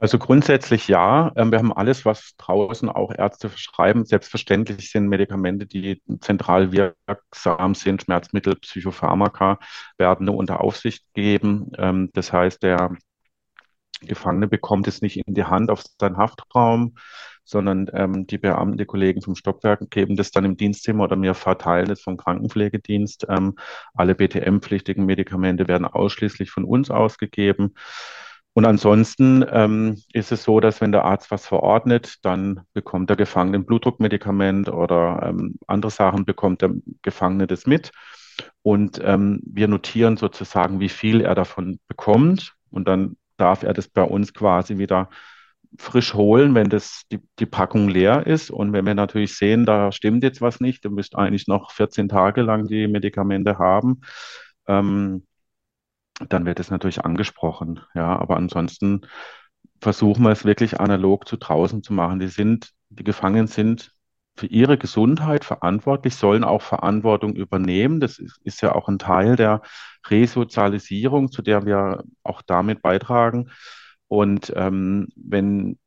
Also 0.00 0.18
grundsätzlich 0.18 0.86
ja. 0.86 1.32
Ähm, 1.36 1.50
wir 1.50 1.58
haben 1.58 1.72
alles, 1.72 2.04
was 2.04 2.34
draußen 2.36 2.88
auch 2.88 3.12
Ärzte 3.12 3.48
verschreiben. 3.48 4.04
Selbstverständlich 4.04 4.90
sind 4.92 5.08
Medikamente, 5.08 5.66
die 5.66 6.00
zentral 6.20 6.70
wirksam 6.72 7.74
sind, 7.74 8.02
Schmerzmittel, 8.02 8.54
Psychopharmaka, 8.56 9.58
werden 9.98 10.26
nur 10.26 10.36
unter 10.36 10.60
Aufsicht 10.60 11.04
gegeben. 11.14 11.72
Ähm, 11.78 12.10
das 12.14 12.32
heißt, 12.32 12.62
der 12.62 12.96
Gefangene 14.00 14.48
bekommt 14.48 14.88
es 14.88 15.02
nicht 15.02 15.16
in 15.16 15.34
die 15.34 15.44
Hand 15.44 15.70
auf 15.70 15.82
seinen 16.00 16.16
Haftraum, 16.16 16.94
sondern 17.44 17.90
ähm, 17.94 18.26
die 18.26 18.38
Beamten, 18.38 18.76
die 18.76 18.84
Kollegen 18.84 19.22
vom 19.22 19.34
Stockwerk 19.34 19.90
geben 19.90 20.16
das 20.16 20.30
dann 20.30 20.44
im 20.44 20.56
Dienstzimmer 20.56 21.04
oder 21.04 21.16
mir 21.16 21.34
verteilen 21.34 21.90
es 21.90 22.02
vom 22.02 22.16
Krankenpflegedienst. 22.16 23.26
Ähm, 23.28 23.54
alle 23.94 24.14
BTM-pflichtigen 24.14 25.06
Medikamente 25.06 25.66
werden 25.66 25.86
ausschließlich 25.86 26.50
von 26.50 26.64
uns 26.64 26.90
ausgegeben. 26.90 27.74
Und 28.52 28.64
ansonsten 28.66 29.46
ähm, 29.50 30.02
ist 30.12 30.32
es 30.32 30.42
so, 30.42 30.60
dass 30.60 30.80
wenn 30.80 30.92
der 30.92 31.04
Arzt 31.04 31.30
was 31.30 31.46
verordnet, 31.46 32.16
dann 32.22 32.62
bekommt 32.72 33.08
der 33.08 33.16
Gefangene 33.16 33.58
ein 33.58 33.64
Blutdruckmedikament 33.64 34.68
oder 34.68 35.20
ähm, 35.22 35.54
andere 35.66 35.92
Sachen 35.92 36.24
bekommt 36.24 36.62
der 36.62 36.72
Gefangene 37.02 37.46
das 37.46 37.66
mit. 37.66 37.92
Und 38.62 39.00
ähm, 39.02 39.40
wir 39.44 39.68
notieren 39.68 40.16
sozusagen, 40.16 40.80
wie 40.80 40.88
viel 40.88 41.20
er 41.20 41.34
davon 41.34 41.78
bekommt. 41.88 42.54
Und 42.70 42.88
dann 42.88 43.16
darf 43.38 43.62
er 43.62 43.72
das 43.72 43.88
bei 43.88 44.02
uns 44.02 44.34
quasi 44.34 44.78
wieder 44.78 45.08
frisch 45.78 46.14
holen, 46.14 46.54
wenn 46.54 46.70
das 46.70 47.02
die, 47.12 47.20
die 47.38 47.46
Packung 47.46 47.88
leer 47.88 48.26
ist. 48.26 48.50
Und 48.50 48.72
wenn 48.72 48.86
wir 48.86 48.94
natürlich 48.94 49.36
sehen, 49.36 49.66
da 49.66 49.92
stimmt 49.92 50.22
jetzt 50.22 50.40
was 50.40 50.60
nicht, 50.60 50.84
du 50.84 50.90
müsst 50.90 51.16
eigentlich 51.16 51.46
noch 51.46 51.70
14 51.72 52.08
Tage 52.08 52.42
lang 52.42 52.66
die 52.68 52.88
Medikamente 52.88 53.58
haben, 53.58 54.00
ähm, 54.66 55.26
dann 56.28 56.46
wird 56.46 56.60
es 56.60 56.70
natürlich 56.70 57.04
angesprochen. 57.04 57.80
Ja, 57.94 58.18
aber 58.18 58.36
ansonsten 58.36 59.02
versuchen 59.80 60.24
wir 60.24 60.32
es 60.32 60.44
wirklich 60.44 60.80
analog 60.80 61.28
zu 61.28 61.36
draußen 61.36 61.82
zu 61.82 61.92
machen. 61.92 62.18
Die 62.18 62.28
sind, 62.28 62.70
die 62.88 63.04
Gefangenen 63.04 63.46
sind 63.46 63.92
für 64.38 64.46
ihre 64.46 64.78
Gesundheit 64.78 65.44
verantwortlich, 65.44 66.16
sollen 66.16 66.44
auch 66.44 66.62
Verantwortung 66.62 67.34
übernehmen. 67.34 68.00
Das 68.00 68.18
ist, 68.18 68.40
ist 68.44 68.62
ja 68.62 68.74
auch 68.74 68.88
ein 68.88 68.98
Teil 68.98 69.36
der 69.36 69.62
Resozialisierung, 70.06 71.30
zu 71.30 71.42
der 71.42 71.66
wir 71.66 72.04
auch 72.22 72.42
damit 72.42 72.82
beitragen. 72.82 73.50
Und 74.08 74.52
ähm, 74.56 75.08
wenn 75.16 75.78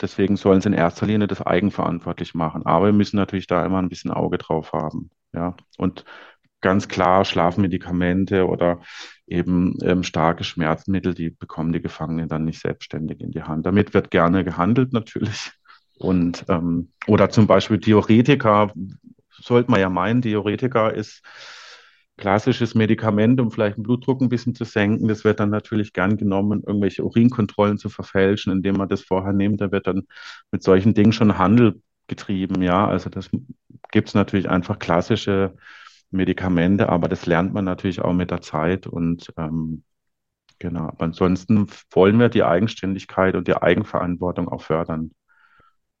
deswegen 0.00 0.36
sollen 0.36 0.60
sie 0.60 0.68
in 0.68 0.74
erster 0.74 1.06
Linie 1.06 1.26
das 1.26 1.42
eigenverantwortlich 1.42 2.34
machen. 2.34 2.66
Aber 2.66 2.86
wir 2.86 2.92
müssen 2.92 3.16
natürlich 3.16 3.46
da 3.46 3.64
immer 3.64 3.78
ein 3.78 3.88
bisschen 3.88 4.10
Auge 4.10 4.38
drauf 4.38 4.72
haben. 4.72 5.10
Ja, 5.32 5.56
und 5.78 6.04
ganz 6.60 6.88
klar 6.88 7.24
Schlafmedikamente 7.24 8.46
oder 8.46 8.80
eben 9.26 9.76
ähm, 9.82 10.02
starke 10.02 10.44
Schmerzmittel, 10.44 11.14
die 11.14 11.30
bekommen 11.30 11.72
die 11.72 11.82
Gefangenen 11.82 12.28
dann 12.28 12.44
nicht 12.44 12.60
selbstständig 12.60 13.20
in 13.20 13.30
die 13.30 13.42
Hand. 13.42 13.66
Damit 13.66 13.94
wird 13.94 14.10
gerne 14.10 14.44
gehandelt 14.44 14.92
natürlich. 14.92 15.52
Und 15.98 16.44
ähm, 16.48 16.90
oder 17.06 17.30
zum 17.30 17.46
Beispiel 17.46 17.78
Diuretika, 17.78 18.72
sollte 19.30 19.70
man 19.70 19.80
ja 19.80 19.88
meinen, 19.88 20.20
Diuretika 20.20 20.88
ist 20.88 21.22
klassisches 22.16 22.74
Medikament, 22.74 23.40
um 23.40 23.50
vielleicht 23.50 23.76
den 23.76 23.82
Blutdruck 23.82 24.20
ein 24.20 24.28
bisschen 24.28 24.54
zu 24.54 24.64
senken. 24.64 25.08
Das 25.08 25.24
wird 25.24 25.40
dann 25.40 25.50
natürlich 25.50 25.92
gern 25.92 26.16
genommen, 26.16 26.62
irgendwelche 26.66 27.04
Urinkontrollen 27.04 27.78
zu 27.78 27.88
verfälschen, 27.90 28.52
indem 28.52 28.76
man 28.76 28.88
das 28.88 29.02
vorher 29.02 29.32
nimmt. 29.32 29.60
Da 29.60 29.70
wird 29.70 29.86
dann 29.86 30.06
mit 30.50 30.62
solchen 30.62 30.94
Dingen 30.94 31.12
schon 31.12 31.38
Handel 31.38 31.82
getrieben. 32.06 32.62
Ja, 32.62 32.86
also 32.88 33.10
das 33.10 33.30
gibt 33.90 34.08
es 34.08 34.14
natürlich 34.14 34.48
einfach 34.48 34.78
klassische 34.78 35.54
Medikamente, 36.10 36.88
aber 36.88 37.08
das 37.08 37.26
lernt 37.26 37.52
man 37.52 37.64
natürlich 37.64 38.00
auch 38.00 38.12
mit 38.12 38.30
der 38.30 38.40
Zeit 38.40 38.86
und 38.86 39.32
ähm, 39.36 39.82
genau. 40.58 40.88
Aber 40.88 41.04
ansonsten 41.04 41.66
wollen 41.90 42.18
wir 42.18 42.28
die 42.28 42.44
Eigenständigkeit 42.44 43.34
und 43.34 43.48
die 43.48 43.56
Eigenverantwortung 43.56 44.48
auch 44.48 44.62
fördern. 44.62 45.10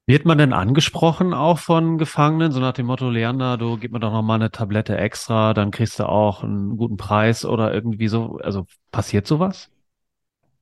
Wird 0.08 0.24
man 0.24 0.38
denn 0.38 0.52
angesprochen 0.52 1.34
auch 1.34 1.58
von 1.58 1.98
Gefangenen, 1.98 2.52
so 2.52 2.60
nach 2.60 2.74
dem 2.74 2.86
Motto, 2.86 3.10
Leander, 3.10 3.58
du 3.58 3.76
gib 3.76 3.90
mir 3.90 3.98
doch 3.98 4.12
noch 4.12 4.22
mal 4.22 4.36
eine 4.36 4.52
Tablette 4.52 4.96
extra, 4.96 5.52
dann 5.52 5.72
kriegst 5.72 5.98
du 5.98 6.08
auch 6.08 6.44
einen 6.44 6.76
guten 6.76 6.96
Preis 6.96 7.44
oder 7.44 7.74
irgendwie 7.74 8.06
so? 8.06 8.38
Also 8.40 8.66
passiert 8.92 9.26
sowas? 9.26 9.68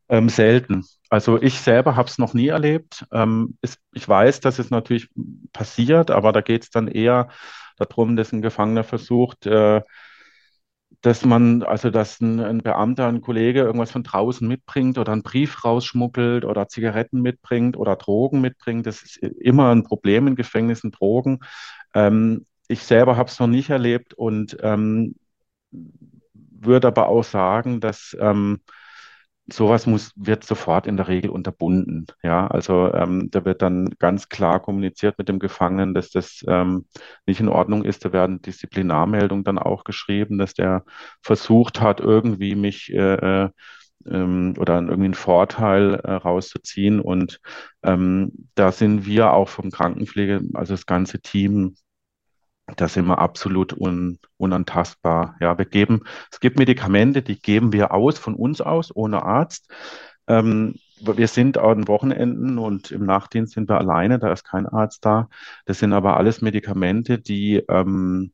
Ähm, 0.08 0.30
selten. 0.30 0.84
Also 1.10 1.40
ich 1.40 1.60
selber 1.60 1.94
habe 1.94 2.08
es 2.08 2.16
noch 2.16 2.32
nie 2.32 2.48
erlebt. 2.48 3.06
Ähm, 3.12 3.58
ist, 3.60 3.78
ich 3.92 4.08
weiß, 4.08 4.40
dass 4.40 4.58
es 4.58 4.70
natürlich 4.70 5.10
passiert, 5.52 6.10
aber 6.10 6.32
da 6.32 6.40
geht 6.40 6.62
es 6.62 6.70
dann 6.70 6.88
eher 6.88 7.28
darum, 7.76 8.16
dass 8.16 8.32
ein 8.32 8.40
Gefangener 8.40 8.84
versucht, 8.84 9.44
äh, 9.44 9.82
dass 11.04 11.22
man, 11.22 11.62
also 11.62 11.90
dass 11.90 12.18
ein, 12.22 12.40
ein, 12.40 12.58
Beamter, 12.62 13.06
ein 13.08 13.20
Kollege 13.20 13.60
irgendwas 13.60 13.90
von 13.90 14.04
draußen 14.04 14.48
mitbringt 14.48 14.96
oder 14.96 15.12
einen 15.12 15.22
Brief 15.22 15.62
rausschmuggelt 15.62 16.46
oder 16.46 16.66
Zigaretten 16.66 17.20
mitbringt 17.20 17.76
oder 17.76 17.94
Drogen 17.96 18.40
mitbringt. 18.40 18.86
Das 18.86 19.02
ist 19.02 19.18
immer 19.18 19.70
ein 19.70 19.82
Problem 19.84 20.26
in 20.28 20.34
Gefängnissen, 20.34 20.92
Drogen. 20.92 21.40
Ähm, 21.92 22.46
ich 22.68 22.84
selber 22.84 23.18
habe 23.18 23.28
es 23.28 23.38
noch 23.38 23.48
nicht 23.48 23.68
erlebt 23.68 24.14
und 24.14 24.56
ähm, 24.62 25.16
würde 26.32 26.88
aber 26.88 27.08
auch 27.08 27.24
sagen, 27.24 27.80
dass 27.80 28.16
ähm, 28.18 28.60
sowas 29.46 29.86
muss, 29.86 30.12
wird 30.16 30.44
sofort 30.44 30.86
in 30.86 30.96
der 30.96 31.08
Regel 31.08 31.30
unterbunden. 31.30 32.06
Ja, 32.22 32.46
also 32.46 32.92
ähm, 32.92 33.30
da 33.30 33.44
wird 33.44 33.62
dann 33.62 33.90
ganz 33.98 34.28
klar 34.28 34.60
kommuniziert 34.60 35.18
mit 35.18 35.28
dem 35.28 35.38
Gefangenen, 35.38 35.94
dass 35.94 36.10
das 36.10 36.44
ähm, 36.48 36.86
nicht 37.26 37.40
in 37.40 37.48
Ordnung 37.48 37.84
ist. 37.84 38.04
Da 38.04 38.12
werden 38.12 38.40
Disziplinarmeldungen 38.42 39.44
dann 39.44 39.58
auch 39.58 39.84
geschrieben, 39.84 40.38
dass 40.38 40.54
der 40.54 40.84
versucht 41.22 41.80
hat, 41.80 42.00
irgendwie 42.00 42.54
mich 42.54 42.92
äh, 42.92 43.44
äh 43.44 43.50
ähm, 44.06 44.54
oder 44.58 44.74
irgendwie 44.74 45.04
einen 45.04 45.14
Vorteil 45.14 45.94
äh, 45.94 46.12
rauszuziehen. 46.12 47.00
Und 47.00 47.40
ähm, 47.82 48.48
da 48.54 48.72
sind 48.72 49.06
wir 49.06 49.32
auch 49.32 49.48
vom 49.48 49.70
Krankenpflege, 49.70 50.42
also 50.54 50.74
das 50.74 50.86
ganze 50.86 51.20
Team, 51.20 51.76
da 52.76 52.88
sind 52.88 53.06
wir 53.06 53.18
absolut 53.18 53.72
un, 53.72 54.18
unantastbar. 54.36 55.36
Ja, 55.40 55.58
wir 55.58 55.64
geben, 55.64 56.02
es 56.30 56.40
gibt 56.40 56.58
Medikamente, 56.58 57.22
die 57.22 57.38
geben 57.38 57.72
wir 57.72 57.92
aus 57.92 58.18
von 58.18 58.34
uns 58.34 58.60
aus, 58.60 58.94
ohne 58.94 59.22
Arzt. 59.22 59.70
Ähm, 60.26 60.74
wir 61.00 61.28
sind 61.28 61.58
an 61.58 61.88
Wochenenden 61.88 62.58
und 62.58 62.90
im 62.90 63.04
Nachtdienst 63.04 63.54
sind 63.54 63.68
wir 63.68 63.78
alleine, 63.78 64.18
da 64.18 64.32
ist 64.32 64.44
kein 64.44 64.66
Arzt 64.66 65.04
da. 65.04 65.28
Das 65.66 65.78
sind 65.78 65.92
aber 65.92 66.16
alles 66.16 66.40
Medikamente, 66.40 67.18
die, 67.18 67.62
ähm, 67.68 68.32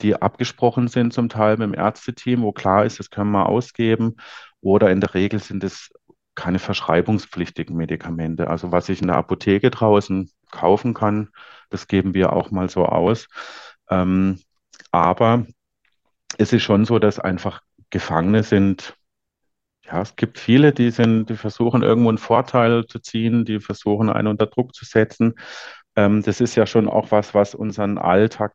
die 0.00 0.14
abgesprochen 0.20 0.88
sind 0.88 1.12
zum 1.12 1.28
Teil 1.28 1.56
mit 1.56 1.68
dem 1.68 1.74
Ärzteteam, 1.74 2.42
wo 2.42 2.52
klar 2.52 2.84
ist, 2.84 2.98
das 2.98 3.10
können 3.10 3.32
wir 3.32 3.46
ausgeben. 3.48 4.16
Oder 4.60 4.90
in 4.90 5.00
der 5.00 5.14
Regel 5.14 5.40
sind 5.40 5.64
es 5.64 5.90
keine 6.34 6.58
verschreibungspflichtigen 6.58 7.76
Medikamente. 7.76 8.48
Also 8.48 8.72
was 8.72 8.88
ich 8.88 9.00
in 9.00 9.08
der 9.08 9.16
Apotheke 9.16 9.70
draußen 9.70 10.30
kaufen 10.50 10.94
kann, 10.94 11.30
das 11.70 11.88
geben 11.88 12.14
wir 12.14 12.32
auch 12.32 12.50
mal 12.50 12.68
so 12.68 12.86
aus. 12.86 13.28
Ähm, 13.90 14.40
aber 14.90 15.46
es 16.38 16.52
ist 16.52 16.62
schon 16.62 16.84
so, 16.84 16.98
dass 16.98 17.18
einfach 17.18 17.62
Gefangene 17.90 18.42
sind. 18.42 18.96
Ja, 19.84 20.02
es 20.02 20.16
gibt 20.16 20.38
viele, 20.38 20.72
die 20.72 20.90
sind, 20.90 21.30
die 21.30 21.36
versuchen 21.36 21.82
irgendwo 21.82 22.08
einen 22.08 22.18
Vorteil 22.18 22.86
zu 22.86 22.98
ziehen, 22.98 23.44
die 23.44 23.60
versuchen 23.60 24.10
einen 24.10 24.28
unter 24.28 24.46
Druck 24.46 24.74
zu 24.74 24.84
setzen. 24.84 25.34
Ähm, 25.94 26.22
das 26.22 26.40
ist 26.40 26.56
ja 26.56 26.66
schon 26.66 26.88
auch 26.88 27.10
was, 27.12 27.34
was 27.34 27.54
unseren 27.54 27.98
Alltag 27.98 28.54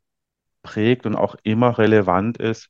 prägt 0.63 1.05
und 1.05 1.15
auch 1.15 1.35
immer 1.43 1.77
relevant 1.77 2.37
ist, 2.37 2.69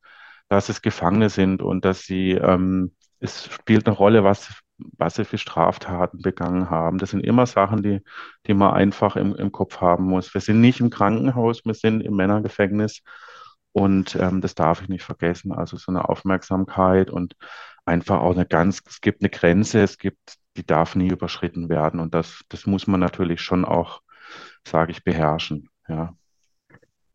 dass 0.50 0.70
es 0.70 0.82
Gefangene 0.82 1.30
sind 1.30 1.62
und 1.62 1.86
dass 1.86 2.04
sie, 2.04 2.32
ähm, 2.32 2.96
es 3.20 3.46
spielt 3.52 3.88
eine 3.88 3.96
Rolle, 3.96 4.24
was, 4.24 4.61
was 4.98 5.16
sie 5.16 5.26
für 5.26 5.38
Straftaten 5.38 6.22
begangen 6.22 6.70
haben. 6.70 6.98
Das 6.98 7.12
sind 7.12 7.26
immer 7.26 7.46
Sachen, 7.46 7.84
die, 7.84 8.02
die 8.48 8.54
man 8.54 8.74
einfach 8.74 9.16
im, 9.16 9.36
im 9.36 9.52
Kopf 9.52 9.82
haben 9.82 10.06
muss. 10.06 10.34
Wir 10.34 10.42
sind 10.42 10.62
nicht 10.62 10.80
im 10.80 10.90
Krankenhaus, 10.90 11.66
wir 11.66 11.74
sind 11.74 12.02
im 12.02 12.16
Männergefängnis 12.16 13.02
und 13.72 14.16
ähm, 14.16 14.42
das 14.42 14.56
darf 14.56 14.82
ich 14.82 14.90
nicht 14.90 15.04
vergessen. 15.04 15.52
Also 15.52 15.78
so 15.78 15.92
eine 15.92 16.10
Aufmerksamkeit 16.10 17.10
und 17.10 17.36
einfach 17.86 18.20
auch 18.20 18.34
eine 18.34 18.46
ganz, 18.46 18.82
es 18.88 19.02
gibt 19.02 19.22
eine 19.22 19.30
Grenze, 19.30 19.82
es 19.82 19.98
gibt, 19.98 20.38
die 20.58 20.66
darf 20.66 20.96
nie 20.96 21.10
überschritten 21.10 21.70
werden 21.70 22.00
und 22.00 22.14
das, 22.14 22.44
das 22.50 22.66
muss 22.66 22.88
man 22.88 23.00
natürlich 23.00 23.42
schon 23.42 23.66
auch, 23.66 24.02
sage 24.68 24.92
ich, 24.92 25.04
beherrschen. 25.04 25.70
Ja. 25.88 26.16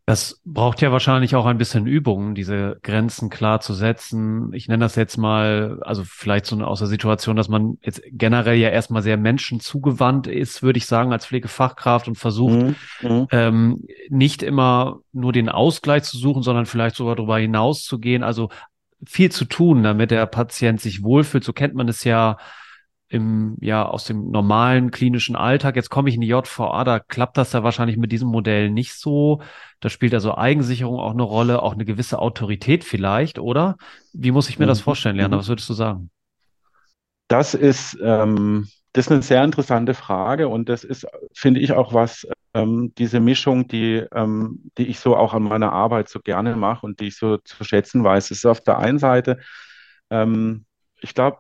Das 0.09 0.41
braucht 0.45 0.81
ja 0.83 0.93
wahrscheinlich 0.93 1.35
auch 1.35 1.47
ein 1.47 1.59
bisschen 1.59 1.89
Übung, 1.89 2.37
diese 2.37 2.79
Grenzen 2.85 3.29
klar 3.29 3.61
zu 3.61 3.75
setzen. 3.75 4.53
Ich 4.53 4.69
nenne 4.69 4.85
das 4.85 4.95
jetzt 4.95 5.17
mal, 5.17 5.81
also 5.83 6.05
vielleicht 6.07 6.47
so 6.47 6.57
aus 6.63 6.79
der 6.79 6.87
Situation, 6.87 7.35
dass 7.35 7.49
man 7.49 7.77
jetzt 7.83 8.03
generell 8.13 8.55
ja 8.55 8.69
erstmal 8.69 9.03
sehr 9.03 9.17
menschenzugewandt 9.17 10.29
ist, 10.29 10.63
würde 10.63 10.77
ich 10.77 10.87
sagen, 10.87 11.13
als 11.13 11.27
Pflegefachkraft 11.27 12.07
und 12.07 12.15
versucht, 12.15 12.55
mhm. 12.55 12.77
mhm. 13.03 13.27
ähm, 13.33 13.87
nicht 14.09 14.45
immer 14.45 15.01
nur 15.13 15.33
den 15.33 15.49
Ausgleich 15.49 16.05
zu 16.05 16.19
suchen, 16.19 16.45
sondern 16.45 16.67
vielleicht 16.67 16.95
sogar 16.95 17.17
darüber 17.17 17.39
hinaus 17.39 17.83
zu 17.83 17.99
gehen. 17.99 18.23
Also 18.23 18.51
viel 19.05 19.33
zu 19.33 19.45
tun, 19.45 19.83
damit 19.83 20.13
der 20.13 20.27
Patient 20.27 20.81
sich 20.81 21.03
wohlfühlt. 21.03 21.43
So 21.43 21.53
kennt 21.53 21.75
man 21.75 21.89
es 21.89 22.05
ja 22.05 22.37
im, 23.17 23.57
ja, 23.61 23.85
aus 23.85 24.05
dem 24.05 24.31
normalen 24.31 24.91
klinischen 24.91 25.35
Alltag. 25.35 25.75
Jetzt 25.75 25.91
komme 25.91 26.09
ich 26.09 26.15
in 26.15 26.21
die 26.21 26.29
JVA, 26.29 26.85
da 26.85 27.01
klappt 27.01 27.37
das 27.37 27.53
ja 27.53 27.63
wahrscheinlich 27.63 27.97
mit 27.97 28.13
diesem 28.13 28.29
Modell 28.29 28.71
nicht 28.71 28.95
so. 28.95 29.41
Da 29.81 29.89
spielt 29.89 30.15
also 30.15 30.37
Eigensicherung 30.37 31.01
auch 31.01 31.13
eine 31.13 31.23
Rolle, 31.23 31.63
auch 31.63 31.73
eine 31.73 31.85
gewisse 31.85 32.19
Autorität 32.19 32.85
vielleicht, 32.85 33.39
oder? 33.39 33.77
Wie 34.13 34.31
muss 34.31 34.49
ich 34.49 34.59
mir 34.59 34.67
das 34.67 34.81
mhm. 34.81 34.85
vorstellen, 34.85 35.17
Lerner? 35.17 35.37
Mhm. 35.37 35.41
Was 35.41 35.49
würdest 35.49 35.69
du 35.69 35.75
sagen? 35.75 36.11
Das 37.29 37.55
ist, 37.55 37.99
ähm, 38.01 38.69
das 38.93 39.07
ist 39.07 39.13
eine 39.13 39.23
sehr 39.23 39.43
interessante 39.43 39.95
Frage 39.95 40.49
und 40.49 40.69
das 40.69 40.85
ist, 40.85 41.07
finde 41.35 41.61
ich, 41.61 41.73
auch 41.73 41.93
was, 41.93 42.27
ähm, 42.55 42.93
diese 42.97 43.21
Mischung, 43.21 43.69
die, 43.69 44.05
ähm, 44.15 44.71
die 44.79 44.87
ich 44.87 45.01
so 45.01 45.17
auch 45.17 45.35
an 45.35 45.43
meiner 45.43 45.73
Arbeit 45.73 46.09
so 46.09 46.21
gerne 46.21 46.57
mache 46.57 46.87
und 46.87 47.01
die 47.01 47.09
ich 47.09 47.17
so 47.17 47.37
zu 47.39 47.65
schätzen 47.65 48.05
weiß. 48.05 48.31
Es 48.31 48.39
ist 48.39 48.47
auf 48.47 48.61
der 48.61 48.79
einen 48.79 48.99
Seite, 48.99 49.39
ähm, 50.11 50.65
ich 51.07 51.15
glaube, 51.15 51.39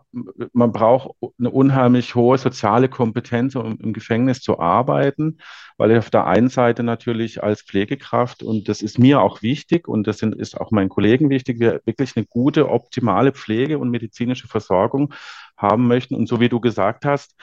man 0.52 0.70
braucht 0.70 1.16
eine 1.40 1.50
unheimlich 1.50 2.14
hohe 2.14 2.38
soziale 2.38 2.88
Kompetenz, 2.88 3.56
um 3.56 3.76
im 3.80 3.92
Gefängnis 3.92 4.40
zu 4.40 4.60
arbeiten, 4.60 5.38
weil 5.76 5.90
ich 5.90 5.98
auf 5.98 6.08
der 6.08 6.26
einen 6.26 6.48
Seite 6.48 6.84
natürlich 6.84 7.42
als 7.42 7.62
Pflegekraft, 7.62 8.44
und 8.44 8.68
das 8.68 8.80
ist 8.80 9.00
mir 9.00 9.20
auch 9.20 9.42
wichtig 9.42 9.88
und 9.88 10.06
das 10.06 10.18
sind, 10.18 10.36
ist 10.36 10.60
auch 10.60 10.70
meinen 10.70 10.88
Kollegen 10.88 11.30
wichtig, 11.30 11.58
wir 11.58 11.80
wirklich 11.84 12.16
eine 12.16 12.26
gute, 12.26 12.70
optimale 12.70 13.32
Pflege 13.32 13.80
und 13.80 13.90
medizinische 13.90 14.46
Versorgung 14.46 15.12
haben 15.56 15.88
möchten. 15.88 16.14
Und 16.14 16.28
so 16.28 16.38
wie 16.38 16.48
du 16.48 16.60
gesagt 16.60 17.04
hast, 17.04 17.34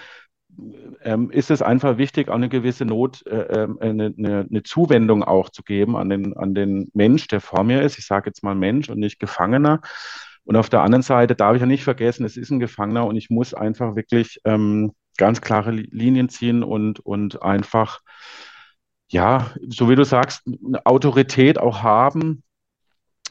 ähm, 1.02 1.30
ist 1.30 1.52
es 1.52 1.62
einfach 1.62 1.98
wichtig, 1.98 2.30
auch 2.30 2.36
eine 2.36 2.48
gewisse 2.48 2.86
Not, 2.86 3.26
äh, 3.28 3.64
ähm, 3.64 3.78
eine, 3.82 4.14
eine, 4.18 4.48
eine, 4.50 4.64
Zuwendung 4.64 5.24
auch 5.24 5.50
zu 5.50 5.64
geben 5.64 5.98
an 5.98 6.10
den, 6.10 6.38
an 6.38 6.54
den 6.54 6.90
Mensch, 6.94 7.28
der 7.28 7.42
vor 7.42 7.64
mir 7.64 7.82
ist. 7.82 7.98
Ich 7.98 8.06
sage 8.06 8.30
jetzt 8.30 8.44
mal 8.44 8.56
Mensch 8.56 8.90
und 8.90 9.00
nicht 9.00 9.20
Gefangener. 9.20 9.82
Und 10.46 10.56
auf 10.56 10.70
der 10.70 10.82
anderen 10.82 11.04
Seite 11.04 11.36
darf 11.36 11.56
ich 11.56 11.62
ja 11.62 11.66
nicht 11.68 11.84
vergessen, 11.84 12.26
es 12.26 12.38
ist 12.38 12.52
ein 12.52 12.60
Gefangener 12.60 13.06
und 13.06 13.16
ich 13.16 13.30
muss 13.30 13.54
einfach 13.54 13.96
wirklich 13.96 14.40
ähm, 14.46 14.92
ganz 15.18 15.42
klare 15.42 15.72
Linien 15.72 16.30
ziehen 16.30 16.64
und, 16.64 17.00
und 17.00 17.42
einfach, 17.42 18.02
ja, 19.10 19.52
so 19.70 19.90
wie 19.90 19.96
du 19.96 20.04
sagst, 20.04 20.44
eine 20.46 20.86
Autorität 20.86 21.58
auch 21.60 21.84
haben. 21.84 22.44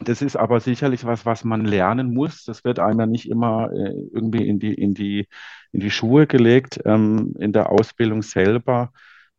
Das 0.00 0.22
ist 0.22 0.36
aber 0.36 0.60
sicherlich 0.60 1.04
was, 1.04 1.26
was 1.26 1.44
man 1.44 1.64
lernen 1.64 2.14
muss. 2.14 2.44
Das 2.44 2.64
wird 2.64 2.78
einem 2.78 3.00
ja 3.00 3.06
nicht 3.06 3.28
immer 3.28 3.70
äh, 3.72 3.92
irgendwie 4.12 4.48
in 4.48 4.58
die, 4.58 4.74
in 4.74 4.94
die, 4.94 5.28
in 5.72 5.80
die 5.80 5.90
Schuhe 5.90 6.26
gelegt. 6.26 6.80
Ähm, 6.84 7.34
in 7.38 7.52
der 7.52 7.70
Ausbildung 7.70 8.22
selber 8.22 8.92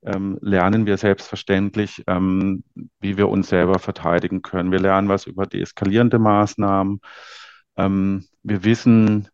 ähm, 0.06 0.38
lernen 0.42 0.86
wir 0.86 0.98
selbstverständlich, 0.98 2.04
ähm, 2.08 2.64
wie 3.00 3.18
wir 3.18 3.30
uns 3.30 3.50
selber 3.50 3.80
verteidigen 3.80 4.42
können. 4.42 4.72
Wir 4.72 4.80
lernen 4.80 5.10
was 5.10 5.26
über 5.26 5.46
deeskalierende 5.46 6.20
Maßnahmen. 6.20 7.00
Ähm, 7.78 8.26
wir 8.44 8.64
wissen 8.64 9.30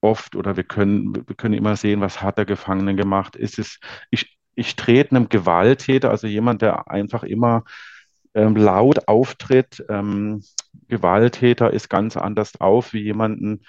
oft 0.00 0.36
oder 0.36 0.56
wir 0.56 0.64
können, 0.64 1.14
wir 1.14 1.36
können 1.36 1.54
immer 1.54 1.76
sehen, 1.76 2.00
was 2.00 2.22
hat 2.22 2.38
der 2.38 2.46
Gefangene 2.46 2.94
gemacht. 2.94 3.36
Ist 3.36 3.58
es, 3.58 3.78
ich, 4.10 4.38
ich 4.54 4.76
trete 4.76 5.14
einem 5.14 5.28
Gewalttäter, 5.28 6.10
also 6.10 6.26
jemand, 6.26 6.62
der 6.62 6.90
einfach 6.90 7.22
immer 7.22 7.64
ähm, 8.34 8.56
laut 8.56 9.08
auftritt. 9.08 9.84
Ähm, 9.88 10.42
Gewalttäter 10.88 11.72
ist 11.72 11.88
ganz 11.90 12.16
anders 12.16 12.60
auf 12.60 12.92
wie 12.92 13.02
jemanden, 13.02 13.62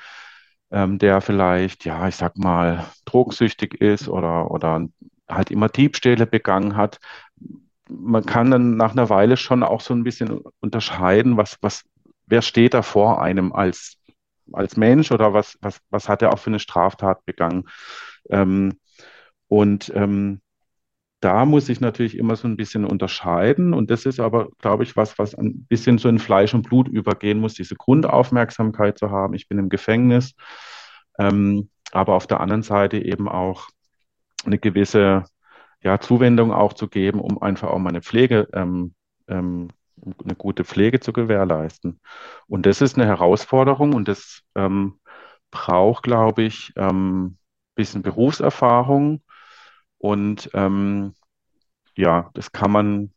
ähm, 0.71 0.99
der 0.99 1.21
vielleicht, 1.21 1.85
ja, 1.85 2.07
ich 2.07 2.15
sag 2.15 2.37
mal, 2.37 2.85
drogensüchtig 3.05 3.75
ist 3.81 4.07
oder, 4.07 4.51
oder 4.51 4.87
halt 5.29 5.51
immer 5.51 5.69
Diebstähle 5.69 6.25
begangen 6.25 6.75
hat. 6.75 6.99
Man 7.89 8.25
kann 8.25 8.51
dann 8.51 8.77
nach 8.77 8.91
einer 8.91 9.09
Weile 9.09 9.37
schon 9.37 9.63
auch 9.63 9.81
so 9.81 9.93
ein 9.93 10.03
bisschen 10.03 10.41
unterscheiden, 10.61 11.37
was, 11.37 11.57
was, 11.61 11.83
wer 12.31 12.41
steht 12.41 12.73
da 12.73 12.81
vor 12.81 13.21
einem 13.21 13.51
als, 13.51 13.97
als 14.53 14.77
Mensch 14.77 15.11
oder 15.11 15.33
was, 15.33 15.57
was, 15.61 15.81
was 15.89 16.07
hat 16.09 16.21
er 16.21 16.33
auch 16.33 16.39
für 16.39 16.49
eine 16.49 16.59
Straftat 16.59 17.25
begangen. 17.25 17.65
Ähm, 18.29 18.79
und 19.47 19.91
ähm, 19.93 20.41
da 21.19 21.45
muss 21.45 21.69
ich 21.69 21.81
natürlich 21.81 22.17
immer 22.17 22.35
so 22.37 22.47
ein 22.47 22.55
bisschen 22.55 22.85
unterscheiden. 22.85 23.73
Und 23.73 23.91
das 23.91 24.05
ist 24.05 24.19
aber, 24.19 24.49
glaube 24.59 24.83
ich, 24.83 24.95
was, 24.95 25.19
was 25.19 25.35
ein 25.35 25.65
bisschen 25.65 25.97
so 25.97 26.07
in 26.07 26.19
Fleisch 26.19 26.53
und 26.53 26.63
Blut 26.63 26.87
übergehen 26.87 27.39
muss, 27.39 27.53
diese 27.53 27.75
Grundaufmerksamkeit 27.75 28.97
zu 28.97 29.11
haben. 29.11 29.33
Ich 29.33 29.47
bin 29.49 29.59
im 29.59 29.69
Gefängnis, 29.69 30.33
ähm, 31.19 31.69
aber 31.91 32.15
auf 32.15 32.27
der 32.27 32.39
anderen 32.39 32.63
Seite 32.63 32.97
eben 32.97 33.27
auch 33.27 33.67
eine 34.45 34.57
gewisse 34.57 35.25
ja, 35.83 35.99
Zuwendung 35.99 36.53
auch 36.53 36.73
zu 36.73 36.87
geben, 36.87 37.19
um 37.19 37.41
einfach 37.41 37.69
auch 37.69 37.79
meine 37.79 38.01
Pflege 38.01 38.47
ähm, 38.53 38.95
ähm, 39.27 39.67
eine 40.23 40.35
gute 40.35 40.63
Pflege 40.63 40.99
zu 40.99 41.13
gewährleisten. 41.13 41.99
Und 42.47 42.65
das 42.65 42.81
ist 42.81 42.97
eine 42.97 43.07
Herausforderung 43.07 43.93
und 43.93 44.07
das 44.07 44.41
ähm, 44.55 44.99
braucht, 45.51 46.03
glaube 46.03 46.43
ich, 46.43 46.73
ein 46.75 46.89
ähm, 46.89 47.37
bisschen 47.75 48.01
Berufserfahrung. 48.01 49.21
Und 49.97 50.49
ähm, 50.53 51.13
ja, 51.95 52.29
das 52.33 52.51
kann 52.51 52.71
man, 52.71 53.13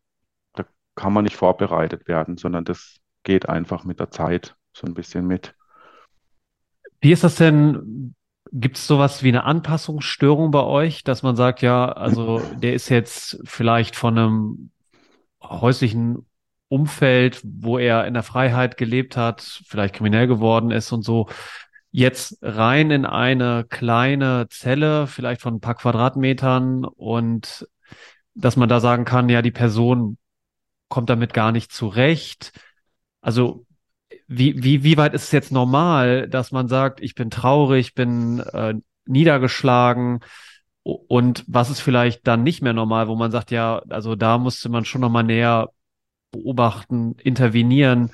da 0.52 0.64
kann 0.94 1.12
man 1.12 1.24
nicht 1.24 1.36
vorbereitet 1.36 2.08
werden, 2.08 2.36
sondern 2.36 2.64
das 2.64 2.96
geht 3.22 3.48
einfach 3.48 3.84
mit 3.84 4.00
der 4.00 4.10
Zeit 4.10 4.56
so 4.72 4.86
ein 4.86 4.94
bisschen 4.94 5.26
mit. 5.26 5.54
Wie 7.00 7.12
ist 7.12 7.24
das 7.24 7.36
denn? 7.36 8.14
Gibt 8.52 8.76
es 8.76 8.86
sowas 8.86 9.22
wie 9.24 9.28
eine 9.28 9.44
Anpassungsstörung 9.44 10.50
bei 10.50 10.62
euch, 10.62 11.02
dass 11.02 11.22
man 11.22 11.34
sagt, 11.34 11.62
ja, 11.62 11.90
also 11.90 12.40
der 12.56 12.74
ist 12.74 12.88
jetzt 12.88 13.40
vielleicht 13.44 13.96
von 13.96 14.16
einem 14.16 14.70
häuslichen 15.42 16.26
Umfeld, 16.74 17.40
wo 17.44 17.78
er 17.78 18.06
in 18.06 18.14
der 18.14 18.24
Freiheit 18.24 18.76
gelebt 18.76 19.16
hat, 19.16 19.62
vielleicht 19.66 19.94
kriminell 19.94 20.26
geworden 20.26 20.72
ist 20.72 20.90
und 20.90 21.02
so, 21.02 21.28
jetzt 21.92 22.38
rein 22.42 22.90
in 22.90 23.06
eine 23.06 23.64
kleine 23.68 24.48
Zelle, 24.50 25.06
vielleicht 25.06 25.40
von 25.40 25.54
ein 25.54 25.60
paar 25.60 25.76
Quadratmetern 25.76 26.84
und 26.84 27.68
dass 28.34 28.56
man 28.56 28.68
da 28.68 28.80
sagen 28.80 29.04
kann, 29.04 29.28
ja, 29.28 29.42
die 29.42 29.52
Person 29.52 30.18
kommt 30.88 31.08
damit 31.08 31.32
gar 31.32 31.52
nicht 31.52 31.70
zurecht. 31.70 32.50
Also 33.20 33.64
wie, 34.26 34.62
wie, 34.64 34.82
wie 34.82 34.96
weit 34.96 35.14
ist 35.14 35.24
es 35.24 35.32
jetzt 35.32 35.52
normal, 35.52 36.28
dass 36.28 36.50
man 36.50 36.66
sagt, 36.66 37.00
ich 37.00 37.14
bin 37.14 37.30
traurig, 37.30 37.94
bin 37.94 38.40
äh, 38.40 38.74
niedergeschlagen 39.06 40.20
und 40.82 41.44
was 41.46 41.70
ist 41.70 41.80
vielleicht 41.80 42.26
dann 42.26 42.42
nicht 42.42 42.60
mehr 42.60 42.72
normal, 42.72 43.06
wo 43.06 43.14
man 43.14 43.30
sagt, 43.30 43.52
ja, 43.52 43.78
also 43.88 44.16
da 44.16 44.38
musste 44.38 44.68
man 44.68 44.84
schon 44.84 45.00
nochmal 45.00 45.24
näher 45.24 45.70
beobachten, 46.34 47.16
intervenieren, 47.18 48.10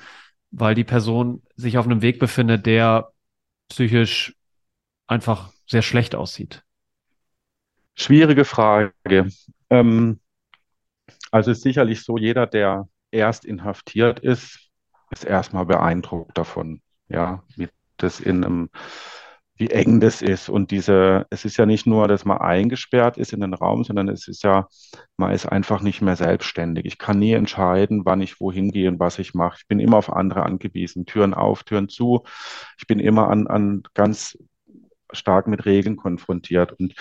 weil 0.51 0.75
die 0.75 0.83
Person 0.83 1.43
sich 1.55 1.77
auf 1.77 1.85
einem 1.85 2.01
Weg 2.01 2.19
befindet, 2.19 2.65
der 2.65 3.11
psychisch 3.69 4.35
einfach 5.07 5.51
sehr 5.65 5.81
schlecht 5.81 6.15
aussieht? 6.15 6.63
Schwierige 7.95 8.45
Frage. 8.45 8.93
Ähm, 9.69 10.19
also 11.31 11.51
ist 11.51 11.61
sicherlich 11.61 12.03
so, 12.03 12.17
jeder, 12.17 12.47
der 12.47 12.87
erst 13.11 13.45
inhaftiert 13.45 14.19
ist, 14.19 14.69
ist 15.11 15.25
erstmal 15.25 15.65
beeindruckt 15.65 16.37
davon, 16.37 16.81
ja, 17.09 17.43
wie 17.55 17.69
das 17.97 18.19
in 18.19 18.43
einem 18.43 18.69
wie 19.61 19.69
eng 19.69 19.99
das 19.99 20.23
ist. 20.23 20.49
Und 20.49 20.71
diese, 20.71 21.27
es 21.29 21.45
ist 21.45 21.55
ja 21.57 21.67
nicht 21.67 21.85
nur, 21.85 22.07
dass 22.07 22.25
man 22.25 22.39
eingesperrt 22.39 23.17
ist 23.17 23.31
in 23.31 23.41
den 23.41 23.53
Raum, 23.53 23.83
sondern 23.83 24.09
es 24.09 24.27
ist 24.27 24.43
ja, 24.43 24.67
man 25.17 25.31
ist 25.31 25.45
einfach 25.45 25.81
nicht 25.81 26.01
mehr 26.01 26.15
selbstständig. 26.15 26.85
Ich 26.85 26.97
kann 26.97 27.19
nie 27.19 27.33
entscheiden, 27.33 28.03
wann 28.03 28.21
ich 28.21 28.41
wohin 28.41 28.71
gehe 28.71 28.89
und 28.89 28.99
was 28.99 29.19
ich 29.19 29.35
mache. 29.35 29.57
Ich 29.59 29.67
bin 29.67 29.79
immer 29.79 29.97
auf 29.97 30.11
andere 30.11 30.43
angewiesen. 30.43 31.05
Türen 31.05 31.35
auf, 31.35 31.63
Türen 31.63 31.89
zu. 31.89 32.23
Ich 32.79 32.87
bin 32.87 32.99
immer 32.99 33.29
an, 33.29 33.45
an 33.45 33.83
ganz 33.93 34.35
stark 35.11 35.47
mit 35.47 35.65
Regeln 35.65 35.95
konfrontiert. 35.95 36.73
Und 36.73 36.95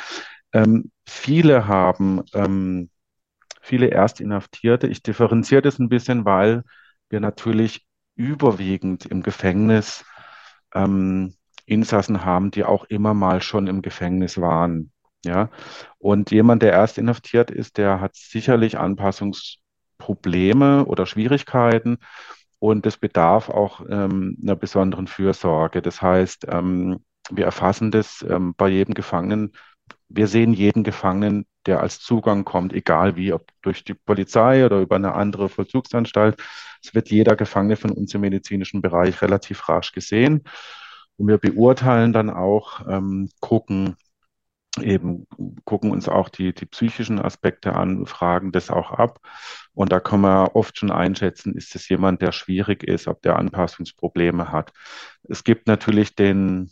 ähm, 0.52 0.90
viele 1.06 1.66
haben, 1.66 2.22
ähm, 2.34 2.90
viele 3.62 3.90
Erstinhaftierte, 3.90 4.86
ich 4.86 5.02
differenziere 5.02 5.62
das 5.62 5.78
ein 5.78 5.88
bisschen, 5.88 6.26
weil 6.26 6.64
wir 7.08 7.20
natürlich 7.20 7.86
überwiegend 8.16 9.06
im 9.06 9.22
Gefängnis 9.22 10.04
ähm, 10.74 11.34
Insassen 11.70 12.24
haben, 12.24 12.50
die 12.50 12.64
auch 12.64 12.84
immer 12.84 13.14
mal 13.14 13.40
schon 13.40 13.66
im 13.66 13.82
Gefängnis 13.82 14.40
waren. 14.40 14.92
Ja, 15.24 15.50
und 15.98 16.30
jemand, 16.30 16.62
der 16.62 16.72
erst 16.72 16.98
inhaftiert 16.98 17.50
ist, 17.50 17.76
der 17.76 18.00
hat 18.00 18.16
sicherlich 18.16 18.78
Anpassungsprobleme 18.78 20.86
oder 20.86 21.04
Schwierigkeiten 21.04 21.98
und 22.58 22.86
es 22.86 22.96
bedarf 22.96 23.50
auch 23.50 23.82
ähm, 23.88 24.38
einer 24.42 24.56
besonderen 24.56 25.06
Fürsorge. 25.06 25.82
Das 25.82 26.00
heißt, 26.00 26.46
ähm, 26.48 27.04
wir 27.30 27.44
erfassen 27.44 27.90
das 27.90 28.24
ähm, 28.28 28.54
bei 28.56 28.68
jedem 28.68 28.94
Gefangenen. 28.94 29.52
Wir 30.08 30.26
sehen 30.26 30.54
jeden 30.54 30.84
Gefangenen, 30.84 31.46
der 31.66 31.80
als 31.80 32.00
Zugang 32.00 32.44
kommt, 32.44 32.72
egal 32.72 33.16
wie, 33.16 33.32
ob 33.32 33.46
durch 33.62 33.84
die 33.84 33.94
Polizei 33.94 34.64
oder 34.64 34.80
über 34.80 34.96
eine 34.96 35.14
andere 35.14 35.48
Vollzugsanstalt. 35.48 36.40
Es 36.82 36.94
wird 36.94 37.10
jeder 37.10 37.36
Gefangene 37.36 37.76
von 37.76 37.90
uns 37.90 38.14
im 38.14 38.22
medizinischen 38.22 38.82
Bereich 38.82 39.22
relativ 39.22 39.68
rasch 39.68 39.92
gesehen. 39.92 40.44
Und 41.20 41.28
wir 41.28 41.36
beurteilen 41.36 42.14
dann 42.14 42.30
auch, 42.30 42.88
ähm, 42.88 43.28
gucken 43.40 43.96
eben, 44.80 45.26
gucken 45.64 45.90
uns 45.90 46.08
auch 46.08 46.30
die, 46.30 46.54
die 46.54 46.64
psychischen 46.64 47.20
Aspekte 47.20 47.74
an, 47.74 48.06
fragen 48.06 48.52
das 48.52 48.70
auch 48.70 48.90
ab. 48.92 49.20
Und 49.74 49.92
da 49.92 50.00
kann 50.00 50.22
man 50.22 50.46
oft 50.46 50.78
schon 50.78 50.90
einschätzen, 50.90 51.54
ist 51.54 51.74
es 51.74 51.90
jemand, 51.90 52.22
der 52.22 52.32
schwierig 52.32 52.84
ist, 52.84 53.06
ob 53.06 53.20
der 53.20 53.36
Anpassungsprobleme 53.36 54.50
hat. 54.50 54.72
Es 55.24 55.44
gibt 55.44 55.66
natürlich 55.66 56.14
den, 56.14 56.70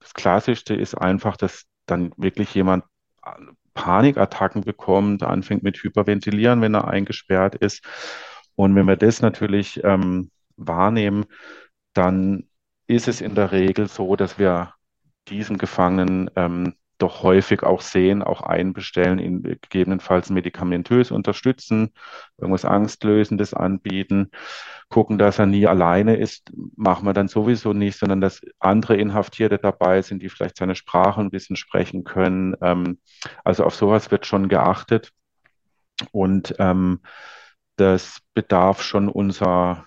das 0.00 0.14
Klassischste 0.14 0.74
ist 0.74 0.94
einfach, 0.94 1.36
dass 1.36 1.64
dann 1.84 2.12
wirklich 2.16 2.54
jemand 2.54 2.84
Panikattacken 3.74 4.62
bekommt, 4.62 5.22
anfängt 5.22 5.62
mit 5.62 5.76
Hyperventilieren, 5.76 6.62
wenn 6.62 6.72
er 6.74 6.88
eingesperrt 6.88 7.54
ist. 7.56 7.84
Und 8.54 8.74
wenn 8.76 8.86
wir 8.86 8.96
das 8.96 9.20
natürlich 9.20 9.84
ähm, 9.84 10.30
wahrnehmen, 10.56 11.26
dann 11.92 12.48
ist 12.86 13.08
es 13.08 13.20
in 13.20 13.34
der 13.34 13.52
Regel 13.52 13.88
so, 13.88 14.16
dass 14.16 14.38
wir 14.38 14.74
diesen 15.28 15.58
Gefangenen 15.58 16.30
ähm, 16.36 16.74
doch 16.98 17.22
häufig 17.22 17.62
auch 17.62 17.82
sehen, 17.82 18.22
auch 18.22 18.40
einbestellen, 18.42 19.18
ihn 19.18 19.42
gegebenenfalls 19.42 20.30
medikamentös 20.30 21.10
unterstützen, 21.10 21.92
irgendwas 22.38 22.64
Angstlösendes 22.64 23.52
anbieten, 23.52 24.30
gucken, 24.88 25.18
dass 25.18 25.38
er 25.38 25.46
nie 25.46 25.66
alleine 25.66 26.16
ist, 26.16 26.50
machen 26.76 27.06
wir 27.06 27.12
dann 27.12 27.28
sowieso 27.28 27.72
nicht, 27.72 27.98
sondern 27.98 28.20
dass 28.20 28.40
andere 28.60 28.96
Inhaftierte 28.96 29.58
dabei 29.58 30.00
sind, 30.02 30.22
die 30.22 30.28
vielleicht 30.28 30.56
seine 30.56 30.74
Sprache 30.74 31.20
ein 31.20 31.30
bisschen 31.30 31.56
sprechen 31.56 32.04
können. 32.04 32.56
Ähm, 32.62 32.98
also 33.44 33.64
auf 33.64 33.74
sowas 33.74 34.10
wird 34.10 34.26
schon 34.26 34.48
geachtet 34.48 35.12
und 36.12 36.54
ähm, 36.58 37.00
das 37.76 38.20
bedarf 38.32 38.82
schon 38.82 39.08
unserer 39.08 39.84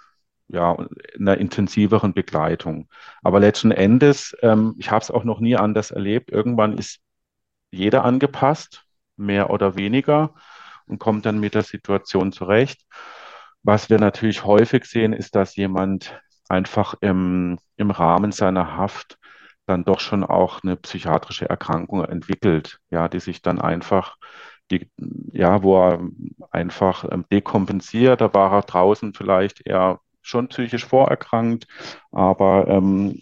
ja, 0.50 0.76
einer 1.18 1.38
intensiveren 1.38 2.14
Begleitung. 2.14 2.90
Aber 3.24 3.40
letzten 3.40 3.72
Endes, 3.72 4.36
ähm, 4.42 4.76
ich 4.78 4.92
habe 4.92 5.02
es 5.02 5.12
auch 5.12 5.24
noch 5.24 5.40
nie 5.40 5.56
anders 5.56 5.92
erlebt, 5.92 6.32
irgendwann 6.32 6.78
ist 6.78 7.00
jeder 7.72 8.04
angepasst, 8.04 8.86
mehr 9.16 9.50
oder 9.52 9.76
weniger, 9.78 10.34
und 10.88 11.00
kommt 11.00 11.26
dann 11.26 11.40
mit 11.40 11.56
der 11.56 11.64
Situation 11.64 12.32
zurecht. 12.32 12.82
Was 13.64 13.90
wir 13.90 14.00
natürlich 14.00 14.44
häufig 14.44 14.86
sehen, 14.86 15.14
ist, 15.14 15.36
dass 15.36 15.56
jemand 15.56 16.20
einfach 16.50 16.96
im, 17.02 17.60
im 17.78 17.92
Rahmen 17.92 18.32
seiner 18.32 18.76
Haft 18.76 19.20
dann 19.68 19.84
doch 19.86 20.00
schon 20.00 20.24
auch 20.24 20.64
eine 20.64 20.76
psychiatrische 20.78 21.48
Erkrankung 21.48 22.04
entwickelt, 22.04 22.80
ja, 22.90 23.08
die 23.08 23.20
sich 23.20 23.44
dann 23.44 23.62
einfach 23.62 24.18
die, 24.72 24.90
ja, 25.32 25.64
wo 25.64 25.78
er 25.78 26.00
einfach 26.52 27.06
ähm, 27.12 27.26
dekompensiert, 27.32 28.22
da 28.22 28.34
war 28.34 28.52
er 28.52 28.62
draußen 28.64 29.14
vielleicht 29.14 29.66
eher 29.66 30.00
schon 30.30 30.48
psychisch 30.50 30.86
vorerkrankt, 30.86 31.68
aber 32.12 32.68
ähm, 32.68 33.22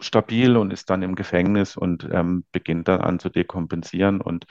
stabil 0.00 0.56
und 0.56 0.72
ist 0.72 0.90
dann 0.90 1.02
im 1.02 1.14
Gefängnis 1.14 1.76
und 1.76 2.08
ähm, 2.12 2.44
beginnt 2.52 2.88
dann 2.88 3.00
an 3.00 3.18
zu 3.18 3.28
dekompensieren. 3.30 4.20
Und 4.20 4.46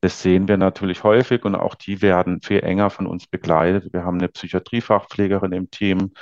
das 0.00 0.22
sehen 0.22 0.46
wir 0.48 0.56
natürlich 0.56 1.02
häufig 1.02 1.44
und 1.44 1.56
auch 1.56 1.74
die 1.74 2.02
werden 2.02 2.40
viel 2.40 2.60
enger 2.60 2.90
von 2.90 3.06
uns 3.06 3.26
begleitet. 3.26 3.92
Wir 3.92 4.04
haben 4.04 4.18
eine 4.18 4.28
Psychiatriefachpflegerin 4.28 5.52
im 5.52 5.70
Team, 5.70 6.12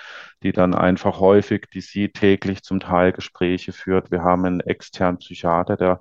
die 0.43 0.53
dann 0.53 0.75
einfach 0.75 1.21
häufig, 1.21 1.67
die 1.73 1.83
sie 1.83 2.09
täglich 2.09 2.63
zum 2.63 2.81
Teil 2.81 3.13
Gespräche 3.13 3.73
führt. 3.73 4.11
Wir 4.11 4.23
haben 4.23 4.45
einen 4.47 4.61
externen 4.61 5.19
Psychiater, 5.19 5.77
der 5.77 6.01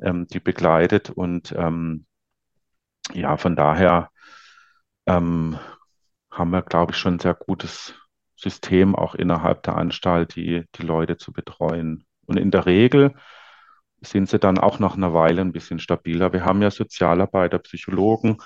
ähm, 0.00 0.26
die 0.26 0.40
begleitet 0.40 1.10
und 1.10 1.52
ähm, 1.56 2.06
ja, 3.14 3.36
von 3.36 3.54
daher 3.56 4.10
ähm, 5.06 5.58
haben 6.30 6.50
wir, 6.50 6.62
glaube 6.62 6.92
ich, 6.92 6.98
schon 6.98 7.14
ein 7.14 7.18
sehr 7.20 7.34
gutes 7.34 7.94
System 8.36 8.94
auch 8.94 9.14
innerhalb 9.14 9.62
der 9.62 9.76
Anstalt, 9.76 10.36
die, 10.36 10.64
die 10.74 10.82
Leute 10.82 11.16
zu 11.16 11.32
betreuen. 11.32 12.04
Und 12.26 12.38
in 12.38 12.50
der 12.50 12.66
Regel 12.66 13.14
sind 14.00 14.28
sie 14.28 14.38
dann 14.38 14.58
auch 14.58 14.78
nach 14.78 14.96
einer 14.96 15.14
Weile 15.14 15.40
ein 15.40 15.52
bisschen 15.52 15.78
stabiler. 15.78 16.32
Wir 16.32 16.44
haben 16.44 16.62
ja 16.62 16.70
Sozialarbeiter, 16.70 17.58
Psychologen, 17.58 18.38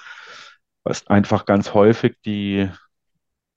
was 0.85 1.07
einfach 1.09 1.45
ganz 1.45 1.75
häufig 1.75 2.17
die 2.25 2.71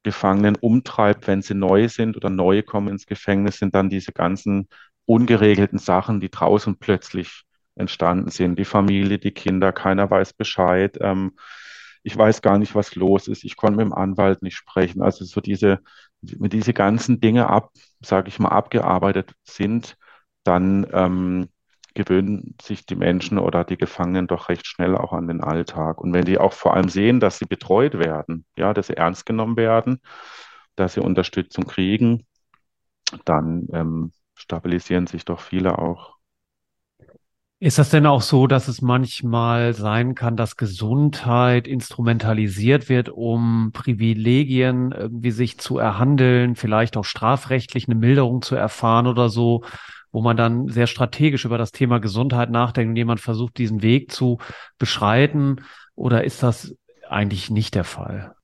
Gefangenen 0.04 0.56
umtreibt, 0.56 1.28
wenn 1.28 1.41
sie 1.41 1.54
neu 1.54 1.88
sind 1.88 2.17
oder 2.17 2.30
neu 2.30 2.62
kommen 2.62 2.89
ins 2.89 3.06
Gefängnis, 3.06 3.58
sind 3.58 3.74
dann 3.74 3.89
diese 3.89 4.12
ganzen 4.12 4.67
ungeregelten 5.06 5.80
Sachen, 5.80 6.19
die 6.19 6.30
draußen 6.30 6.78
plötzlich 6.78 7.43
entstanden 7.76 8.30
sind. 8.30 8.60
Die 8.60 8.65
Familie, 8.65 9.17
die 9.19 9.32
Kinder, 9.32 9.72
keiner 9.72 10.10
weiß 10.10 10.34
Bescheid. 10.34 10.98
Ähm, 11.02 11.34
ich 12.04 12.17
weiß 12.17 12.41
gar 12.41 12.58
nicht, 12.58 12.76
was 12.76 12.96
los 12.96 13.28
ist. 13.28 13.46
Ich 13.46 13.56
konnte 13.56 13.78
mit 13.78 13.86
dem 13.86 13.93
Anwalt 13.93 14.41
nicht 14.41 14.56
sprechen. 14.58 15.02
Also 15.02 15.24
so 15.26 15.39
diese, 15.41 15.80
wenn 16.38 16.50
diese 16.50 16.74
ganzen 16.74 17.20
Dinge 17.22 17.50
ab, 17.50 17.72
sage 18.02 18.30
ich 18.30 18.40
mal, 18.40 18.50
abgearbeitet 18.50 19.34
sind, 19.44 19.98
dann 20.44 20.88
ähm, 20.94 21.50
gewöhnen 21.94 22.56
sich 22.62 22.86
die 22.86 22.96
Menschen 22.96 23.38
oder 23.40 23.64
die 23.64 23.78
Gefangenen 23.78 24.28
doch 24.28 24.50
recht 24.50 24.66
schnell 24.68 24.96
auch 24.96 25.14
an 25.14 25.28
den 25.28 25.42
Alltag. 25.42 26.02
Und 26.02 26.14
wenn 26.14 26.26
die 26.26 26.40
auch 26.40 26.54
vor 26.54 26.74
allem 26.74 26.90
sehen, 26.90 27.20
dass 27.20 27.40
sie 27.40 27.46
betreut 27.46 28.00
werden, 28.00 28.46
ja, 28.58 28.74
dass 28.74 28.88
sie 28.88 28.98
ernst 28.98 29.26
genommen 29.26 29.58
werden, 29.58 30.00
dass 30.76 30.96
sie 30.96 31.02
Unterstützung 31.02 31.66
kriegen, 31.66 32.26
dann 33.26 33.68
ähm, 33.74 34.12
stabilisieren 34.36 35.08
sich 35.08 35.26
doch 35.26 35.40
viele 35.40 35.78
auch. 35.78 36.12
Ist 37.63 37.80
das 37.80 37.89
denn 37.89 38.06
auch 38.06 38.21
so, 38.21 38.45
dass 38.45 38.67
es 38.67 38.82
manchmal 38.82 39.73
sein 39.73 40.15
kann, 40.15 40.36
dass 40.36 40.58
Gesundheit 40.58 41.65
instrumentalisiert 41.65 42.89
wird, 42.89 43.08
um 43.08 43.71
Privilegien 43.71 44.91
irgendwie 44.91 45.32
sich 45.32 45.60
zu 45.60 45.78
erhandeln, 45.78 46.58
vielleicht 46.58 46.97
auch 46.97 47.06
strafrechtlich 47.06 47.88
eine 47.88 47.95
Milderung 47.95 48.41
zu 48.41 48.58
erfahren 48.58 49.08
oder 49.08 49.30
so, 49.30 49.63
wo 50.12 50.21
man 50.21 50.36
dann 50.36 50.67
sehr 50.67 50.88
strategisch 50.88 51.45
über 51.45 51.58
das 51.58 51.71
Thema 51.71 51.99
Gesundheit 51.99 52.49
nachdenkt 52.49 52.89
und 52.89 52.95
jemand 52.97 53.21
versucht, 53.21 53.58
diesen 53.58 53.82
Weg 53.82 54.12
zu 54.12 54.39
beschreiten? 54.78 55.62
Oder 55.95 56.26
ist 56.26 56.43
das 56.43 56.76
eigentlich 57.08 57.49
nicht 57.49 57.76
der 57.76 57.86
Fall? 57.86 58.36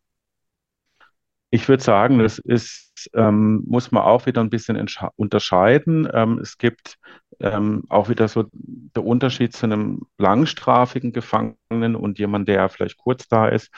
Ich 1.50 1.68
würde 1.68 1.84
sagen, 1.84 2.20
das 2.20 2.38
ist, 2.38 3.10
ähm, 3.14 3.64
muss 3.68 3.92
man 3.92 4.04
auch 4.04 4.28
wieder 4.28 4.40
ein 4.40 4.50
bisschen 4.50 4.82
unterscheiden. 5.18 6.08
Ähm, 6.14 6.38
es 6.38 6.58
gibt 6.58 6.98
ähm, 7.40 7.84
auch 7.90 8.10
wieder 8.10 8.28
so 8.28 8.46
der 8.52 9.06
Unterschied 9.06 9.56
zu 9.56 9.66
einem 9.66 10.02
langstrafigen 10.18 11.14
Gefangenen 11.14 11.96
und 11.96 12.20
jemand, 12.20 12.48
der 12.48 12.70
vielleicht 12.70 12.98
kurz 12.98 13.28
da 13.28 13.48
ist. 13.48 13.72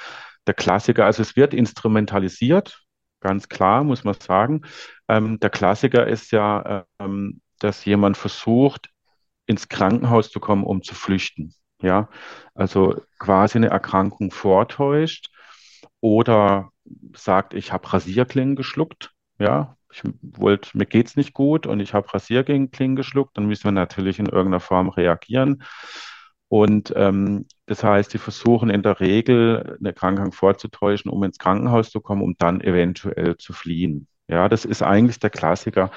Der 0.48 0.54
Klassiker, 0.54 1.06
also 1.06 1.22
es 1.22 1.36
wird 1.36 1.54
instrumentalisiert, 1.54 2.84
ganz 3.20 3.50
klar, 3.50 3.84
muss 3.84 4.04
man 4.04 4.16
sagen. 4.16 4.64
Ähm, 5.08 5.40
der 5.40 5.50
Klassiker 5.50 6.08
ist 6.08 6.32
ja, 6.32 6.86
ähm, 7.00 7.42
dass 7.60 7.86
jemand 7.86 8.18
versucht, 8.18 8.90
ins 9.46 9.70
Krankenhaus 9.70 10.32
zu 10.32 10.40
kommen, 10.40 10.64
um 10.64 10.82
zu 10.82 10.96
flüchten. 10.96 11.54
Ja, 11.82 12.10
also 12.54 13.02
quasi 13.20 13.58
eine 13.58 13.70
Erkrankung 13.70 14.32
vortäuscht 14.32 15.30
oder 16.00 16.72
sagt, 17.16 17.54
ich 17.54 17.72
habe 17.74 17.92
Rasierklingen 17.92 18.56
geschluckt, 18.56 19.12
ja, 19.40 19.78
ich 19.92 20.04
wollte, 20.22 20.78
mir 20.78 20.86
geht's 20.86 21.16
nicht 21.16 21.34
gut 21.34 21.68
und 21.68 21.80
ich 21.80 21.94
habe 21.94 22.14
Rasierklingen 22.14 22.96
geschluckt, 22.96 23.38
dann 23.38 23.46
müssen 23.46 23.66
wir 23.66 23.72
natürlich 23.72 24.20
in 24.20 24.28
irgendeiner 24.28 24.60
Form 24.60 24.90
reagieren. 24.90 25.64
Und 26.48 26.94
ähm, 26.98 27.46
das 27.66 27.84
heißt, 27.84 28.14
die 28.14 28.18
versuchen 28.18 28.70
in 28.70 28.84
der 28.84 29.00
Regel 29.00 29.78
eine 29.80 29.94
Krankheit 29.94 30.36
vorzutäuschen, 30.36 31.10
um 31.10 31.24
ins 31.24 31.38
Krankenhaus 31.38 31.92
zu 31.92 32.02
kommen, 32.02 32.22
um 32.22 32.36
dann 32.38 32.60
eventuell 32.60 33.38
zu 33.38 33.54
fliehen. 33.54 34.08
Ja, 34.28 34.50
das 34.50 34.66
ist 34.66 34.82
eigentlich 34.82 35.20
der 35.20 35.30
Klassiker. 35.30 35.92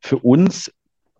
Für 0.00 0.18
uns 0.18 0.72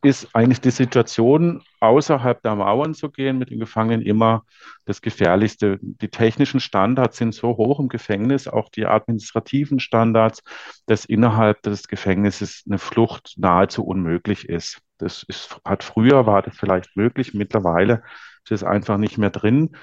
ist 0.03 0.34
eigentlich 0.34 0.61
die 0.61 0.70
Situation, 0.70 1.62
außerhalb 1.80 2.40
der 2.42 2.55
Mauern 2.55 2.94
zu 2.94 3.11
gehen 3.11 3.38
mit 3.38 3.51
den 3.51 3.59
Gefangenen 3.59 4.03
immer 4.03 4.44
das 4.84 5.03
Gefährlichste. 5.03 5.78
Die 5.80 6.09
technischen 6.09 6.61
Standards 6.61 7.16
sind 7.16 7.34
so 7.34 7.57
hoch 7.57 7.80
im 7.80 7.88
Gefängnis, 7.88 8.49
auch 8.49 8.68
die 8.68 8.86
administrativen 8.86 9.80
Standards, 9.80 10.42
dass 10.86 11.05
innerhalb 11.05 11.62
des 11.62 11.88
Gefängnisses 11.88 12.62
eine 12.66 12.78
Flucht 12.78 13.34
nahezu 13.36 13.84
unmöglich 13.84 14.49
ist. 14.49 14.80
Das 14.99 15.24
ist, 15.24 15.61
hat 15.64 15.82
früher 15.82 16.26
war 16.26 16.42
das 16.42 16.57
vielleicht 16.57 16.96
möglich, 16.96 17.34
mittlerweile 17.34 18.03
ist 18.44 18.53
es 18.53 18.64
einfach 18.64 18.99
nicht 18.99 19.18
mehr 19.18 19.30
drin. 19.30 19.76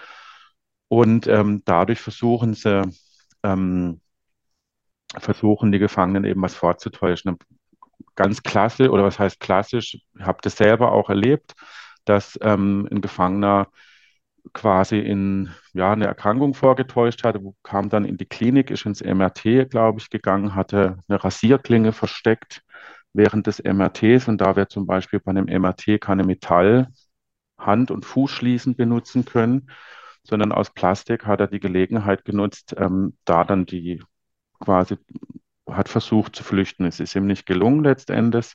Und 0.88 1.28
ähm, 1.28 1.62
dadurch 1.66 2.00
versuchen 2.00 2.54
sie, 2.54 2.84
ähm, 3.44 4.02
versuchen 5.20 5.72
die 5.72 5.80
Gefangenen 5.80 6.26
eben 6.26 6.42
was 6.42 6.56
vorzutäuschen 6.56 7.38
ganz 8.16 8.44
klassisch, 8.44 8.90
oder 8.90 9.04
was 9.04 9.20
heißt 9.20 9.40
klassisch, 9.40 9.98
habe 10.20 10.40
das 10.42 10.58
selber 10.58 10.92
auch 10.92 11.10
erlebt, 11.10 11.56
dass 12.06 12.38
ähm, 12.42 12.88
ein 12.92 13.02
Gefangener 13.02 13.68
quasi 14.54 15.00
in 15.00 15.50
ja, 15.74 15.92
eine 15.92 16.06
Erkrankung 16.06 16.54
vorgetäuscht 16.54 17.24
hatte, 17.24 17.42
kam 17.64 17.90
dann 17.90 18.06
in 18.06 18.18
die 18.18 18.26
Klinik, 18.26 18.70
ist 18.72 18.86
ins 18.86 19.02
MRT, 19.02 19.70
glaube 19.70 20.00
ich, 20.00 20.10
gegangen, 20.10 20.56
hatte 20.56 21.00
eine 21.08 21.24
Rasierklinge 21.24 21.92
versteckt 21.94 22.62
während 23.14 23.48
des 23.48 23.60
MRTs 23.60 24.28
und 24.28 24.40
da 24.40 24.56
wir 24.56 24.70
zum 24.70 24.86
Beispiel 24.86 25.20
bei 25.20 25.32
einem 25.32 25.46
MRT 25.46 26.00
keine 26.02 26.24
Metall 26.24 26.90
Hand- 27.58 27.92
und 27.92 28.06
Fußschließen 28.06 28.76
benutzen 28.76 29.26
können, 29.26 29.70
sondern 30.24 30.52
aus 30.52 30.74
Plastik 30.74 31.26
hat 31.26 31.40
er 31.40 31.48
die 31.48 31.60
Gelegenheit 31.60 32.26
genutzt, 32.26 32.76
ähm, 32.78 33.18
da 33.26 33.44
dann 33.44 33.66
die 33.66 34.02
quasi 34.60 34.98
hat 35.70 35.90
versucht 35.90 36.36
zu 36.36 36.44
flüchten. 36.44 36.86
Es 36.86 37.00
ist 37.00 37.16
ihm 37.16 37.28
nicht 37.28 37.46
gelungen 37.46 37.84
letztendlich, 37.84 38.54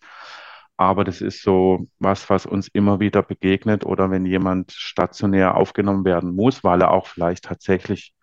aber 0.77 1.05
das 1.05 1.21
ist 1.21 1.43
so 1.43 1.89
was, 1.99 2.31
was 2.31 2.47
uns 2.47 2.69
immer 2.69 3.01
wieder 3.01 3.23
begegnet 3.23 3.85
oder 3.85 4.11
wenn 4.11 4.25
jemand 4.27 4.73
stationär 4.73 5.57
aufgenommen 5.57 6.05
werden 6.05 6.35
muss, 6.35 6.65
weil 6.65 6.81
er 6.81 6.91
auch 6.91 7.07
vielleicht 7.07 7.45
tatsächlich 7.45 8.15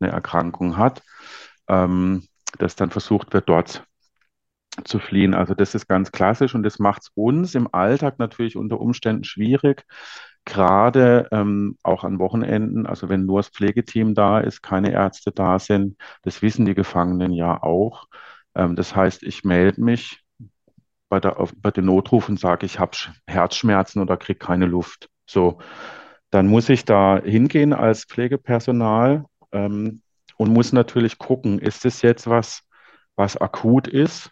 eine 0.00 0.10
Erkrankung 0.12 0.76
hat, 0.76 1.02
ähm, 1.68 2.26
dass 2.58 2.76
dann 2.76 2.90
versucht 2.90 3.32
wird, 3.34 3.48
dort 3.48 3.84
zu 4.84 4.98
fliehen. 4.98 5.34
Also 5.34 5.54
das 5.54 5.74
ist 5.74 5.88
ganz 5.88 6.12
klassisch 6.12 6.54
und 6.54 6.62
das 6.62 6.78
macht 6.78 7.02
es 7.02 7.10
uns 7.14 7.54
im 7.54 7.68
Alltag 7.72 8.18
natürlich 8.18 8.56
unter 8.56 8.80
Umständen 8.80 9.24
schwierig, 9.24 9.84
gerade 10.50 11.28
ähm, 11.32 11.78
auch 11.82 12.04
an 12.04 12.18
Wochenenden, 12.18 12.86
also 12.86 13.08
wenn 13.08 13.24
nur 13.26 13.38
das 13.40 13.48
Pflegeteam 13.48 14.14
da 14.14 14.40
ist, 14.40 14.62
keine 14.62 14.92
Ärzte 14.92 15.32
da 15.32 15.58
sind, 15.58 15.96
das 16.22 16.42
wissen 16.42 16.66
die 16.66 16.74
Gefangenen 16.74 17.32
ja 17.32 17.62
auch. 17.62 18.06
Ähm, 18.54 18.76
das 18.76 18.94
heißt, 18.94 19.22
ich 19.22 19.44
melde 19.44 19.82
mich 19.82 20.22
bei, 21.08 21.20
der, 21.20 21.38
auf, 21.40 21.52
bei 21.56 21.70
den 21.70 21.86
Notrufen, 21.86 22.36
sage, 22.36 22.66
ich 22.66 22.78
habe 22.78 22.96
Herzschmerzen 23.26 24.02
oder 24.02 24.16
kriege 24.16 24.38
keine 24.38 24.66
Luft. 24.66 25.08
So, 25.26 25.58
dann 26.30 26.46
muss 26.46 26.68
ich 26.68 26.84
da 26.84 27.20
hingehen 27.22 27.72
als 27.72 28.04
Pflegepersonal 28.04 29.24
ähm, 29.52 30.02
und 30.36 30.52
muss 30.52 30.72
natürlich 30.72 31.18
gucken, 31.18 31.58
ist 31.58 31.84
es 31.86 32.02
jetzt 32.02 32.28
was, 32.28 32.62
was 33.16 33.36
akut 33.36 33.88
ist? 33.88 34.30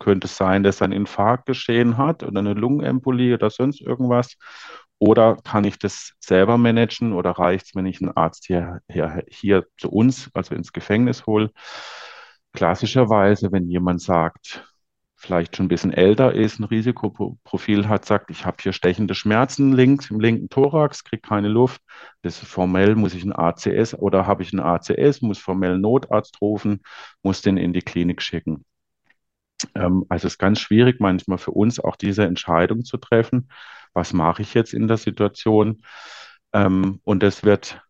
Könnte 0.00 0.26
es 0.26 0.36
sein, 0.36 0.62
dass 0.64 0.82
ein 0.82 0.92
Infarkt 0.92 1.46
geschehen 1.46 1.96
hat 1.98 2.22
oder 2.24 2.40
eine 2.40 2.54
Lungenembolie 2.54 3.34
oder 3.34 3.50
sonst 3.50 3.80
irgendwas? 3.80 4.36
Oder 4.98 5.36
kann 5.36 5.64
ich 5.64 5.78
das 5.78 6.14
selber 6.20 6.58
managen 6.58 7.12
oder 7.12 7.30
reicht 7.32 7.66
es, 7.66 7.74
wenn 7.74 7.86
ich 7.86 8.00
einen 8.00 8.16
Arzt 8.16 8.46
hier, 8.46 8.80
hier, 8.90 9.24
hier 9.28 9.66
zu 9.76 9.90
uns, 9.90 10.30
also 10.34 10.54
ins 10.54 10.72
Gefängnis 10.72 11.26
hole? 11.26 11.50
Klassischerweise, 12.52 13.52
wenn 13.52 13.68
jemand 13.68 14.00
sagt, 14.02 14.66
vielleicht 15.14 15.56
schon 15.56 15.66
ein 15.66 15.68
bisschen 15.68 15.92
älter 15.92 16.34
ist, 16.34 16.58
ein 16.58 16.64
Risikoprofil 16.64 17.88
hat, 17.88 18.04
sagt, 18.06 18.30
ich 18.30 18.44
habe 18.46 18.56
hier 18.60 18.72
stechende 18.72 19.14
Schmerzen 19.14 19.72
links 19.72 20.10
im 20.10 20.20
linken 20.20 20.48
Thorax, 20.48 21.04
kriege 21.04 21.22
keine 21.22 21.48
Luft. 21.48 21.80
Das 22.22 22.38
formell, 22.38 22.94
muss 22.96 23.14
ich 23.14 23.24
ein 23.24 23.32
ACS 23.32 23.94
oder 23.94 24.26
habe 24.26 24.42
ich 24.42 24.52
ein 24.52 24.60
ACS, 24.60 25.22
muss 25.22 25.38
formell 25.38 25.78
Notarzt 25.78 26.40
rufen, 26.40 26.82
muss 27.22 27.42
den 27.42 27.56
in 27.56 27.72
die 27.72 27.82
Klinik 27.82 28.22
schicken. 28.22 28.64
Ähm, 29.74 30.04
also 30.08 30.26
es 30.26 30.34
ist 30.34 30.38
ganz 30.38 30.60
schwierig 30.60 31.00
manchmal 31.00 31.38
für 31.38 31.52
uns 31.52 31.80
auch 31.80 31.96
diese 31.96 32.24
Entscheidung 32.24 32.84
zu 32.84 32.96
treffen 32.96 33.48
was 33.94 34.12
mache 34.12 34.42
ich 34.42 34.54
jetzt 34.54 34.74
in 34.74 34.88
der 34.88 34.96
Situation? 34.96 35.82
Ähm, 36.52 37.00
und 37.04 37.22
das 37.22 37.44
wird, 37.44 37.80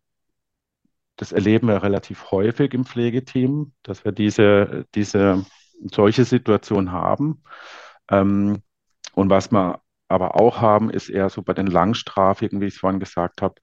das 1.15 1.31
erleben 1.31 1.67
wir 1.67 1.83
relativ 1.83 2.31
häufig 2.31 2.73
im 2.73 2.85
Pflegeteam, 2.85 3.73
dass 3.83 4.05
wir 4.05 4.11
diese, 4.11 4.85
diese 4.95 5.45
solche 5.91 6.25
Situation 6.25 6.91
haben. 6.91 7.43
Ähm, 8.09 8.61
und 9.13 9.29
was 9.29 9.51
wir 9.51 9.81
aber 10.07 10.35
auch 10.35 10.61
haben, 10.61 10.89
ist 10.89 11.09
eher 11.09 11.29
so 11.29 11.41
bei 11.41 11.53
den 11.53 11.67
Langstrafigen, 11.67 12.61
wie 12.61 12.65
ich 12.65 12.73
es 12.75 12.79
vorhin 12.79 12.99
gesagt 12.99 13.41
habe, 13.41 13.55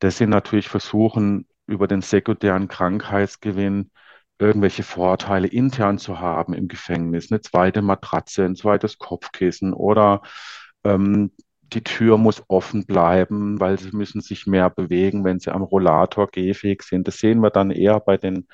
dass 0.00 0.18
sie 0.18 0.26
natürlich 0.26 0.68
versuchen, 0.68 1.48
über 1.66 1.86
den 1.86 2.02
sekundären 2.02 2.68
Krankheitsgewinn 2.68 3.90
irgendwelche 4.38 4.82
Vorteile 4.82 5.48
intern 5.48 5.98
zu 5.98 6.20
haben 6.20 6.54
im 6.54 6.68
Gefängnis, 6.68 7.30
eine 7.30 7.40
zweite 7.40 7.82
Matratze, 7.82 8.44
ein 8.44 8.56
zweites 8.56 8.98
Kopfkissen 8.98 9.72
oder 9.72 10.22
ähm, 10.84 11.32
die 11.72 11.84
Tür 11.84 12.18
muss 12.18 12.42
offen 12.48 12.86
bleiben, 12.86 13.60
weil 13.60 13.78
sie 13.78 13.90
müssen 13.92 14.20
sich 14.20 14.46
mehr 14.46 14.70
bewegen, 14.70 15.24
wenn 15.24 15.40
sie 15.40 15.52
am 15.52 15.62
Rollator 15.62 16.28
gehfähig 16.28 16.82
sind. 16.82 17.06
Das 17.08 17.18
sehen 17.18 17.40
wir 17.40 17.50
dann 17.50 17.70
eher 17.70 18.00
bei 18.00 18.16
den 18.16 18.48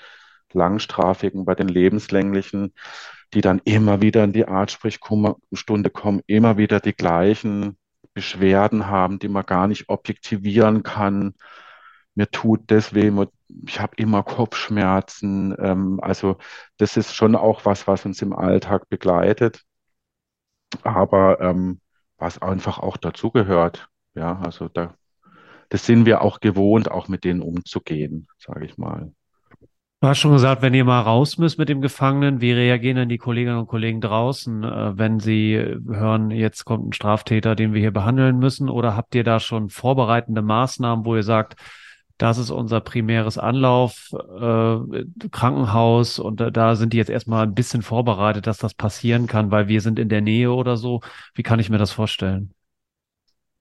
Langstrafigen, 0.52 1.44
bei 1.44 1.54
den 1.54 1.68
Lebenslänglichen, 1.68 2.74
die 3.34 3.40
dann 3.40 3.60
immer 3.64 4.02
wieder 4.02 4.24
in 4.24 4.32
die 4.32 4.46
Artsprechstunde 4.46 5.90
kommen, 5.90 6.22
immer 6.26 6.56
wieder 6.56 6.80
die 6.80 6.94
gleichen 6.94 7.76
Beschwerden 8.14 8.86
haben, 8.86 9.18
die 9.18 9.28
man 9.28 9.46
gar 9.46 9.66
nicht 9.68 9.88
objektivieren 9.88 10.82
kann. 10.82 11.34
Mir 12.14 12.30
tut 12.30 12.70
das 12.70 12.94
weh, 12.94 13.12
ich 13.66 13.80
habe 13.80 13.94
immer 13.96 14.22
Kopfschmerzen. 14.22 15.54
Ähm, 15.58 16.00
also 16.02 16.38
das 16.78 16.96
ist 16.96 17.14
schon 17.14 17.36
auch 17.36 17.64
was, 17.64 17.86
was 17.88 18.04
uns 18.06 18.22
im 18.22 18.32
Alltag 18.32 18.88
begleitet. 18.88 19.62
Aber 20.82 21.40
ähm, 21.40 21.80
was 22.24 22.40
einfach 22.40 22.78
auch 22.78 22.96
dazugehört. 22.96 23.88
Ja, 24.14 24.40
also 24.40 24.68
da, 24.68 24.94
das 25.68 25.84
sind 25.84 26.06
wir 26.06 26.22
auch 26.22 26.40
gewohnt, 26.40 26.90
auch 26.90 27.06
mit 27.06 27.22
denen 27.24 27.42
umzugehen, 27.42 28.28
sage 28.38 28.64
ich 28.64 28.78
mal. 28.78 29.12
Du 30.00 30.08
hast 30.08 30.18
schon 30.18 30.32
gesagt, 30.32 30.62
wenn 30.62 30.72
ihr 30.72 30.84
mal 30.84 31.02
raus 31.02 31.36
müsst 31.36 31.58
mit 31.58 31.68
dem 31.68 31.82
Gefangenen, 31.82 32.40
wie 32.40 32.52
reagieren 32.52 32.96
dann 32.96 33.08
die 33.10 33.18
Kolleginnen 33.18 33.58
und 33.58 33.66
Kollegen 33.66 34.00
draußen, 34.00 34.64
äh, 34.64 34.98
wenn 34.98 35.20
sie 35.20 35.54
hören, 35.56 36.30
jetzt 36.30 36.64
kommt 36.64 36.88
ein 36.88 36.92
Straftäter, 36.94 37.54
den 37.54 37.74
wir 37.74 37.80
hier 37.80 37.92
behandeln 37.92 38.38
müssen? 38.38 38.70
Oder 38.70 38.96
habt 38.96 39.14
ihr 39.14 39.24
da 39.24 39.38
schon 39.38 39.68
vorbereitende 39.68 40.40
Maßnahmen, 40.40 41.04
wo 41.04 41.16
ihr 41.16 41.22
sagt, 41.22 41.56
das 42.18 42.38
ist 42.38 42.50
unser 42.50 42.80
primäres 42.80 43.38
Anlauf, 43.38 44.10
äh, 44.12 45.04
Krankenhaus 45.30 46.18
und 46.18 46.40
da, 46.40 46.50
da 46.50 46.76
sind 46.76 46.92
die 46.92 46.96
jetzt 46.96 47.10
erstmal 47.10 47.44
ein 47.46 47.54
bisschen 47.54 47.82
vorbereitet, 47.82 48.46
dass 48.46 48.58
das 48.58 48.74
passieren 48.74 49.26
kann, 49.26 49.50
weil 49.50 49.68
wir 49.68 49.80
sind 49.80 49.98
in 49.98 50.08
der 50.08 50.20
Nähe 50.20 50.52
oder 50.52 50.76
so. 50.76 51.00
Wie 51.34 51.42
kann 51.42 51.58
ich 51.60 51.70
mir 51.70 51.78
das 51.78 51.92
vorstellen? 51.92 52.52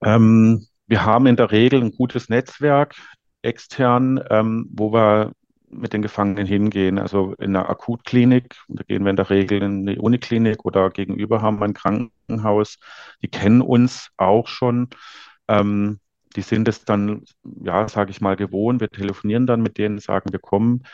Ähm, 0.02 0.66
wir 0.86 1.04
haben 1.04 1.26
in 1.26 1.36
der 1.36 1.50
Regel 1.50 1.82
ein 1.82 1.92
gutes 1.92 2.28
Netzwerk 2.28 2.94
extern, 3.42 4.22
ähm, 4.30 4.68
wo 4.70 4.92
wir 4.92 5.32
mit 5.68 5.92
den 5.92 6.02
Gefangenen 6.02 6.46
hingehen. 6.46 6.98
Also 6.98 7.34
in 7.34 7.52
der 7.52 7.68
Akutklinik, 7.68 8.56
da 8.68 8.84
gehen 8.84 9.04
wir 9.04 9.10
in 9.10 9.16
der 9.16 9.30
Regel 9.30 9.62
in 9.62 9.86
die 9.86 9.98
Uniklinik 9.98 10.64
oder 10.64 10.90
gegenüber 10.90 11.42
haben 11.42 11.58
wir 11.58 11.64
ein 11.64 11.74
Krankenhaus. 11.74 12.76
Die 13.22 13.28
kennen 13.28 13.60
uns 13.60 14.10
auch 14.16 14.46
schon. 14.46 14.88
Ähm, 15.48 15.98
die 16.36 16.42
sind 16.42 16.68
es 16.68 16.84
dann, 16.84 17.24
ja, 17.62 17.88
sage 17.88 18.10
ich 18.10 18.20
mal, 18.20 18.36
gewohnt. 18.36 18.80
Wir 18.80 18.90
telefonieren 18.90 19.46
dann 19.46 19.62
mit 19.62 19.78
denen, 19.78 19.98
sagen, 19.98 20.32
wir 20.32 20.40
kommen. 20.40 20.84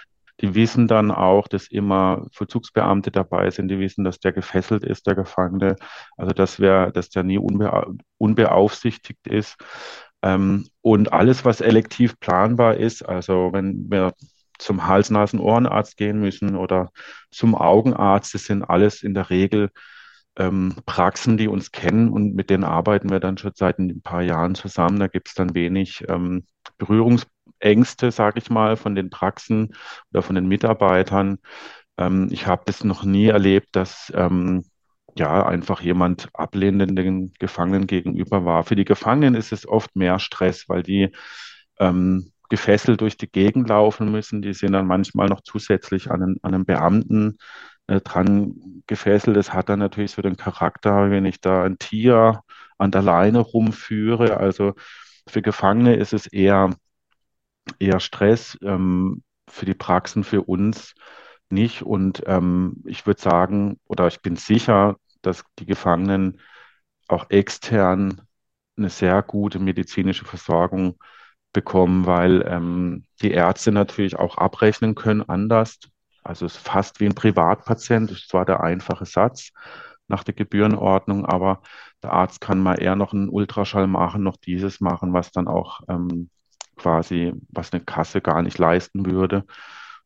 Die 0.40 0.54
wissen 0.54 0.88
dann 0.88 1.10
auch, 1.10 1.48
dass 1.48 1.66
immer 1.68 2.26
Vollzugsbeamte 2.32 3.10
dabei 3.10 3.50
sind. 3.50 3.68
Die 3.68 3.78
wissen, 3.78 4.04
dass 4.04 4.20
der 4.20 4.32
gefesselt 4.32 4.84
ist, 4.84 5.06
der 5.06 5.14
Gefangene. 5.14 5.76
Also, 6.16 6.32
dass, 6.32 6.60
wir, 6.60 6.90
dass 6.92 7.10
der 7.10 7.22
nie 7.22 7.38
unbe 7.38 7.94
unbeaufsichtigt 8.18 9.26
ist. 9.26 9.56
Ähm, 10.22 10.68
und 10.82 11.12
alles, 11.12 11.44
was 11.44 11.60
elektiv 11.60 12.18
planbar 12.20 12.76
ist, 12.76 13.02
also 13.02 13.50
wenn 13.52 13.90
wir 13.90 14.12
zum 14.58 14.86
Hals-Nasen-Ohrenarzt 14.86 15.96
gehen 15.96 16.20
müssen 16.20 16.56
oder 16.56 16.90
zum 17.30 17.54
Augenarzt, 17.54 18.34
das 18.34 18.44
sind 18.44 18.62
alles 18.62 19.02
in 19.02 19.14
der 19.14 19.30
Regel 19.30 19.70
ähm, 20.40 20.74
Praxen, 20.86 21.36
die 21.36 21.48
uns 21.48 21.70
kennen 21.70 22.08
und 22.08 22.34
mit 22.34 22.48
denen 22.48 22.64
arbeiten 22.64 23.10
wir 23.10 23.20
dann 23.20 23.36
schon 23.36 23.52
seit 23.54 23.78
ein 23.78 24.00
paar 24.00 24.22
Jahren 24.22 24.54
zusammen. 24.54 24.98
Da 24.98 25.06
gibt 25.06 25.28
es 25.28 25.34
dann 25.34 25.54
wenig 25.54 26.04
ähm, 26.08 26.44
Berührungsängste, 26.78 28.10
sage 28.10 28.38
ich 28.38 28.48
mal, 28.48 28.76
von 28.76 28.94
den 28.94 29.10
Praxen 29.10 29.74
oder 30.12 30.22
von 30.22 30.34
den 30.34 30.48
Mitarbeitern. 30.48 31.38
Ähm, 31.98 32.28
ich 32.30 32.46
habe 32.46 32.62
das 32.64 32.84
noch 32.84 33.04
nie 33.04 33.26
erlebt, 33.26 33.68
dass 33.72 34.10
ähm, 34.16 34.64
ja 35.18 35.44
einfach 35.46 35.82
jemand 35.82 36.30
ablehnend 36.32 36.98
den 36.98 37.32
Gefangenen 37.38 37.86
gegenüber 37.86 38.44
war. 38.46 38.64
Für 38.64 38.76
die 38.76 38.86
Gefangenen 38.86 39.34
ist 39.34 39.52
es 39.52 39.68
oft 39.68 39.94
mehr 39.94 40.18
Stress, 40.18 40.68
weil 40.68 40.82
die 40.82 41.10
ähm, 41.78 42.32
gefesselt 42.48 43.02
durch 43.02 43.18
die 43.18 43.30
Gegend 43.30 43.68
laufen 43.68 44.10
müssen. 44.10 44.40
Die 44.40 44.54
sind 44.54 44.72
dann 44.72 44.86
manchmal 44.86 45.28
noch 45.28 45.42
zusätzlich 45.42 46.10
an 46.10 46.22
einen, 46.22 46.36
an 46.42 46.54
einen 46.54 46.64
Beamten 46.64 47.36
äh, 47.90 48.00
dran 48.00 48.82
gefesselt. 48.86 49.36
Das 49.36 49.52
hat 49.52 49.68
dann 49.68 49.80
natürlich 49.80 50.12
so 50.12 50.22
den 50.22 50.36
Charakter, 50.36 51.10
wenn 51.10 51.26
ich 51.26 51.40
da 51.40 51.64
ein 51.64 51.78
Tier 51.78 52.42
an 52.78 52.90
der 52.90 53.02
Leine 53.02 53.40
rumführe. 53.40 54.36
Also 54.38 54.74
für 55.28 55.42
Gefangene 55.42 55.96
ist 55.96 56.12
es 56.12 56.26
eher, 56.26 56.70
eher 57.78 58.00
Stress, 58.00 58.58
ähm, 58.62 59.22
für 59.48 59.66
die 59.66 59.74
Praxen, 59.74 60.24
für 60.24 60.42
uns 60.42 60.94
nicht. 61.50 61.82
Und 61.82 62.22
ähm, 62.26 62.82
ich 62.86 63.06
würde 63.06 63.20
sagen, 63.20 63.80
oder 63.86 64.06
ich 64.06 64.22
bin 64.22 64.36
sicher, 64.36 64.96
dass 65.22 65.44
die 65.58 65.66
Gefangenen 65.66 66.40
auch 67.08 67.28
extern 67.30 68.22
eine 68.76 68.90
sehr 68.90 69.22
gute 69.22 69.58
medizinische 69.58 70.24
Versorgung 70.24 70.98
bekommen, 71.52 72.06
weil 72.06 72.42
ähm, 72.46 73.04
die 73.22 73.32
Ärzte 73.32 73.72
natürlich 73.72 74.16
auch 74.16 74.38
abrechnen 74.38 74.94
können 74.94 75.22
anders. 75.22 75.80
Also 76.22 76.46
es 76.46 76.56
ist 76.56 76.66
fast 76.66 77.00
wie 77.00 77.06
ein 77.06 77.14
Privatpatient, 77.14 78.10
das 78.10 78.18
ist 78.18 78.28
zwar 78.28 78.44
der 78.44 78.62
einfache 78.62 79.06
Satz 79.06 79.52
nach 80.08 80.24
der 80.24 80.34
Gebührenordnung, 80.34 81.24
aber 81.24 81.62
der 82.02 82.12
Arzt 82.12 82.40
kann 82.40 82.60
mal 82.60 82.80
eher 82.80 82.96
noch 82.96 83.12
einen 83.12 83.28
Ultraschall 83.28 83.86
machen, 83.86 84.22
noch 84.22 84.36
dieses 84.36 84.80
machen, 84.80 85.12
was 85.12 85.30
dann 85.30 85.48
auch 85.48 85.80
ähm, 85.88 86.30
quasi, 86.76 87.32
was 87.48 87.72
eine 87.72 87.82
Kasse 87.84 88.20
gar 88.20 88.42
nicht 88.42 88.58
leisten 88.58 89.06
würde. 89.06 89.44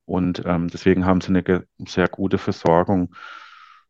Und 0.04 0.42
ähm, 0.44 0.68
deswegen 0.68 1.06
haben 1.06 1.20
sie 1.20 1.28
eine 1.28 1.64
sehr 1.86 2.08
gute 2.08 2.38
Versorgung. 2.38 3.14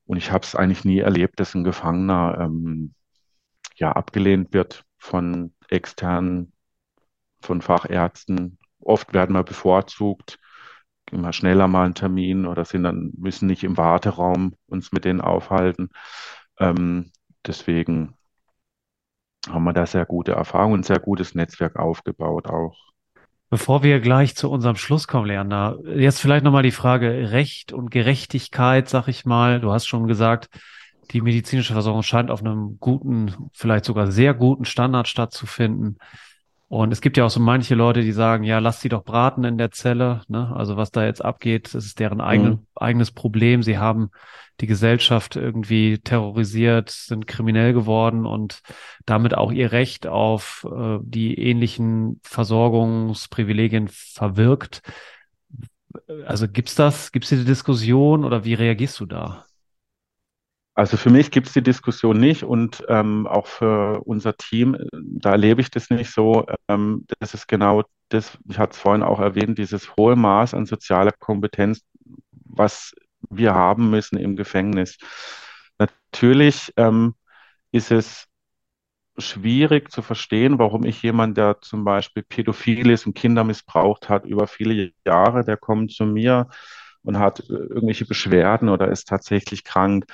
Und 0.07 0.17
ich 0.17 0.31
habe 0.31 0.45
es 0.45 0.55
eigentlich 0.55 0.85
nie 0.85 1.01
erlebt, 1.01 1.41
dass 1.41 1.55
ein 1.55 1.65
Gefangener 1.65 2.39
ähm, 2.41 2.95
ja 3.77 3.93
abgelehnt 3.93 4.53
wird 4.53 4.85
von 4.99 5.55
externen, 5.69 6.53
von 7.41 7.61
Fachärzten. 7.61 8.59
Oft 8.81 9.15
werden 9.15 9.35
wir 9.35 9.43
bevorzugt, 9.43 10.39
immer 11.11 11.33
schneller 11.33 11.69
mal 11.69 11.85
einen 11.85 11.95
Termin 11.95 12.47
oder 12.47 12.65
sind 12.65 12.85
dann, 12.85 13.13
müssen 13.17 13.47
nicht 13.47 13.65
im 13.65 13.77
Warteraum 13.77 14.55
uns 14.67 14.93
mit 14.93 15.05
denen 15.05 15.21
aufhalten. 15.21 15.91
Ähm, 16.59 17.11
deswegen 17.47 18.15
haben 19.49 19.65
wir 19.65 19.73
da 19.73 19.87
sehr 19.87 20.07
gute 20.07 20.33
Erfahrungen, 20.33 20.81
ein 20.81 20.85
sehr 20.85 21.01
gutes 21.01 21.35
Netzwerk 21.35 21.77
aufgebaut 21.77 22.47
auch. 22.47 22.77
Bevor 23.51 23.83
wir 23.83 24.01
gleich 24.01 24.35
zu 24.35 24.51
unserem 24.51 24.77
Schluss 24.77 25.07
kommen, 25.07 25.27
Leander, 25.27 25.79
jetzt 25.85 26.21
vielleicht 26.21 26.45
nochmal 26.45 26.63
die 26.63 26.71
Frage 26.71 27.31
Recht 27.31 27.73
und 27.73 27.91
Gerechtigkeit, 27.91 28.89
sag 28.89 29.07
ich 29.07 29.27
mal. 29.27 29.61
Du 29.61 29.71
hast 29.71 29.87
schon 29.87 30.09
gesagt, 30.09 30.49
die 31.11 31.21
medizinische 31.21 31.75
Versorgung 31.75 32.03
scheint 32.03 32.31
auf 32.31 32.41
einem 32.41 32.79
guten, 32.81 33.51
vielleicht 33.53 33.85
sogar 33.85 34.11
sehr 34.11 34.35
guten 34.35 34.65
Standard 34.65 35.07
stattzufinden. 35.07 35.99
Und 36.75 36.93
es 36.93 37.01
gibt 37.01 37.17
ja 37.17 37.25
auch 37.25 37.31
so 37.31 37.39
manche 37.39 37.77
Leute, 37.77 38.01
die 38.01 38.11
sagen, 38.11 38.43
ja, 38.43 38.59
lass 38.59 38.81
sie 38.81 38.89
doch 38.89 39.05
braten 39.05 39.45
in 39.45 39.59
der 39.59 39.71
Zelle. 39.71 40.23
Ne? 40.27 40.53
Also 40.57 40.77
was 40.77 40.91
da 40.91 41.05
jetzt 41.05 41.25
abgeht, 41.25 41.73
das 41.73 41.87
ist 41.87 42.01
deren 42.01 42.21
eigen, 42.21 42.45
mhm. 42.45 42.67
eigenes 42.75 43.13
Problem. 43.13 43.63
Sie 43.63 43.79
haben 43.79 44.11
die 44.61 44.67
Gesellschaft 44.67 45.37
irgendwie 45.37 45.99
terrorisiert, 45.99 46.91
sind 46.91 47.29
kriminell 47.29 47.75
geworden 47.75 48.27
und 48.27 48.61
damit 49.07 49.37
auch 49.37 49.53
ihr 49.53 49.71
Recht 49.71 50.09
auf 50.09 50.67
äh, 50.69 50.99
die 51.01 51.39
ähnlichen 51.39 52.21
Versorgungsprivilegien 52.25 53.87
verwirkt. 53.87 54.83
Also 56.27 56.49
gibt's 56.49 56.75
das, 56.75 57.13
gibt's 57.13 57.29
diese 57.29 57.45
Diskussion 57.45 58.25
oder 58.25 58.45
wie 58.45 58.55
reagierst 58.55 58.99
du 58.99 59.07
da? 59.07 59.45
Also 60.75 60.97
für 60.97 61.11
mich 61.11 61.31
gibt 61.31 61.47
es 61.47 61.53
die 61.53 61.63
Diskussion 61.63 62.19
nicht 62.19 62.43
und 62.43 62.83
ähm, 62.89 63.29
auch 63.29 63.47
für 63.47 64.01
unser 64.05 64.37
Team, 64.37 64.77
da 64.93 65.31
erlebe 65.33 65.61
ich 65.61 65.71
das 65.71 65.89
nicht 65.91 66.11
so. 66.11 66.47
Ähm, 66.69 67.07
das 67.21 67.33
ist 67.33 67.47
genau 67.47 67.85
das, 68.09 68.37
ich 68.49 68.59
hatte 68.59 68.73
es 68.73 68.79
vorhin 68.79 69.05
auch 69.05 69.21
erwähnt, 69.21 69.57
dieses 69.59 69.97
hohe 69.97 70.17
Maß 70.17 70.53
an 70.55 70.67
sozialer 70.67 71.13
Kompetenz, 71.13 71.83
was 72.31 72.93
wir 73.31 73.55
haben 73.55 73.91
müssen 73.91 74.19
im 74.19 74.35
Gefängnis. 74.35 74.99
Natürlich 75.79 76.73
ähm, 76.77 77.15
ist 77.71 77.93
es 77.93 78.27
schwierig 79.17 79.93
zu 79.93 80.03
verstehen, 80.03 80.59
warum 80.59 80.85
ich 80.85 81.03
jemand, 81.03 81.37
der 81.37 81.61
zum 81.61 81.85
Beispiel 81.85 82.25
pädophil 82.25 82.91
ist 82.91 83.07
und 83.07 83.15
Kinder 83.15 83.45
missbraucht 83.45 84.09
hat 84.09 84.25
über 84.27 84.49
viele 84.49 84.91
Jahre, 85.07 85.45
der 85.45 85.57
kommt 85.57 85.93
zu 85.93 86.05
mir 86.05 86.49
und 87.03 87.19
hat 87.19 87.41
äh, 87.49 87.53
irgendwelche 87.53 88.07
Beschwerden 88.07 88.69
oder 88.69 88.89
ist 88.89 89.07
tatsächlich 89.09 89.63
krank 89.63 90.05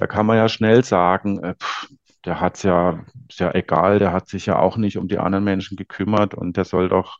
da 0.00 0.06
kann 0.06 0.26
man 0.26 0.38
ja 0.38 0.48
schnell 0.48 0.82
sagen, 0.82 1.44
äh, 1.44 1.54
pff, 1.54 1.88
der 2.24 2.40
hat's 2.40 2.62
ja, 2.62 3.04
ist 3.28 3.40
ja 3.40 3.54
egal, 3.54 3.98
der 3.98 4.12
hat 4.12 4.28
sich 4.28 4.46
ja 4.46 4.58
auch 4.58 4.76
nicht 4.78 4.96
um 4.98 5.08
die 5.08 5.18
anderen 5.18 5.44
Menschen 5.44 5.76
gekümmert 5.76 6.34
und 6.34 6.56
der 6.56 6.64
soll 6.64 6.88
doch 6.88 7.18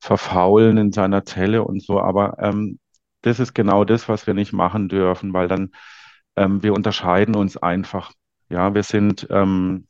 verfaulen 0.00 0.78
in 0.78 0.92
seiner 0.92 1.24
Zelle 1.26 1.62
und 1.62 1.82
so. 1.82 2.00
Aber 2.00 2.36
ähm, 2.40 2.78
das 3.22 3.38
ist 3.40 3.54
genau 3.54 3.84
das, 3.84 4.08
was 4.08 4.26
wir 4.26 4.34
nicht 4.34 4.52
machen 4.54 4.88
dürfen, 4.88 5.34
weil 5.34 5.48
dann 5.48 5.72
ähm, 6.36 6.62
wir 6.62 6.72
unterscheiden 6.74 7.36
uns 7.36 7.56
einfach. 7.58 8.12
Ja, 8.48 8.74
wir 8.74 8.82
sind, 8.82 9.26
ähm, 9.30 9.86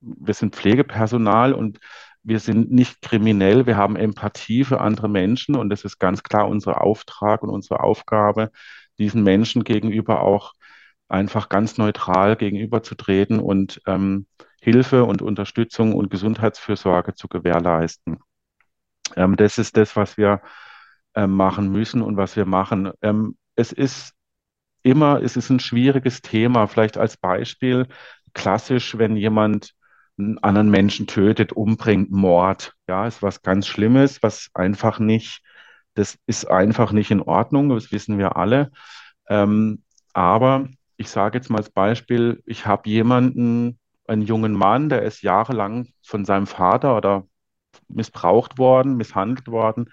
wir 0.00 0.34
sind 0.34 0.56
Pflegepersonal 0.56 1.52
und 1.54 1.78
wir 2.24 2.40
sind 2.40 2.72
nicht 2.72 3.00
kriminell, 3.02 3.66
wir 3.66 3.76
haben 3.76 3.96
Empathie 3.96 4.64
für 4.64 4.80
andere 4.80 5.08
Menschen 5.08 5.56
und 5.56 5.70
das 5.70 5.84
ist 5.84 5.98
ganz 5.98 6.22
klar 6.24 6.48
unser 6.48 6.82
Auftrag 6.82 7.42
und 7.42 7.50
unsere 7.50 7.80
Aufgabe, 7.80 8.50
diesen 8.98 9.22
Menschen 9.22 9.64
gegenüber 9.64 10.22
auch 10.22 10.54
einfach 11.08 11.48
ganz 11.48 11.78
neutral 11.78 12.36
gegenüberzutreten 12.36 13.40
und 13.40 13.80
ähm, 13.86 14.26
Hilfe 14.60 15.04
und 15.04 15.22
Unterstützung 15.22 15.94
und 15.94 16.10
Gesundheitsfürsorge 16.10 17.14
zu 17.14 17.28
gewährleisten. 17.28 18.18
Ähm, 19.16 19.36
das 19.36 19.58
ist 19.58 19.76
das, 19.76 19.96
was 19.96 20.16
wir 20.18 20.42
ähm, 21.14 21.32
machen 21.32 21.70
müssen 21.70 22.02
und 22.02 22.16
was 22.16 22.36
wir 22.36 22.44
machen. 22.44 22.92
Ähm, 23.02 23.36
es 23.54 23.72
ist 23.72 24.12
immer, 24.82 25.22
es 25.22 25.36
ist 25.36 25.50
ein 25.50 25.60
schwieriges 25.60 26.22
Thema. 26.22 26.66
Vielleicht 26.66 26.98
als 26.98 27.16
Beispiel 27.16 27.86
klassisch, 28.34 28.98
wenn 28.98 29.16
jemand 29.16 29.74
einen 30.18 30.38
anderen 30.38 30.70
Menschen 30.70 31.06
tötet, 31.06 31.52
umbringt, 31.52 32.10
Mord. 32.10 32.74
Ja, 32.88 33.06
ist 33.06 33.22
was 33.22 33.42
ganz 33.42 33.66
Schlimmes, 33.66 34.22
was 34.22 34.50
einfach 34.54 34.98
nicht, 34.98 35.42
das 35.94 36.18
ist 36.26 36.50
einfach 36.50 36.92
nicht 36.92 37.10
in 37.10 37.22
Ordnung. 37.22 37.68
Das 37.70 37.92
wissen 37.92 38.18
wir 38.18 38.36
alle. 38.36 38.70
Ähm, 39.28 39.82
aber 40.12 40.68
ich 40.98 41.08
sage 41.08 41.38
jetzt 41.38 41.48
mal 41.48 41.58
als 41.58 41.70
Beispiel, 41.70 42.42
ich 42.44 42.66
habe 42.66 42.90
jemanden, 42.90 43.78
einen 44.06 44.22
jungen 44.22 44.52
Mann, 44.52 44.88
der 44.88 45.02
ist 45.02 45.22
jahrelang 45.22 45.88
von 46.02 46.24
seinem 46.24 46.46
Vater 46.46 46.96
oder 46.96 47.26
missbraucht 47.88 48.58
worden, 48.58 48.96
misshandelt 48.96 49.48
worden. 49.48 49.90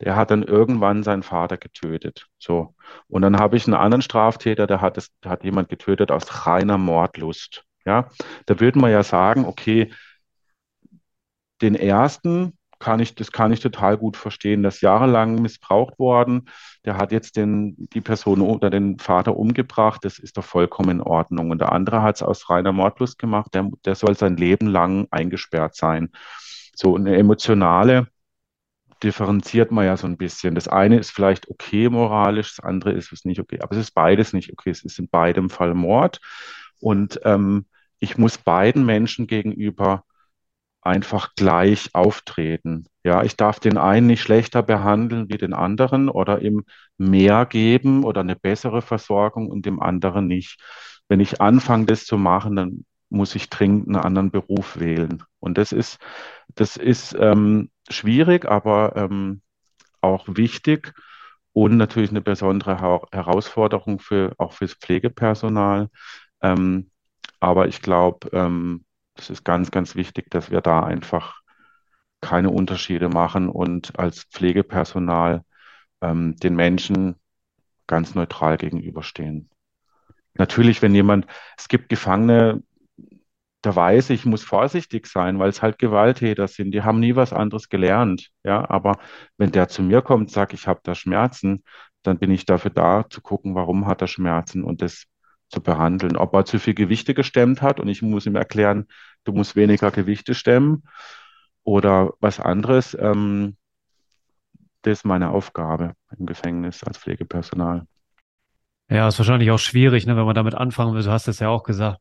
Der 0.00 0.16
hat 0.16 0.30
dann 0.30 0.42
irgendwann 0.42 1.02
seinen 1.02 1.22
Vater 1.22 1.58
getötet. 1.58 2.26
So. 2.38 2.74
Und 3.08 3.22
dann 3.22 3.38
habe 3.38 3.56
ich 3.56 3.66
einen 3.66 3.74
anderen 3.74 4.02
Straftäter, 4.02 4.66
der 4.66 4.80
hat, 4.80 4.96
es, 4.96 5.10
der 5.22 5.30
hat 5.30 5.44
jemand 5.44 5.68
getötet 5.68 6.10
aus 6.10 6.46
reiner 6.46 6.78
Mordlust. 6.78 7.64
Ja, 7.84 8.08
da 8.46 8.60
würde 8.60 8.78
man 8.78 8.90
ja 8.90 9.02
sagen, 9.02 9.44
okay, 9.44 9.92
den 11.60 11.74
ersten, 11.74 12.56
kann 12.80 12.98
ich, 12.98 13.14
das 13.14 13.30
kann 13.30 13.52
ich 13.52 13.60
total 13.60 13.96
gut 13.96 14.16
verstehen. 14.16 14.62
Das 14.62 14.80
jahrelang 14.80 15.40
missbraucht 15.40 15.98
worden. 15.98 16.48
Der 16.84 16.96
hat 16.96 17.12
jetzt 17.12 17.36
den, 17.36 17.76
die 17.90 18.00
Person 18.00 18.40
oder 18.40 18.70
den 18.70 18.98
Vater 18.98 19.36
umgebracht. 19.36 20.04
Das 20.04 20.18
ist 20.18 20.38
doch 20.38 20.44
vollkommen 20.44 20.90
in 20.90 21.00
Ordnung. 21.02 21.50
Und 21.50 21.60
der 21.60 21.72
andere 21.72 22.02
hat 22.02 22.16
es 22.16 22.22
aus 22.22 22.50
reiner 22.50 22.72
Mordlust 22.72 23.18
gemacht. 23.18 23.54
Der, 23.54 23.70
der 23.84 23.94
soll 23.94 24.16
sein 24.16 24.36
Leben 24.36 24.66
lang 24.66 25.06
eingesperrt 25.10 25.76
sein. 25.76 26.10
So 26.74 26.96
eine 26.96 27.16
emotionale 27.16 28.08
differenziert 29.02 29.70
man 29.70 29.86
ja 29.86 29.96
so 29.96 30.06
ein 30.06 30.16
bisschen. 30.16 30.54
Das 30.54 30.68
eine 30.68 30.98
ist 30.98 31.10
vielleicht 31.10 31.48
okay 31.48 31.88
moralisch, 31.88 32.56
das 32.56 32.64
andere 32.64 32.92
ist 32.92 33.12
es 33.12 33.24
nicht 33.24 33.40
okay. 33.40 33.60
Aber 33.60 33.72
es 33.72 33.78
ist 33.78 33.92
beides 33.92 34.32
nicht 34.32 34.52
okay. 34.52 34.70
Es 34.70 34.84
ist 34.84 34.98
in 34.98 35.08
beidem 35.08 35.50
Fall 35.50 35.74
Mord. 35.74 36.20
Und 36.80 37.20
ähm, 37.24 37.66
ich 37.98 38.18
muss 38.18 38.38
beiden 38.38 38.84
Menschen 38.86 39.26
gegenüber 39.26 40.04
einfach 40.82 41.34
gleich 41.34 41.90
auftreten. 41.94 42.86
Ja, 43.04 43.22
ich 43.22 43.36
darf 43.36 43.60
den 43.60 43.78
einen 43.78 44.06
nicht 44.06 44.22
schlechter 44.22 44.62
behandeln 44.62 45.28
wie 45.28 45.38
den 45.38 45.52
anderen 45.52 46.08
oder 46.08 46.42
ihm 46.42 46.64
mehr 46.98 47.46
geben 47.46 48.04
oder 48.04 48.20
eine 48.20 48.36
bessere 48.36 48.82
Versorgung 48.82 49.48
und 49.50 49.66
dem 49.66 49.80
anderen 49.80 50.26
nicht. 50.26 50.60
Wenn 51.08 51.20
ich 51.20 51.40
anfange, 51.40 51.86
das 51.86 52.04
zu 52.04 52.16
machen, 52.18 52.56
dann 52.56 52.84
muss 53.08 53.34
ich 53.34 53.50
dringend 53.50 53.88
einen 53.88 53.96
anderen 53.96 54.30
Beruf 54.30 54.78
wählen. 54.78 55.22
Und 55.40 55.58
das 55.58 55.72
ist, 55.72 55.98
das 56.54 56.76
ist 56.76 57.16
ähm, 57.18 57.70
schwierig, 57.90 58.46
aber 58.46 58.94
ähm, 58.96 59.42
auch 60.00 60.26
wichtig 60.28 60.94
und 61.52 61.76
natürlich 61.76 62.10
eine 62.10 62.20
besondere 62.20 63.02
Herausforderung 63.12 63.98
für 63.98 64.34
auch 64.38 64.52
fürs 64.52 64.74
Pflegepersonal. 64.74 65.88
Ähm, 66.42 66.90
aber 67.40 67.68
ich 67.68 67.82
glaube, 67.82 68.30
es 69.20 69.30
ist 69.30 69.44
ganz, 69.44 69.70
ganz 69.70 69.94
wichtig, 69.94 70.30
dass 70.30 70.50
wir 70.50 70.60
da 70.60 70.82
einfach 70.82 71.40
keine 72.20 72.50
Unterschiede 72.50 73.08
machen 73.08 73.48
und 73.48 73.98
als 73.98 74.24
Pflegepersonal 74.24 75.42
ähm, 76.00 76.36
den 76.36 76.54
Menschen 76.54 77.16
ganz 77.86 78.14
neutral 78.14 78.56
gegenüberstehen. 78.56 79.50
Natürlich, 80.34 80.80
wenn 80.82 80.94
jemand, 80.94 81.26
es 81.58 81.68
gibt 81.68 81.88
Gefangene, 81.88 82.62
da 83.62 83.76
weiß 83.76 84.10
ich, 84.10 84.20
ich 84.20 84.26
muss 84.26 84.42
vorsichtig 84.42 85.06
sein, 85.06 85.38
weil 85.38 85.50
es 85.50 85.60
halt 85.60 85.78
Gewalttäter 85.78 86.48
sind. 86.48 86.72
Die 86.72 86.82
haben 86.82 87.00
nie 87.00 87.16
was 87.16 87.32
anderes 87.32 87.68
gelernt. 87.68 88.30
Ja, 88.42 88.68
aber 88.70 88.98
wenn 89.36 89.52
der 89.52 89.68
zu 89.68 89.82
mir 89.82 90.00
kommt, 90.02 90.30
sagt, 90.30 90.54
ich 90.54 90.66
habe 90.66 90.80
da 90.82 90.94
Schmerzen, 90.94 91.62
dann 92.02 92.18
bin 92.18 92.30
ich 92.30 92.46
dafür 92.46 92.70
da 92.70 93.04
zu 93.10 93.20
gucken, 93.20 93.54
warum 93.54 93.86
hat 93.86 94.00
er 94.00 94.08
Schmerzen 94.08 94.64
und 94.64 94.80
das 94.80 95.04
zu 95.50 95.60
behandeln. 95.60 96.16
Ob 96.16 96.32
er 96.34 96.44
zu 96.44 96.58
viel 96.58 96.74
Gewichte 96.74 97.12
gestemmt 97.12 97.60
hat 97.60 97.80
und 97.80 97.88
ich 97.88 98.02
muss 98.02 98.26
ihm 98.26 98.36
erklären, 98.36 98.86
du 99.24 99.32
musst 99.32 99.56
weniger 99.56 99.90
Gewichte 99.90 100.34
stemmen 100.34 100.84
oder 101.62 102.12
was 102.20 102.40
anderes. 102.40 102.96
Ähm, 102.98 103.56
das 104.82 105.00
ist 105.00 105.04
meine 105.04 105.30
Aufgabe 105.30 105.94
im 106.18 106.26
Gefängnis 106.26 106.82
als 106.82 106.98
Pflegepersonal. 106.98 107.86
Ja, 108.88 109.06
ist 109.06 109.18
wahrscheinlich 109.18 109.50
auch 109.50 109.58
schwierig, 109.58 110.06
ne, 110.06 110.16
wenn 110.16 110.24
man 110.24 110.34
damit 110.34 110.54
anfangen 110.54 110.94
will. 110.94 111.02
Du 111.02 111.10
hast 111.10 111.28
es 111.28 111.38
ja 111.38 111.48
auch 111.48 111.62
gesagt, 111.62 112.00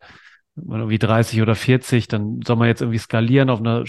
man 0.55 0.79
irgendwie 0.79 0.99
30 0.99 1.41
oder 1.41 1.55
40, 1.55 2.07
dann 2.07 2.41
soll 2.45 2.55
man 2.55 2.67
jetzt 2.67 2.81
irgendwie 2.81 2.97
skalieren 2.97 3.49
auf 3.49 3.59
einer 3.59 3.83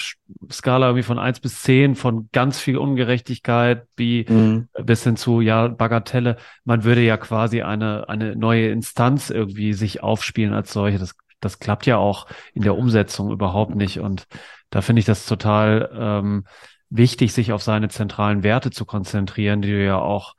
Skala 0.50 0.88
irgendwie 0.88 1.02
von 1.02 1.18
1 1.18 1.40
bis 1.40 1.62
10, 1.62 1.94
von 1.94 2.28
ganz 2.32 2.60
viel 2.60 2.76
Ungerechtigkeit 2.76 3.86
wie 3.96 4.26
mhm. 4.28 4.68
bis 4.84 5.04
hin 5.04 5.16
zu, 5.16 5.40
ja, 5.40 5.68
Bagatelle. 5.68 6.36
Man 6.64 6.84
würde 6.84 7.02
ja 7.02 7.16
quasi 7.16 7.62
eine, 7.62 8.08
eine 8.08 8.36
neue 8.36 8.68
Instanz 8.70 9.30
irgendwie 9.30 9.72
sich 9.72 10.02
aufspielen 10.02 10.52
als 10.52 10.72
solche. 10.72 10.98
Das, 10.98 11.14
das 11.40 11.58
klappt 11.58 11.86
ja 11.86 11.96
auch 11.96 12.26
in 12.54 12.62
der 12.62 12.76
Umsetzung 12.76 13.30
überhaupt 13.30 13.74
nicht. 13.74 14.00
Und 14.00 14.26
da 14.70 14.82
finde 14.82 15.00
ich 15.00 15.06
das 15.06 15.26
total 15.26 15.90
ähm, 15.92 16.44
wichtig, 16.90 17.32
sich 17.32 17.52
auf 17.52 17.62
seine 17.62 17.88
zentralen 17.88 18.42
Werte 18.42 18.70
zu 18.70 18.84
konzentrieren, 18.84 19.62
die 19.62 19.70
du 19.70 19.84
ja 19.84 19.98
auch 19.98 20.34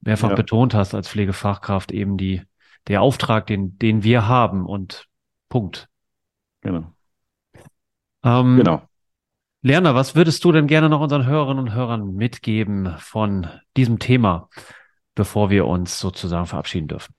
mehrfach 0.00 0.30
ja. 0.30 0.34
betont 0.34 0.74
hast 0.74 0.94
als 0.94 1.08
Pflegefachkraft, 1.08 1.92
eben 1.92 2.16
die, 2.16 2.42
der 2.88 3.02
Auftrag, 3.02 3.46
den, 3.46 3.78
den 3.78 4.02
wir 4.02 4.28
haben 4.28 4.66
und 4.66 5.06
Punkt. 5.48 5.88
Genau. 6.60 6.92
Ähm, 8.22 8.56
genau. 8.56 8.82
Lerner, 9.62 9.94
was 9.94 10.14
würdest 10.14 10.44
du 10.44 10.52
denn 10.52 10.66
gerne 10.66 10.90
noch 10.90 11.00
unseren 11.00 11.24
Hörerinnen 11.24 11.64
und 11.64 11.72
Hörern 11.72 12.14
mitgeben 12.14 12.96
von 12.98 13.48
diesem 13.76 13.98
Thema, 13.98 14.50
bevor 15.14 15.48
wir 15.48 15.66
uns 15.66 15.98
sozusagen 15.98 16.46
verabschieden 16.46 16.88
dürfen? 16.88 17.14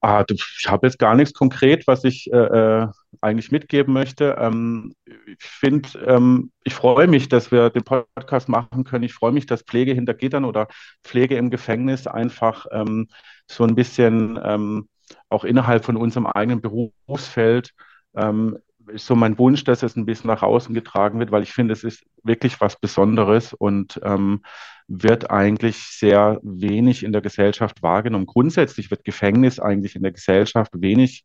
Ah, 0.00 0.24
ich 0.30 0.66
habe 0.68 0.86
jetzt 0.86 0.98
gar 1.00 1.16
nichts 1.16 1.34
konkret, 1.34 1.88
was 1.88 2.04
ich 2.04 2.30
äh, 2.32 2.36
äh, 2.36 2.86
eigentlich 3.20 3.50
mitgeben 3.50 3.92
möchte. 3.92 4.36
Ähm, 4.38 4.94
ich 5.06 5.42
finde, 5.42 5.88
ähm, 6.06 6.52
ich 6.62 6.74
freue 6.74 7.08
mich, 7.08 7.28
dass 7.28 7.50
wir 7.50 7.70
den 7.70 7.82
Podcast 7.82 8.48
machen 8.48 8.84
können. 8.84 9.02
Ich 9.04 9.14
freue 9.14 9.32
mich, 9.32 9.46
dass 9.46 9.62
Pflege 9.62 9.92
hinter 9.94 10.14
Gittern 10.14 10.44
oder 10.44 10.68
Pflege 11.02 11.36
im 11.36 11.50
Gefängnis 11.50 12.06
einfach 12.06 12.66
ähm, 12.70 13.08
so 13.46 13.64
ein 13.64 13.74
bisschen 13.74 14.38
ähm, 14.44 14.88
auch 15.30 15.42
innerhalb 15.44 15.84
von 15.84 15.96
unserem 15.96 16.26
eigenen 16.26 16.60
Berufsfeld 16.60 17.72
ähm, 18.14 18.58
ist 18.88 19.06
so 19.06 19.14
mein 19.14 19.38
Wunsch, 19.38 19.64
dass 19.64 19.82
es 19.82 19.96
ein 19.96 20.06
bisschen 20.06 20.28
nach 20.28 20.42
außen 20.42 20.74
getragen 20.74 21.18
wird, 21.18 21.30
weil 21.30 21.42
ich 21.42 21.52
finde, 21.52 21.72
es 21.72 21.84
ist 21.84 22.04
wirklich 22.22 22.60
was 22.60 22.78
Besonderes 22.78 23.52
und 23.52 24.00
ähm, 24.04 24.42
wird 24.88 25.30
eigentlich 25.30 25.76
sehr 25.76 26.40
wenig 26.42 27.04
in 27.04 27.12
der 27.12 27.20
Gesellschaft 27.20 27.82
wahrgenommen. 27.82 28.26
Grundsätzlich 28.26 28.90
wird 28.90 29.04
Gefängnis 29.04 29.60
eigentlich 29.60 29.96
in 29.96 30.02
der 30.02 30.12
Gesellschaft 30.12 30.72
wenig 30.74 31.24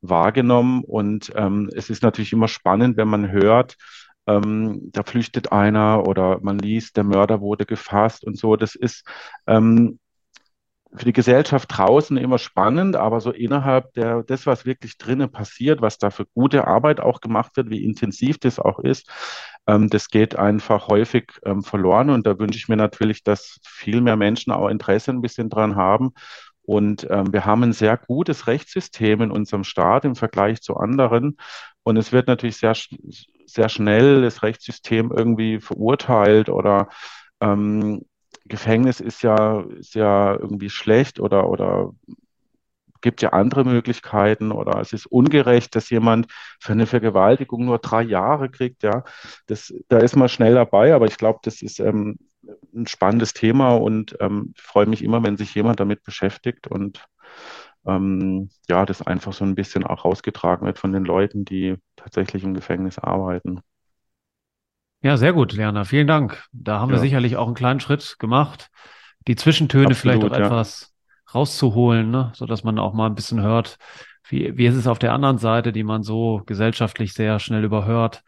wahrgenommen 0.00 0.82
und 0.84 1.32
ähm, 1.36 1.70
es 1.74 1.90
ist 1.90 2.02
natürlich 2.02 2.32
immer 2.32 2.48
spannend, 2.48 2.96
wenn 2.96 3.08
man 3.08 3.30
hört, 3.30 3.76
ähm, 4.26 4.90
da 4.92 5.02
flüchtet 5.02 5.52
einer 5.52 6.06
oder 6.06 6.40
man 6.40 6.58
liest, 6.58 6.96
der 6.96 7.04
Mörder 7.04 7.40
wurde 7.40 7.66
gefasst 7.66 8.24
und 8.24 8.38
so. 8.38 8.56
Das 8.56 8.74
ist 8.74 9.06
ähm, 9.46 9.98
für 10.96 11.04
die 11.04 11.12
Gesellschaft 11.12 11.68
draußen 11.76 12.16
immer 12.16 12.38
spannend, 12.38 12.96
aber 12.96 13.20
so 13.20 13.30
innerhalb 13.32 13.92
der, 13.94 14.22
das, 14.22 14.46
was 14.46 14.64
wirklich 14.64 14.96
drinnen 14.96 15.30
passiert, 15.30 15.80
was 15.80 15.98
da 15.98 16.10
für 16.10 16.26
gute 16.34 16.66
Arbeit 16.66 17.00
auch 17.00 17.20
gemacht 17.20 17.56
wird, 17.56 17.70
wie 17.70 17.84
intensiv 17.84 18.38
das 18.38 18.58
auch 18.60 18.78
ist, 18.78 19.10
ähm, 19.66 19.90
das 19.90 20.08
geht 20.08 20.36
einfach 20.36 20.88
häufig 20.88 21.32
ähm, 21.44 21.62
verloren. 21.62 22.10
Und 22.10 22.26
da 22.26 22.38
wünsche 22.38 22.58
ich 22.58 22.68
mir 22.68 22.76
natürlich, 22.76 23.24
dass 23.24 23.58
viel 23.64 24.00
mehr 24.00 24.16
Menschen 24.16 24.52
auch 24.52 24.68
Interesse 24.68 25.10
ein 25.10 25.22
bisschen 25.22 25.50
dran 25.50 25.76
haben. 25.76 26.12
Und 26.62 27.06
ähm, 27.10 27.32
wir 27.32 27.44
haben 27.44 27.62
ein 27.62 27.72
sehr 27.72 27.96
gutes 27.96 28.46
Rechtssystem 28.46 29.20
in 29.20 29.30
unserem 29.30 29.64
Staat 29.64 30.04
im 30.04 30.14
Vergleich 30.14 30.62
zu 30.62 30.76
anderen. 30.76 31.36
Und 31.82 31.96
es 31.96 32.12
wird 32.12 32.28
natürlich 32.28 32.56
sehr, 32.56 32.74
sehr 33.46 33.68
schnell 33.68 34.22
das 34.22 34.42
Rechtssystem 34.42 35.12
irgendwie 35.14 35.60
verurteilt 35.60 36.48
oder 36.48 36.88
ähm, 37.40 38.02
Gefängnis 38.46 39.00
ist 39.00 39.22
ja, 39.22 39.62
ist 39.78 39.94
ja 39.94 40.34
irgendwie 40.34 40.70
schlecht 40.70 41.20
oder, 41.20 41.48
oder 41.48 41.92
gibt 43.04 43.20
ja 43.20 43.30
andere 43.30 43.64
Möglichkeiten 43.64 44.50
oder 44.50 44.80
es 44.80 44.94
ist 44.94 45.06
ungerecht, 45.06 45.76
dass 45.76 45.90
jemand 45.90 46.26
für 46.58 46.72
eine 46.72 46.86
Vergewaltigung 46.86 47.66
nur 47.66 47.78
drei 47.78 48.02
Jahre 48.02 48.50
kriegt. 48.50 48.82
Ja, 48.82 49.04
das, 49.46 49.74
da 49.88 49.98
ist 49.98 50.16
man 50.16 50.30
schnell 50.30 50.54
dabei, 50.54 50.94
aber 50.94 51.04
ich 51.06 51.18
glaube, 51.18 51.38
das 51.42 51.60
ist 51.60 51.80
ähm, 51.80 52.18
ein 52.74 52.86
spannendes 52.86 53.34
Thema 53.34 53.76
und 53.76 54.16
ähm, 54.20 54.54
freue 54.56 54.86
mich 54.86 55.04
immer, 55.04 55.22
wenn 55.22 55.36
sich 55.36 55.54
jemand 55.54 55.80
damit 55.80 56.02
beschäftigt 56.02 56.66
und 56.66 57.06
ähm, 57.86 58.48
ja, 58.68 58.86
das 58.86 59.02
einfach 59.02 59.34
so 59.34 59.44
ein 59.44 59.54
bisschen 59.54 59.84
auch 59.84 60.06
rausgetragen 60.06 60.66
wird 60.66 60.78
von 60.78 60.92
den 60.92 61.04
Leuten, 61.04 61.44
die 61.44 61.76
tatsächlich 61.96 62.42
im 62.42 62.54
Gefängnis 62.54 62.98
arbeiten. 62.98 63.60
Ja, 65.04 65.18
sehr 65.18 65.34
gut, 65.34 65.52
Lerner. 65.52 65.84
Vielen 65.84 66.06
Dank. 66.06 66.42
Da 66.52 66.80
haben 66.80 66.88
ja. 66.88 66.96
wir 66.96 67.00
sicherlich 67.00 67.36
auch 67.36 67.44
einen 67.46 67.54
kleinen 67.54 67.78
Schritt 67.78 68.16
gemacht, 68.18 68.70
die 69.28 69.36
Zwischentöne 69.36 69.88
Absolut, 69.88 70.00
vielleicht 70.00 70.24
auch 70.24 70.38
ja. 70.38 70.46
etwas 70.46 70.94
rauszuholen, 71.34 72.10
ne? 72.10 72.32
sodass 72.34 72.64
man 72.64 72.78
auch 72.78 72.94
mal 72.94 73.04
ein 73.04 73.14
bisschen 73.14 73.42
hört, 73.42 73.76
wie, 74.26 74.56
wie 74.56 74.64
ist 74.64 74.76
es 74.76 74.86
auf 74.86 74.98
der 74.98 75.12
anderen 75.12 75.36
Seite, 75.36 75.72
die 75.72 75.82
man 75.82 76.02
so 76.02 76.40
gesellschaftlich 76.46 77.12
sehr 77.12 77.38
schnell 77.38 77.64
überhört. 77.64 78.22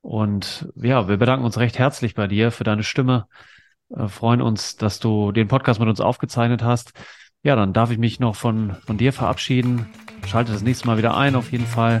Und 0.00 0.68
ja, 0.76 1.08
wir 1.08 1.16
bedanken 1.16 1.44
uns 1.44 1.58
recht 1.58 1.76
herzlich 1.76 2.14
bei 2.14 2.28
dir 2.28 2.52
für 2.52 2.62
deine 2.62 2.84
Stimme. 2.84 3.26
Äh, 3.92 4.06
freuen 4.06 4.42
uns, 4.42 4.76
dass 4.76 5.00
du 5.00 5.32
den 5.32 5.48
Podcast 5.48 5.80
mit 5.80 5.88
uns 5.88 6.00
aufgezeichnet 6.00 6.62
hast. 6.62 6.92
Ja, 7.42 7.56
dann 7.56 7.72
darf 7.72 7.90
ich 7.90 7.98
mich 7.98 8.20
noch 8.20 8.36
von, 8.36 8.76
von 8.86 8.96
dir 8.96 9.12
verabschieden. 9.12 9.88
Schalte 10.24 10.52
das 10.52 10.62
nächste 10.62 10.86
Mal 10.86 10.98
wieder 10.98 11.16
ein, 11.16 11.34
auf 11.34 11.50
jeden 11.50 11.66
Fall. 11.66 12.00